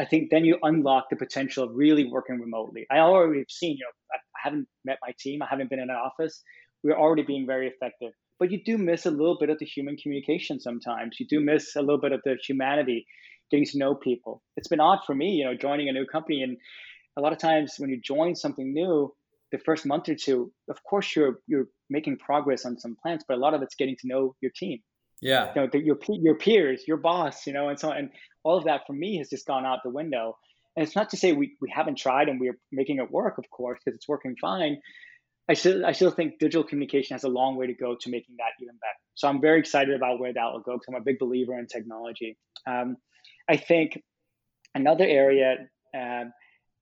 I 0.00 0.04
think 0.04 0.30
then 0.30 0.44
you 0.44 0.58
unlock 0.62 1.06
the 1.10 1.16
potential 1.16 1.64
of 1.64 1.70
really 1.74 2.04
working 2.04 2.40
remotely. 2.40 2.86
I 2.90 2.98
already 2.98 3.40
have 3.40 3.50
seen, 3.50 3.76
you 3.76 3.84
know, 3.84 3.90
I 4.14 4.18
haven't 4.42 4.68
met 4.84 4.98
my 5.02 5.12
team, 5.18 5.42
I 5.42 5.46
haven't 5.48 5.70
been 5.70 5.80
in 5.80 5.90
an 5.90 5.96
office. 5.96 6.42
We're 6.82 6.98
already 6.98 7.22
being 7.22 7.46
very 7.46 7.68
effective. 7.68 8.12
But 8.38 8.50
you 8.50 8.62
do 8.64 8.76
miss 8.78 9.06
a 9.06 9.10
little 9.10 9.38
bit 9.38 9.50
of 9.50 9.58
the 9.58 9.66
human 9.66 9.96
communication 9.96 10.60
sometimes. 10.60 11.18
You 11.20 11.26
do 11.26 11.40
miss 11.40 11.76
a 11.76 11.80
little 11.80 12.00
bit 12.00 12.12
of 12.12 12.20
the 12.24 12.36
humanity 12.46 13.06
getting 13.50 13.66
to 13.66 13.78
know 13.78 13.94
people. 13.94 14.42
It's 14.56 14.68
been 14.68 14.80
odd 14.80 15.00
for 15.06 15.14
me, 15.14 15.30
you 15.30 15.44
know, 15.44 15.54
joining 15.54 15.88
a 15.88 15.92
new 15.92 16.06
company. 16.06 16.42
And 16.42 16.56
a 17.16 17.20
lot 17.20 17.32
of 17.32 17.38
times 17.38 17.74
when 17.78 17.90
you 17.90 18.00
join 18.00 18.34
something 18.34 18.72
new, 18.72 19.12
the 19.52 19.58
first 19.58 19.86
month 19.86 20.08
or 20.08 20.14
two, 20.14 20.52
of 20.68 20.82
course, 20.82 21.14
you're 21.14 21.38
you're 21.46 21.66
making 21.88 22.18
progress 22.18 22.64
on 22.64 22.78
some 22.78 22.96
plans, 23.00 23.24
but 23.26 23.36
a 23.36 23.40
lot 23.40 23.54
of 23.54 23.62
it's 23.62 23.74
getting 23.74 23.96
to 24.00 24.08
know 24.08 24.34
your 24.40 24.50
team. 24.54 24.78
Yeah, 25.20 25.52
you 25.54 25.60
know, 25.60 25.68
the, 25.70 25.78
your 25.78 25.98
your 26.08 26.34
peers, 26.34 26.82
your 26.88 26.96
boss, 26.96 27.46
you 27.46 27.52
know, 27.52 27.68
and 27.68 27.78
so 27.78 27.90
and 27.90 28.10
all 28.42 28.58
of 28.58 28.64
that 28.64 28.82
for 28.86 28.92
me 28.92 29.18
has 29.18 29.28
just 29.30 29.46
gone 29.46 29.64
out 29.64 29.80
the 29.84 29.90
window. 29.90 30.36
And 30.76 30.84
it's 30.84 30.96
not 30.96 31.10
to 31.10 31.16
say 31.16 31.32
we, 31.32 31.56
we 31.60 31.70
haven't 31.72 31.98
tried 31.98 32.28
and 32.28 32.40
we're 32.40 32.58
making 32.72 32.98
it 32.98 33.08
work, 33.08 33.38
of 33.38 33.48
course, 33.48 33.78
because 33.84 33.96
it's 33.96 34.08
working 34.08 34.34
fine. 34.40 34.80
I 35.48 35.54
still 35.54 35.84
I 35.84 35.92
still 35.92 36.10
think 36.10 36.38
digital 36.40 36.64
communication 36.64 37.14
has 37.14 37.22
a 37.22 37.28
long 37.28 37.56
way 37.56 37.66
to 37.66 37.74
go 37.74 37.96
to 38.00 38.10
making 38.10 38.36
that 38.38 38.60
even 38.60 38.74
better. 38.74 38.98
So 39.14 39.28
I'm 39.28 39.40
very 39.40 39.60
excited 39.60 39.94
about 39.94 40.18
where 40.18 40.32
that 40.32 40.52
will 40.52 40.60
go 40.60 40.72
because 40.72 40.86
I'm 40.88 40.94
a 41.00 41.04
big 41.04 41.18
believer 41.18 41.56
in 41.58 41.66
technology. 41.66 42.36
Um, 42.66 42.96
I 43.48 43.56
think 43.56 44.02
another 44.74 45.04
area 45.04 45.56
um, 45.94 46.32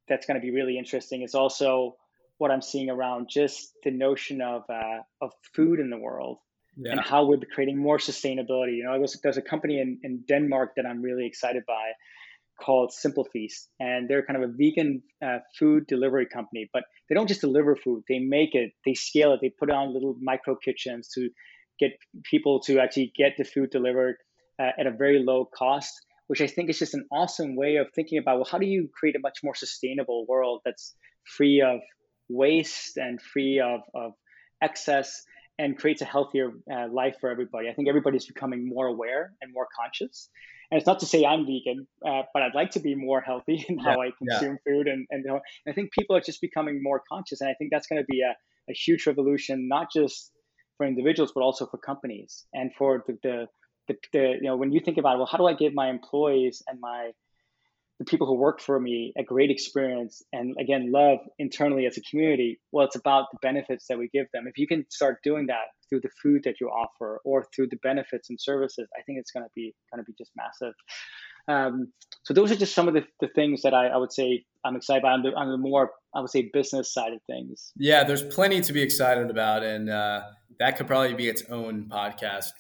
that's 0.09 0.27
going 0.27 0.41
to 0.41 0.45
be 0.45 0.51
really 0.51 0.79
interesting 0.79 1.23
is 1.23 1.35
also 1.35 1.97
what 2.39 2.51
I'm 2.51 2.63
seeing 2.63 2.91
around 2.91 3.29
just 3.31 3.73
the 3.85 3.91
notion 3.91 4.41
of 4.43 4.63
uh, 4.69 5.01
of 5.21 5.33
food 5.55 5.81
in 5.81 5.91
the 5.91 5.99
world 5.99 6.39
Yeah. 6.77 6.93
and 6.93 7.01
how 7.01 7.27
we're 7.27 7.41
creating 7.55 7.79
more 7.79 7.99
sustainability. 7.99 8.77
You 8.79 8.85
know, 8.85 8.99
there's, 8.99 9.21
there's 9.23 9.37
a 9.37 9.43
company 9.43 9.79
in, 9.81 9.99
in 10.03 10.25
Denmark 10.27 10.69
that 10.77 10.87
I'm 10.87 11.03
really 11.03 11.27
excited 11.27 11.63
by 11.67 11.93
called 12.65 12.93
Simple 12.93 13.25
Feast, 13.33 13.69
and 13.79 14.09
they're 14.09 14.25
kind 14.29 14.43
of 14.43 14.51
a 14.51 14.53
vegan 14.53 15.03
uh, 15.27 15.39
food 15.59 15.87
delivery 15.87 16.27
company. 16.27 16.71
But 16.73 16.85
they 17.09 17.15
don't 17.15 17.29
just 17.29 17.41
deliver 17.41 17.77
food; 17.77 18.03
they 18.09 18.19
make 18.19 18.55
it, 18.55 18.73
they 18.87 18.95
scale 18.95 19.33
it, 19.35 19.41
they 19.43 19.51
put 19.51 19.71
on 19.71 19.93
little 19.93 20.17
micro 20.21 20.57
kitchens 20.57 21.09
to 21.15 21.29
get 21.79 21.91
people 22.31 22.61
to 22.61 22.79
actually 22.83 23.13
get 23.17 23.33
the 23.37 23.45
food 23.45 23.71
delivered 23.71 24.17
uh, 24.59 24.71
at 24.81 24.87
a 24.87 24.91
very 25.05 25.19
low 25.31 25.45
cost. 25.45 25.93
Which 26.29 26.41
I 26.41 26.47
think 26.47 26.71
is 26.71 26.79
just 26.79 26.95
an 26.95 27.07
awesome 27.11 27.57
way 27.57 27.77
of 27.77 27.89
thinking 27.95 28.19
about 28.19 28.37
well, 28.37 28.49
how 28.51 28.59
do 28.59 28.67
you 28.67 28.89
create 28.95 29.17
a 29.17 29.21
much 29.21 29.39
more 29.43 29.55
sustainable 29.55 30.25
world 30.27 30.61
that's 30.65 30.95
free 31.25 31.61
of 31.61 31.81
waste 32.29 32.97
and 32.97 33.21
free 33.21 33.61
of, 33.61 33.81
of 33.95 34.13
excess 34.63 35.23
and 35.59 35.79
creates 35.79 36.03
a 36.03 36.05
healthier 36.05 36.51
uh, 36.73 36.89
life 36.91 37.17
for 37.21 37.31
everybody. 37.31 37.69
I 37.69 37.75
think 37.75 37.89
everybody's 37.89 38.27
becoming 38.27 38.69
more 38.69 38.87
aware 38.87 39.33
and 39.41 39.53
more 39.53 39.69
conscious. 39.79 40.29
And 40.71 40.79
it's 40.79 40.87
not 40.87 41.01
to 41.01 41.07
say 41.07 41.25
I'm 41.25 41.45
vegan, 41.45 41.87
uh, 42.07 42.23
but 42.33 42.43
I'd 42.43 42.55
like 42.55 42.71
to 42.73 42.81
be 42.81 42.95
more 42.95 43.21
healthy 43.21 43.65
in 43.69 43.79
how 43.79 43.91
Yeah, 43.91 44.09
I 44.09 44.11
consume 44.19 44.59
food. 44.67 44.89
And, 44.89 45.07
and, 45.11 45.25
and 45.27 45.41
I 45.69 45.73
think 45.73 45.93
people 45.93 46.17
are 46.17 46.21
just 46.21 46.41
becoming 46.41 46.83
more 46.83 47.03
conscious. 47.07 47.43
And 47.43 47.51
I 47.51 47.55
think 47.55 47.71
that's 47.71 47.87
going 47.87 48.01
to 48.01 48.07
be 48.07 48.23
a, 48.23 48.35
a 48.71 48.75
huge 48.75 49.07
revolution, 49.07 49.69
not 49.69 49.89
just 49.95 50.33
for 50.79 50.87
individuals, 50.87 51.33
but 51.35 51.43
also 51.43 51.67
for 51.67 51.77
companies 51.77 52.47
and 52.55 52.71
for 52.75 53.05
the, 53.07 53.19
the, 53.23 53.47
the, 53.89 53.97
the, 54.13 54.35
you 54.41 54.43
know, 54.43 54.57
when 54.57 54.73
you 54.73 54.81
think 54.81 54.99
about, 54.99 55.19
well, 55.19 55.29
how 55.31 55.39
do 55.39 55.47
I 55.47 55.55
give 55.55 55.75
my 55.75 55.91
employees 55.91 56.63
and 56.69 56.81
my 56.81 57.13
the 57.99 58.11
people 58.11 58.27
who 58.27 58.35
work 58.35 58.61
for 58.61 58.81
me 58.81 59.13
a 59.17 59.23
great 59.23 59.51
experience 59.51 60.23
and 60.33 60.57
again 60.59 60.91
love 60.91 61.19
internally 61.39 61.87
as 61.87 61.97
a 61.97 62.01
community? 62.01 62.61
Well 62.73 62.87
it's 62.87 62.97
about 62.97 63.27
the 63.33 63.39
benefits 63.43 63.87
that 63.89 63.99
we 63.99 64.09
give 64.13 64.27
them. 64.33 64.47
If 64.47 64.59
you 64.59 64.67
can 64.67 64.85
start 64.91 65.19
doing 65.23 65.47
that 65.47 65.67
through 65.89 66.01
the 66.01 66.11
food 66.23 66.43
that 66.45 66.61
you 66.61 66.69
offer 66.69 67.21
or 67.25 67.47
through 67.55 67.69
the 67.69 67.77
benefits 67.83 68.31
and 68.31 68.41
services 68.41 68.89
i 68.99 69.03
think 69.03 69.19
it's 69.19 69.31
going 69.31 69.45
to 69.45 69.51
be 69.55 69.75
going 69.93 70.05
to 70.05 70.11
be 70.11 70.15
just 70.19 70.33
massive. 70.37 70.75
Um, 71.49 71.93
so 72.25 72.35
those 72.35 72.53
are 72.53 72.57
just 72.57 72.75
some 72.75 72.87
of 72.87 72.95
the, 72.95 73.05
the 73.21 73.29
things 73.35 73.63
that 73.63 73.75
I, 73.75 73.89
I 73.89 73.97
would 73.97 74.13
say 74.13 74.45
i'm 74.65 74.75
excited 74.75 75.03
about. 75.03 75.13
On 75.13 75.23
the, 75.23 75.33
on 75.35 75.51
the 75.51 75.59
more 75.59 75.91
i 76.15 76.21
would 76.21 76.31
say 76.31 76.51
business 76.53 76.93
side 76.93 77.13
of 77.13 77.21
things. 77.29 77.73
Yeah, 77.77 78.05
there's 78.05 78.23
plenty 78.23 78.61
to 78.63 78.73
be 78.73 78.83
excited 78.83 79.31
about, 79.31 79.63
and 79.63 79.91
uh, 79.91 80.23
that 80.59 80.77
could 80.77 80.87
probably 80.87 81.15
be 81.15 81.29
its 81.29 81.45
own 81.51 81.87
podcast 81.89 82.53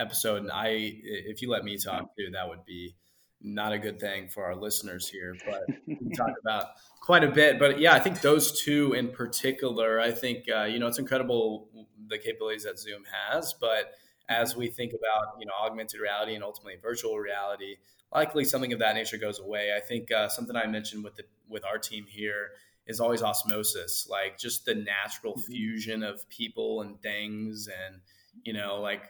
episode. 0.00 0.42
And 0.42 0.50
I, 0.50 0.68
if 1.04 1.42
you 1.42 1.50
let 1.50 1.64
me 1.64 1.76
talk 1.76 2.16
too, 2.16 2.30
that 2.32 2.48
would 2.48 2.64
be 2.64 2.94
not 3.42 3.72
a 3.72 3.78
good 3.78 3.98
thing 4.00 4.28
for 4.28 4.44
our 4.44 4.54
listeners 4.56 5.08
here. 5.08 5.36
But 5.46 5.62
we 5.86 6.14
talk 6.14 6.30
about 6.42 6.66
quite 7.00 7.24
a 7.24 7.30
bit. 7.30 7.58
But 7.58 7.80
yeah, 7.80 7.94
I 7.94 8.00
think 8.00 8.20
those 8.20 8.60
two 8.60 8.92
in 8.94 9.10
particular, 9.10 10.00
I 10.00 10.10
think 10.12 10.44
uh, 10.54 10.64
you 10.64 10.78
know 10.78 10.86
it's 10.86 10.98
incredible 10.98 11.68
the 12.08 12.18
capabilities 12.18 12.64
that 12.64 12.78
Zoom 12.78 13.02
has. 13.28 13.54
But 13.54 13.92
as 14.28 14.56
we 14.56 14.68
think 14.68 14.92
about 14.92 15.36
you 15.38 15.46
know 15.46 15.52
augmented 15.60 16.00
reality 16.00 16.34
and 16.34 16.44
ultimately 16.44 16.76
virtual 16.80 17.18
reality, 17.18 17.76
likely 18.12 18.44
something 18.44 18.72
of 18.72 18.78
that 18.80 18.94
nature 18.94 19.16
goes 19.18 19.38
away. 19.38 19.72
I 19.76 19.80
think 19.80 20.12
uh, 20.12 20.28
something 20.28 20.56
I 20.56 20.66
mentioned 20.66 21.04
with 21.04 21.16
the 21.16 21.24
with 21.48 21.64
our 21.64 21.78
team 21.78 22.06
here 22.08 22.50
is 22.86 23.00
always 23.00 23.22
osmosis, 23.22 24.06
like 24.10 24.38
just 24.38 24.64
the 24.64 24.74
natural 24.74 25.34
Mhm. 25.34 25.44
fusion 25.44 26.02
of 26.02 26.28
people 26.28 26.82
and 26.82 27.00
things, 27.00 27.68
and 27.68 28.00
you 28.44 28.52
know, 28.52 28.80
like 28.80 29.02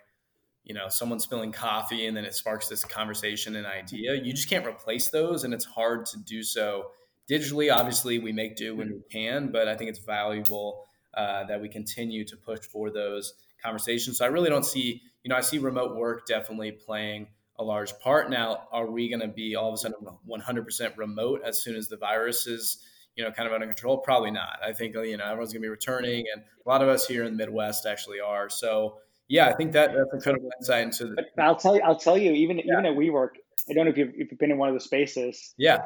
you 0.64 0.74
know, 0.74 0.88
someone 0.88 1.18
spilling 1.18 1.52
coffee 1.52 2.06
and 2.06 2.16
then 2.16 2.24
it 2.24 2.34
sparks 2.34 2.68
this 2.68 2.84
conversation 2.84 3.56
and 3.56 3.66
idea. 3.66 4.14
You 4.14 4.32
just 4.32 4.48
can't 4.48 4.66
replace 4.66 5.10
those, 5.10 5.44
and 5.44 5.54
it's 5.54 5.64
hard 5.64 6.06
to 6.06 6.18
do 6.18 6.42
so 6.42 6.90
digitally. 7.30 7.72
Obviously, 7.72 8.18
we 8.18 8.32
make 8.32 8.56
do 8.56 8.74
when 8.76 8.88
we 8.88 9.02
can, 9.10 9.50
but 9.50 9.68
I 9.68 9.76
think 9.76 9.90
it's 9.90 10.00
valuable 10.00 10.84
uh, 11.14 11.44
that 11.44 11.60
we 11.60 11.68
continue 11.68 12.24
to 12.24 12.36
push 12.36 12.60
for 12.60 12.90
those 12.90 13.34
conversations. 13.62 14.18
So 14.18 14.24
I 14.24 14.28
really 14.28 14.50
don't 14.50 14.64
see, 14.64 15.02
you 15.22 15.28
know, 15.28 15.36
I 15.36 15.40
see 15.40 15.58
remote 15.58 15.96
work 15.96 16.26
definitely 16.26 16.72
playing 16.72 17.28
a 17.58 17.64
large 17.64 17.98
part. 18.00 18.30
Now, 18.30 18.68
are 18.72 18.90
we 18.90 19.08
going 19.08 19.20
to 19.20 19.28
be 19.28 19.54
all 19.54 19.68
of 19.68 19.74
a 19.74 19.76
sudden 19.76 19.98
100% 20.28 20.96
remote 20.96 21.42
as 21.44 21.62
soon 21.62 21.76
as 21.76 21.88
the 21.88 21.96
virus 21.96 22.46
is, 22.46 22.78
you 23.16 23.24
know, 23.24 23.30
kind 23.30 23.46
of 23.46 23.52
under 23.52 23.66
control? 23.66 23.98
Probably 23.98 24.30
not. 24.30 24.58
I 24.64 24.72
think, 24.72 24.94
you 24.94 25.16
know, 25.16 25.24
everyone's 25.24 25.52
going 25.52 25.62
to 25.62 25.66
be 25.66 25.68
returning, 25.68 26.24
and 26.34 26.42
a 26.42 26.68
lot 26.68 26.82
of 26.82 26.88
us 26.88 27.06
here 27.06 27.22
in 27.24 27.36
the 27.36 27.36
Midwest 27.36 27.86
actually 27.86 28.20
are. 28.20 28.48
So, 28.48 28.96
yeah, 29.30 29.46
I 29.46 29.54
think 29.54 29.72
that 29.72 29.92
that's 29.96 30.12
incredible 30.12 30.50
insight 30.58 30.82
into 30.82 31.06
the. 31.06 31.24
but 31.36 31.44
i'll 31.44 31.56
tell 31.56 31.76
you 31.76 31.82
i'll 31.82 31.96
tell 31.96 32.18
you 32.18 32.32
even 32.32 32.58
even 32.58 32.84
at 32.84 32.96
WeWork, 32.96 33.30
i 33.70 33.72
don't 33.72 33.84
know 33.84 33.92
if 33.92 33.96
you've, 33.96 34.12
if 34.16 34.30
you've 34.30 34.40
been 34.40 34.50
in 34.50 34.58
one 34.58 34.68
of 34.68 34.74
the 34.74 34.80
spaces. 34.80 35.54
Yeah, 35.56 35.78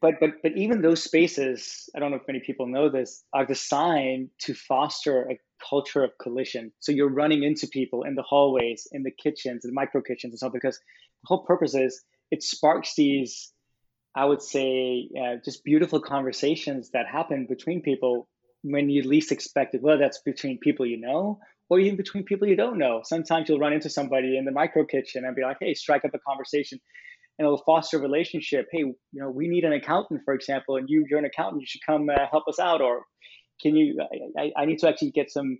but 0.00 0.14
but 0.20 0.30
but 0.42 0.52
even 0.56 0.82
those 0.82 1.02
spaces 1.02 1.90
i 1.94 1.98
don't 1.98 2.12
know 2.12 2.18
if 2.18 2.26
many 2.28 2.40
people 2.40 2.66
know 2.66 2.88
this 2.88 3.24
are 3.32 3.44
designed 3.44 4.30
to 4.42 4.54
foster 4.54 5.28
a 5.28 5.38
culture 5.68 6.04
of 6.04 6.12
collision. 6.22 6.70
So 6.80 6.92
you're 6.92 7.12
running 7.12 7.42
into 7.42 7.66
people 7.66 8.04
in 8.04 8.14
the 8.14 8.22
hallways 8.22 8.86
in 8.92 9.02
the 9.02 9.10
kitchens 9.10 9.64
in 9.64 9.70
the 9.70 9.74
micro 9.74 10.00
kitchens 10.00 10.32
and 10.32 10.38
stuff 10.38 10.52
because 10.52 10.78
the 10.78 11.26
whole 11.26 11.44
purpose 11.44 11.74
is 11.74 12.04
it 12.30 12.42
sparks 12.42 12.94
these 12.94 13.52
i 14.14 14.24
would 14.24 14.42
say 14.42 15.08
uh, 15.20 15.34
just 15.44 15.64
beautiful 15.64 16.00
conversations 16.00 16.90
that 16.90 17.06
happen 17.08 17.46
between 17.48 17.82
people 17.82 18.28
when 18.62 18.90
you 18.90 19.02
least 19.02 19.32
expect 19.32 19.74
it. 19.74 19.82
Whether 19.82 19.98
that's 19.98 20.20
between 20.22 20.58
people 20.58 20.86
you 20.86 20.98
know 20.98 21.40
or 21.68 21.78
even 21.80 21.96
between 21.96 22.24
people 22.24 22.48
you 22.48 22.56
don't 22.56 22.78
know 22.78 23.00
sometimes 23.04 23.48
you'll 23.48 23.58
run 23.58 23.72
into 23.72 23.90
somebody 23.90 24.36
in 24.36 24.44
the 24.44 24.52
micro 24.52 24.84
kitchen 24.84 25.24
and 25.24 25.34
be 25.34 25.42
like 25.42 25.56
hey 25.60 25.74
strike 25.74 26.04
up 26.04 26.14
a 26.14 26.18
conversation 26.18 26.78
and 27.38 27.46
it'll 27.46 27.62
foster 27.64 27.98
a 27.98 28.00
relationship. 28.00 28.66
Hey, 28.72 28.78
you 28.80 28.96
know, 29.12 29.30
we 29.30 29.48
need 29.48 29.64
an 29.64 29.72
accountant, 29.72 30.22
for 30.24 30.34
example, 30.34 30.76
and 30.76 30.88
you, 30.88 31.04
you're 31.08 31.18
an 31.18 31.24
accountant. 31.24 31.60
You 31.60 31.66
should 31.66 31.82
come 31.86 32.08
uh, 32.08 32.26
help 32.30 32.44
us 32.48 32.58
out. 32.58 32.80
Or 32.80 33.02
can 33.60 33.76
you? 33.76 34.00
I, 34.38 34.52
I 34.56 34.64
need 34.64 34.78
to 34.80 34.88
actually 34.88 35.10
get 35.10 35.30
some 35.30 35.58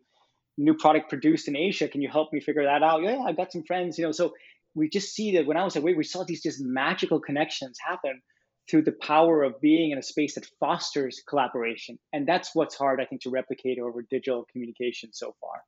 new 0.59 0.75
product 0.75 1.11
produced 1.11 1.49
in 1.49 1.57
Asia. 1.57 1.88
Can 1.88 2.01
you 2.01 2.09
help 2.11 2.33
me 2.33 2.40
figure 2.40 2.64
that 2.64 2.83
out? 2.83 3.03
Yeah, 3.03 3.19
I've 3.27 3.37
got 3.37 3.53
some 3.53 3.64
friends. 3.64 3.99
You 3.99 4.07
know, 4.07 4.12
so 4.12 4.33
we 4.75 4.88
just 4.88 5.14
see 5.14 5.37
that 5.37 5.47
when 5.47 5.57
I 5.57 5.64
was 5.64 5.77
away, 5.77 5.95
we 5.95 6.05
saw 6.05 6.25
these 6.25 6.42
just 6.42 6.61
magical 6.61 7.21
connections 7.21 7.77
happen 7.87 8.23
through 8.71 8.83
the 8.83 8.97
power 9.01 9.45
of 9.45 9.61
being 9.61 9.92
in 9.92 9.99
a 9.99 10.03
space 10.03 10.35
that 10.35 10.47
fosters 10.59 11.23
collaboration, 11.29 11.99
and 12.12 12.27
that's 12.27 12.51
what's 12.55 12.75
hard, 12.75 13.01
I 13.01 13.05
think, 13.05 13.23
to 13.23 13.31
replicate 13.31 13.79
over 13.79 14.05
digital 14.11 14.47
communication 14.51 15.11
so 15.12 15.35
far. 15.40 15.61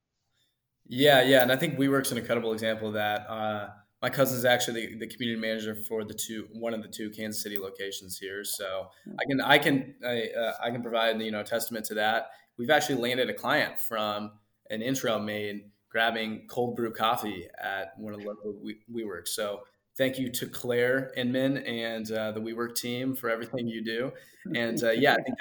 Yeah, 0.88 1.22
yeah, 1.22 1.42
and 1.42 1.52
I 1.52 1.56
think 1.56 1.78
WeWork's 1.78 2.12
an 2.12 2.18
incredible 2.18 2.52
example 2.52 2.88
of 2.88 2.94
that. 2.94 3.28
Uh, 3.28 3.68
my 4.00 4.08
cousin's 4.08 4.44
actually 4.44 4.86
the, 4.86 4.98
the 4.98 5.06
community 5.06 5.40
manager 5.40 5.74
for 5.74 6.04
the 6.04 6.14
two 6.14 6.46
one 6.52 6.72
of 6.72 6.82
the 6.82 6.88
two 6.88 7.10
Kansas 7.10 7.42
City 7.42 7.58
locations 7.58 8.18
here, 8.18 8.44
so 8.44 8.88
I 9.18 9.24
can 9.28 9.40
I 9.40 9.58
can 9.58 9.94
I, 10.06 10.28
uh, 10.38 10.52
I 10.62 10.70
can 10.70 10.82
provide 10.82 11.20
you 11.20 11.30
know 11.30 11.42
testament 11.42 11.84
to 11.86 11.94
that. 11.94 12.30
We've 12.56 12.70
actually 12.70 12.96
landed 12.96 13.28
a 13.28 13.34
client 13.34 13.80
from 13.80 14.32
an 14.70 14.82
intro 14.82 15.18
made 15.18 15.70
grabbing 15.90 16.46
cold 16.48 16.76
brew 16.76 16.92
coffee 16.92 17.48
at 17.62 17.92
one 17.98 18.12
of 18.12 18.20
the 18.20 18.26
local 18.26 18.54
we, 18.62 18.78
WeWork. 18.92 19.26
So 19.26 19.60
thank 19.96 20.18
you 20.18 20.30
to 20.30 20.46
Claire 20.46 21.12
Inman 21.16 21.58
and 21.58 22.10
uh, 22.10 22.32
the 22.32 22.40
WeWork 22.40 22.76
team 22.76 23.16
for 23.16 23.30
everything 23.30 23.66
you 23.66 23.84
do. 23.84 24.12
And 24.54 24.82
uh, 24.82 24.90
yeah, 24.90 25.14
I 25.14 25.22
think 25.22 25.38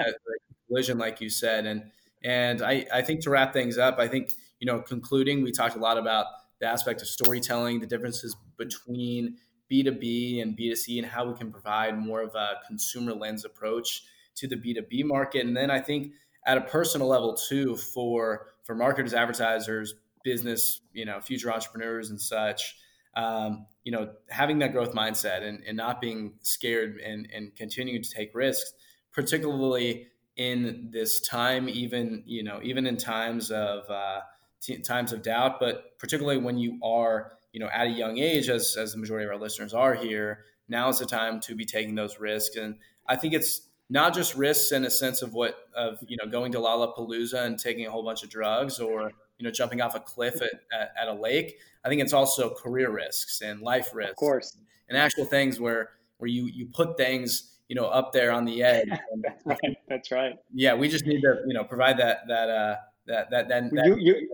collision, 0.68 0.98
like 0.98 1.22
you 1.22 1.30
said, 1.30 1.66
and 1.66 1.92
and 2.24 2.62
I 2.62 2.86
I 2.94 3.02
think 3.02 3.22
to 3.22 3.30
wrap 3.30 3.54
things 3.54 3.78
up, 3.78 4.00
I 4.00 4.08
think 4.08 4.34
you 4.60 4.66
know 4.66 4.82
concluding, 4.82 5.44
we 5.44 5.52
talked 5.52 5.76
a 5.76 5.80
lot 5.80 5.98
about 5.98 6.26
the 6.60 6.68
aspect 6.68 7.02
of 7.02 7.08
storytelling, 7.08 7.80
the 7.80 7.88
differences 7.88 8.36
between 8.58 9.38
B2B 9.72 10.42
and 10.42 10.58
B2C, 10.58 10.98
and 10.98 11.06
how 11.06 11.26
we 11.28 11.38
can 11.38 11.52
provide 11.52 11.98
more 11.98 12.22
of 12.22 12.34
a 12.36 12.56
consumer 12.68 13.14
lens 13.14 13.46
approach 13.46 14.04
to 14.36 14.48
the 14.48 14.56
B2B 14.56 15.04
market. 15.04 15.46
And 15.46 15.56
then 15.56 15.70
I 15.70 15.80
think 15.80 16.14
at 16.46 16.58
a 16.58 16.62
personal 16.62 17.08
level 17.08 17.36
too, 17.36 17.76
for 17.76 18.48
for 18.64 18.76
marketers, 18.76 19.14
advertisers, 19.14 19.94
business, 20.24 20.82
you 20.94 21.06
know, 21.06 21.22
future 21.22 21.52
entrepreneurs 21.52 22.10
and 22.10 22.20
such, 22.20 22.76
um, 23.16 23.66
you 23.84 23.92
know, 23.92 24.10
having 24.30 24.60
that 24.60 24.74
growth 24.74 24.94
mindset 24.94 25.42
and, 25.42 25.64
and 25.66 25.78
not 25.78 26.02
being 26.02 26.34
scared 26.42 26.98
and, 26.98 27.28
and 27.34 27.56
continuing 27.56 28.04
to 28.04 28.10
take 28.10 28.36
risks, 28.36 28.74
particularly 29.14 30.08
in 30.36 30.90
this 30.92 31.22
time, 31.22 31.68
even, 31.70 32.24
you 32.26 32.44
know, 32.44 32.60
even 32.62 32.86
in 32.86 32.98
times 32.98 33.50
of 33.50 33.90
uh, 33.90 34.20
t- 34.62 34.78
times 34.80 35.14
of 35.14 35.22
doubt, 35.22 35.60
but 35.60 35.98
particularly 36.00 36.40
when 36.40 36.58
you 36.58 36.80
are, 36.84 37.34
you 37.54 37.60
know, 37.60 37.70
at 37.74 37.88
a 37.88 37.92
young 37.92 38.18
age, 38.18 38.50
as, 38.50 38.76
as 38.78 38.94
the 38.94 38.98
majority 38.98 39.26
of 39.26 39.32
our 39.32 39.40
listeners 39.40 39.74
are 39.74 39.96
here, 39.96 40.46
now 40.68 40.90
is 40.90 41.00
the 41.00 41.06
time 41.06 41.40
to 41.42 41.56
be 41.56 41.66
taking 41.66 41.96
those 41.96 42.20
risks. 42.20 42.56
And 42.58 42.76
I 43.08 43.16
think 43.16 43.34
it's 43.34 43.62
not 43.90 44.14
just 44.14 44.36
risks 44.36 44.72
in 44.72 44.84
a 44.86 44.90
sense 44.90 45.22
of 45.22 45.34
what, 45.34 45.56
of, 45.76 45.98
you 46.08 46.18
know, 46.18 46.30
going 46.30 46.52
to 46.52 46.58
Lollapalooza 46.58 47.46
and 47.46 47.58
taking 47.58 47.86
a 47.86 47.92
whole 47.92 48.04
bunch 48.04 48.24
of 48.24 48.30
drugs 48.30 48.80
or, 48.80 49.12
you 49.38 49.46
know, 49.46 49.52
jumping 49.52 49.82
off 49.82 49.96
a 49.96 50.00
cliff 50.00 50.42
at, 50.42 50.52
at, 50.78 50.94
at 51.02 51.08
a 51.08 51.14
lake. 51.14 51.58
I 51.86 51.90
think 51.90 52.02
it's 52.02 52.14
also 52.14 52.54
career 52.54 52.92
risks 52.92 53.42
and 53.42 53.62
life 53.62 53.92
risks. 53.94 54.12
Of 54.12 54.18
course. 54.18 54.58
And 54.90 54.98
actual 54.98 55.26
things 55.26 55.60
where, 55.60 55.92
where 56.18 56.30
you, 56.30 56.48
you 56.48 56.66
put 56.66 56.98
things, 56.98 57.54
you 57.70 57.76
know, 57.76 57.86
up 57.86 58.12
there 58.12 58.32
on 58.32 58.44
the 58.46 58.62
edge. 58.62 58.90
That's 59.24 59.46
right. 59.46 59.78
That's 59.88 60.12
right. 60.12 60.34
yeah, 60.54 60.74
we 60.74 60.90
just 60.90 61.06
need 61.06 61.22
to, 61.22 61.44
you 61.48 61.54
know, 61.54 61.64
provide 61.64 61.98
that, 62.00 62.28
that, 62.28 62.50
uh, 62.50 62.76
that, 63.08 63.30
that, 63.32 63.48
that, 63.50 63.64
that 63.72 63.86
you, 63.88 63.96
you, 63.98 64.30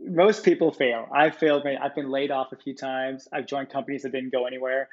most 0.00 0.44
people 0.44 0.72
fail. 0.72 1.06
I've 1.14 1.36
failed. 1.36 1.66
I've 1.66 1.94
been 1.94 2.10
laid 2.10 2.30
off 2.30 2.52
a 2.52 2.56
few 2.56 2.74
times. 2.74 3.28
I've 3.32 3.46
joined 3.46 3.70
companies 3.70 4.02
that 4.02 4.12
didn't 4.12 4.32
go 4.32 4.46
anywhere. 4.46 4.88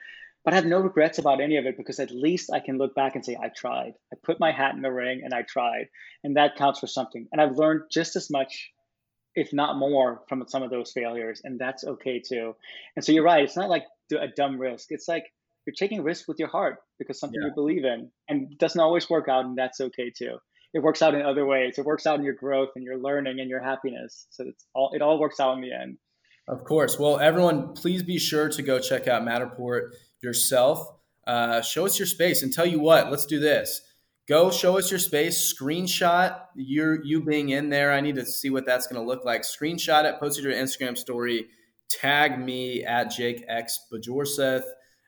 but 0.48 0.54
I 0.54 0.56
have 0.56 0.66
no 0.66 0.80
regrets 0.80 1.18
about 1.18 1.42
any 1.42 1.58
of 1.58 1.66
it 1.66 1.76
because 1.76 2.00
at 2.00 2.10
least 2.10 2.54
I 2.54 2.62
can 2.62 2.78
look 2.78 2.96
back 2.96 3.16
and 3.16 3.26
say, 3.26 3.36
I 3.36 3.50
tried. 3.50 3.94
I 4.14 4.16
put 4.24 4.40
my 4.40 4.54
hat 4.54 4.76
in 4.76 4.82
the 4.82 4.90
ring 4.90 5.22
and 5.24 5.34
I 5.34 5.42
tried. 5.42 5.90
And 6.24 6.38
that 6.38 6.56
counts 6.56 6.80
for 6.80 6.88
something. 6.88 7.28
And 7.34 7.42
I've 7.42 7.58
learned 7.58 7.82
just 7.92 8.16
as 8.16 8.30
much, 8.30 8.72
if 9.36 9.52
not 9.52 9.78
more, 9.78 10.22
from 10.30 10.46
some 10.48 10.64
of 10.64 10.70
those 10.70 10.94
failures. 10.94 11.42
And 11.44 11.60
that's 11.60 11.84
okay 11.84 12.22
too. 12.22 12.56
And 12.96 13.04
so 13.04 13.12
you're 13.12 13.26
right. 13.26 13.44
It's 13.44 13.58
not 13.58 13.70
like 13.70 13.84
a 14.18 14.30
dumb 14.34 14.58
risk. 14.58 14.88
It's 14.92 15.10
like 15.10 15.26
you're 15.66 15.74
taking 15.78 16.02
risks 16.02 16.30
with 16.30 16.40
your 16.40 16.48
heart 16.48 16.78
because 16.98 17.20
something 17.20 17.42
yeah. 17.42 17.50
you 17.50 17.54
believe 17.54 17.84
in. 17.84 18.10
And 18.30 18.50
it 18.52 18.58
doesn't 18.58 18.80
always 18.80 19.10
work 19.10 19.28
out. 19.28 19.44
And 19.44 19.58
that's 19.58 19.82
okay 19.82 20.12
too. 20.18 20.38
It 20.74 20.80
works 20.80 21.02
out 21.02 21.16
in 21.16 21.22
other 21.22 21.46
ways. 21.46 21.78
It 21.78 21.86
works 21.86 22.06
out 22.06 22.20
in 22.20 22.26
your 22.26 22.34
growth 22.34 22.70
and 22.76 22.84
your 22.84 22.98
learning 22.98 23.40
and 23.40 23.50
your 23.50 23.62
happiness. 23.62 24.28
So 24.30 24.46
it's 24.48 24.66
all 24.74 24.92
it 24.94 25.02
all 25.02 25.20
works 25.20 25.40
out 25.40 25.56
in 25.56 25.62
the 25.62 25.74
end. 25.74 25.98
Of 26.48 26.64
course. 26.64 26.98
Well, 26.98 27.20
everyone, 27.20 27.74
please 27.74 28.04
be 28.04 28.20
sure 28.20 28.50
to 28.50 28.62
go 28.62 28.80
check 28.80 29.08
out 29.08 29.24
Matterport 29.24 29.92
yourself. 30.22 30.88
Uh, 31.26 31.62
show 31.62 31.86
us 31.86 32.00
your 32.00 32.06
space 32.06 32.42
and 32.42 32.54
tell 32.54 32.66
you 32.66 32.80
what, 32.80 33.12
let's 33.12 33.26
do 33.26 33.40
this. 33.40 33.82
Go 34.30 34.52
show 34.52 34.78
us 34.78 34.90
your 34.92 35.00
space, 35.00 35.54
screenshot 35.54 36.38
you 36.56 37.00
you 37.04 37.24
being 37.24 37.50
in 37.50 37.70
there. 37.70 37.94
I 37.94 38.02
need 38.02 38.16
to 38.16 38.26
see 38.26 38.50
what 38.50 38.66
that's 38.66 38.88
going 38.88 39.02
to 39.02 39.08
look 39.08 39.24
like. 39.24 39.44
Screenshot 39.44 40.04
it, 40.04 40.20
post 40.20 40.38
it 40.38 40.42
to 40.44 40.50
your 40.50 40.58
Instagram 40.58 40.98
story, 40.98 41.48
tag 41.90 42.38
me 42.38 42.84
at 42.84 43.10
Jake 43.10 43.46
X 43.48 43.80
Bajorseth 43.92 44.66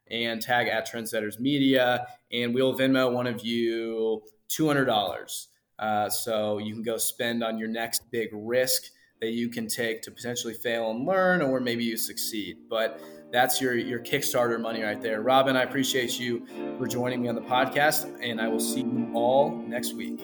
and 0.09 0.41
tag 0.41 0.67
at 0.67 0.89
Trendsetters 0.89 1.39
Media, 1.39 2.07
and 2.31 2.53
we'll 2.53 2.77
Venmo 2.77 3.11
one 3.11 3.27
of 3.27 3.45
you 3.45 4.23
$200. 4.49 5.47
Uh, 5.77 6.09
so 6.09 6.57
you 6.57 6.73
can 6.73 6.83
go 6.83 6.97
spend 6.97 7.43
on 7.43 7.57
your 7.57 7.69
next 7.69 8.11
big 8.11 8.29
risk 8.33 8.83
that 9.21 9.31
you 9.31 9.49
can 9.49 9.67
take 9.67 10.01
to 10.01 10.11
potentially 10.11 10.53
fail 10.53 10.91
and 10.91 11.05
learn, 11.05 11.41
or 11.41 11.59
maybe 11.59 11.83
you 11.83 11.97
succeed. 11.97 12.57
But 12.69 13.01
that's 13.31 13.61
your 13.61 13.75
your 13.75 13.99
Kickstarter 13.99 14.59
money 14.59 14.81
right 14.81 15.01
there. 15.01 15.21
Robin, 15.21 15.55
I 15.55 15.63
appreciate 15.63 16.19
you 16.19 16.45
for 16.77 16.87
joining 16.87 17.21
me 17.21 17.27
on 17.27 17.35
the 17.35 17.41
podcast, 17.41 18.17
and 18.21 18.41
I 18.41 18.47
will 18.47 18.59
see 18.59 18.81
you 18.81 19.11
all 19.13 19.51
next 19.67 19.93
week. 19.93 20.19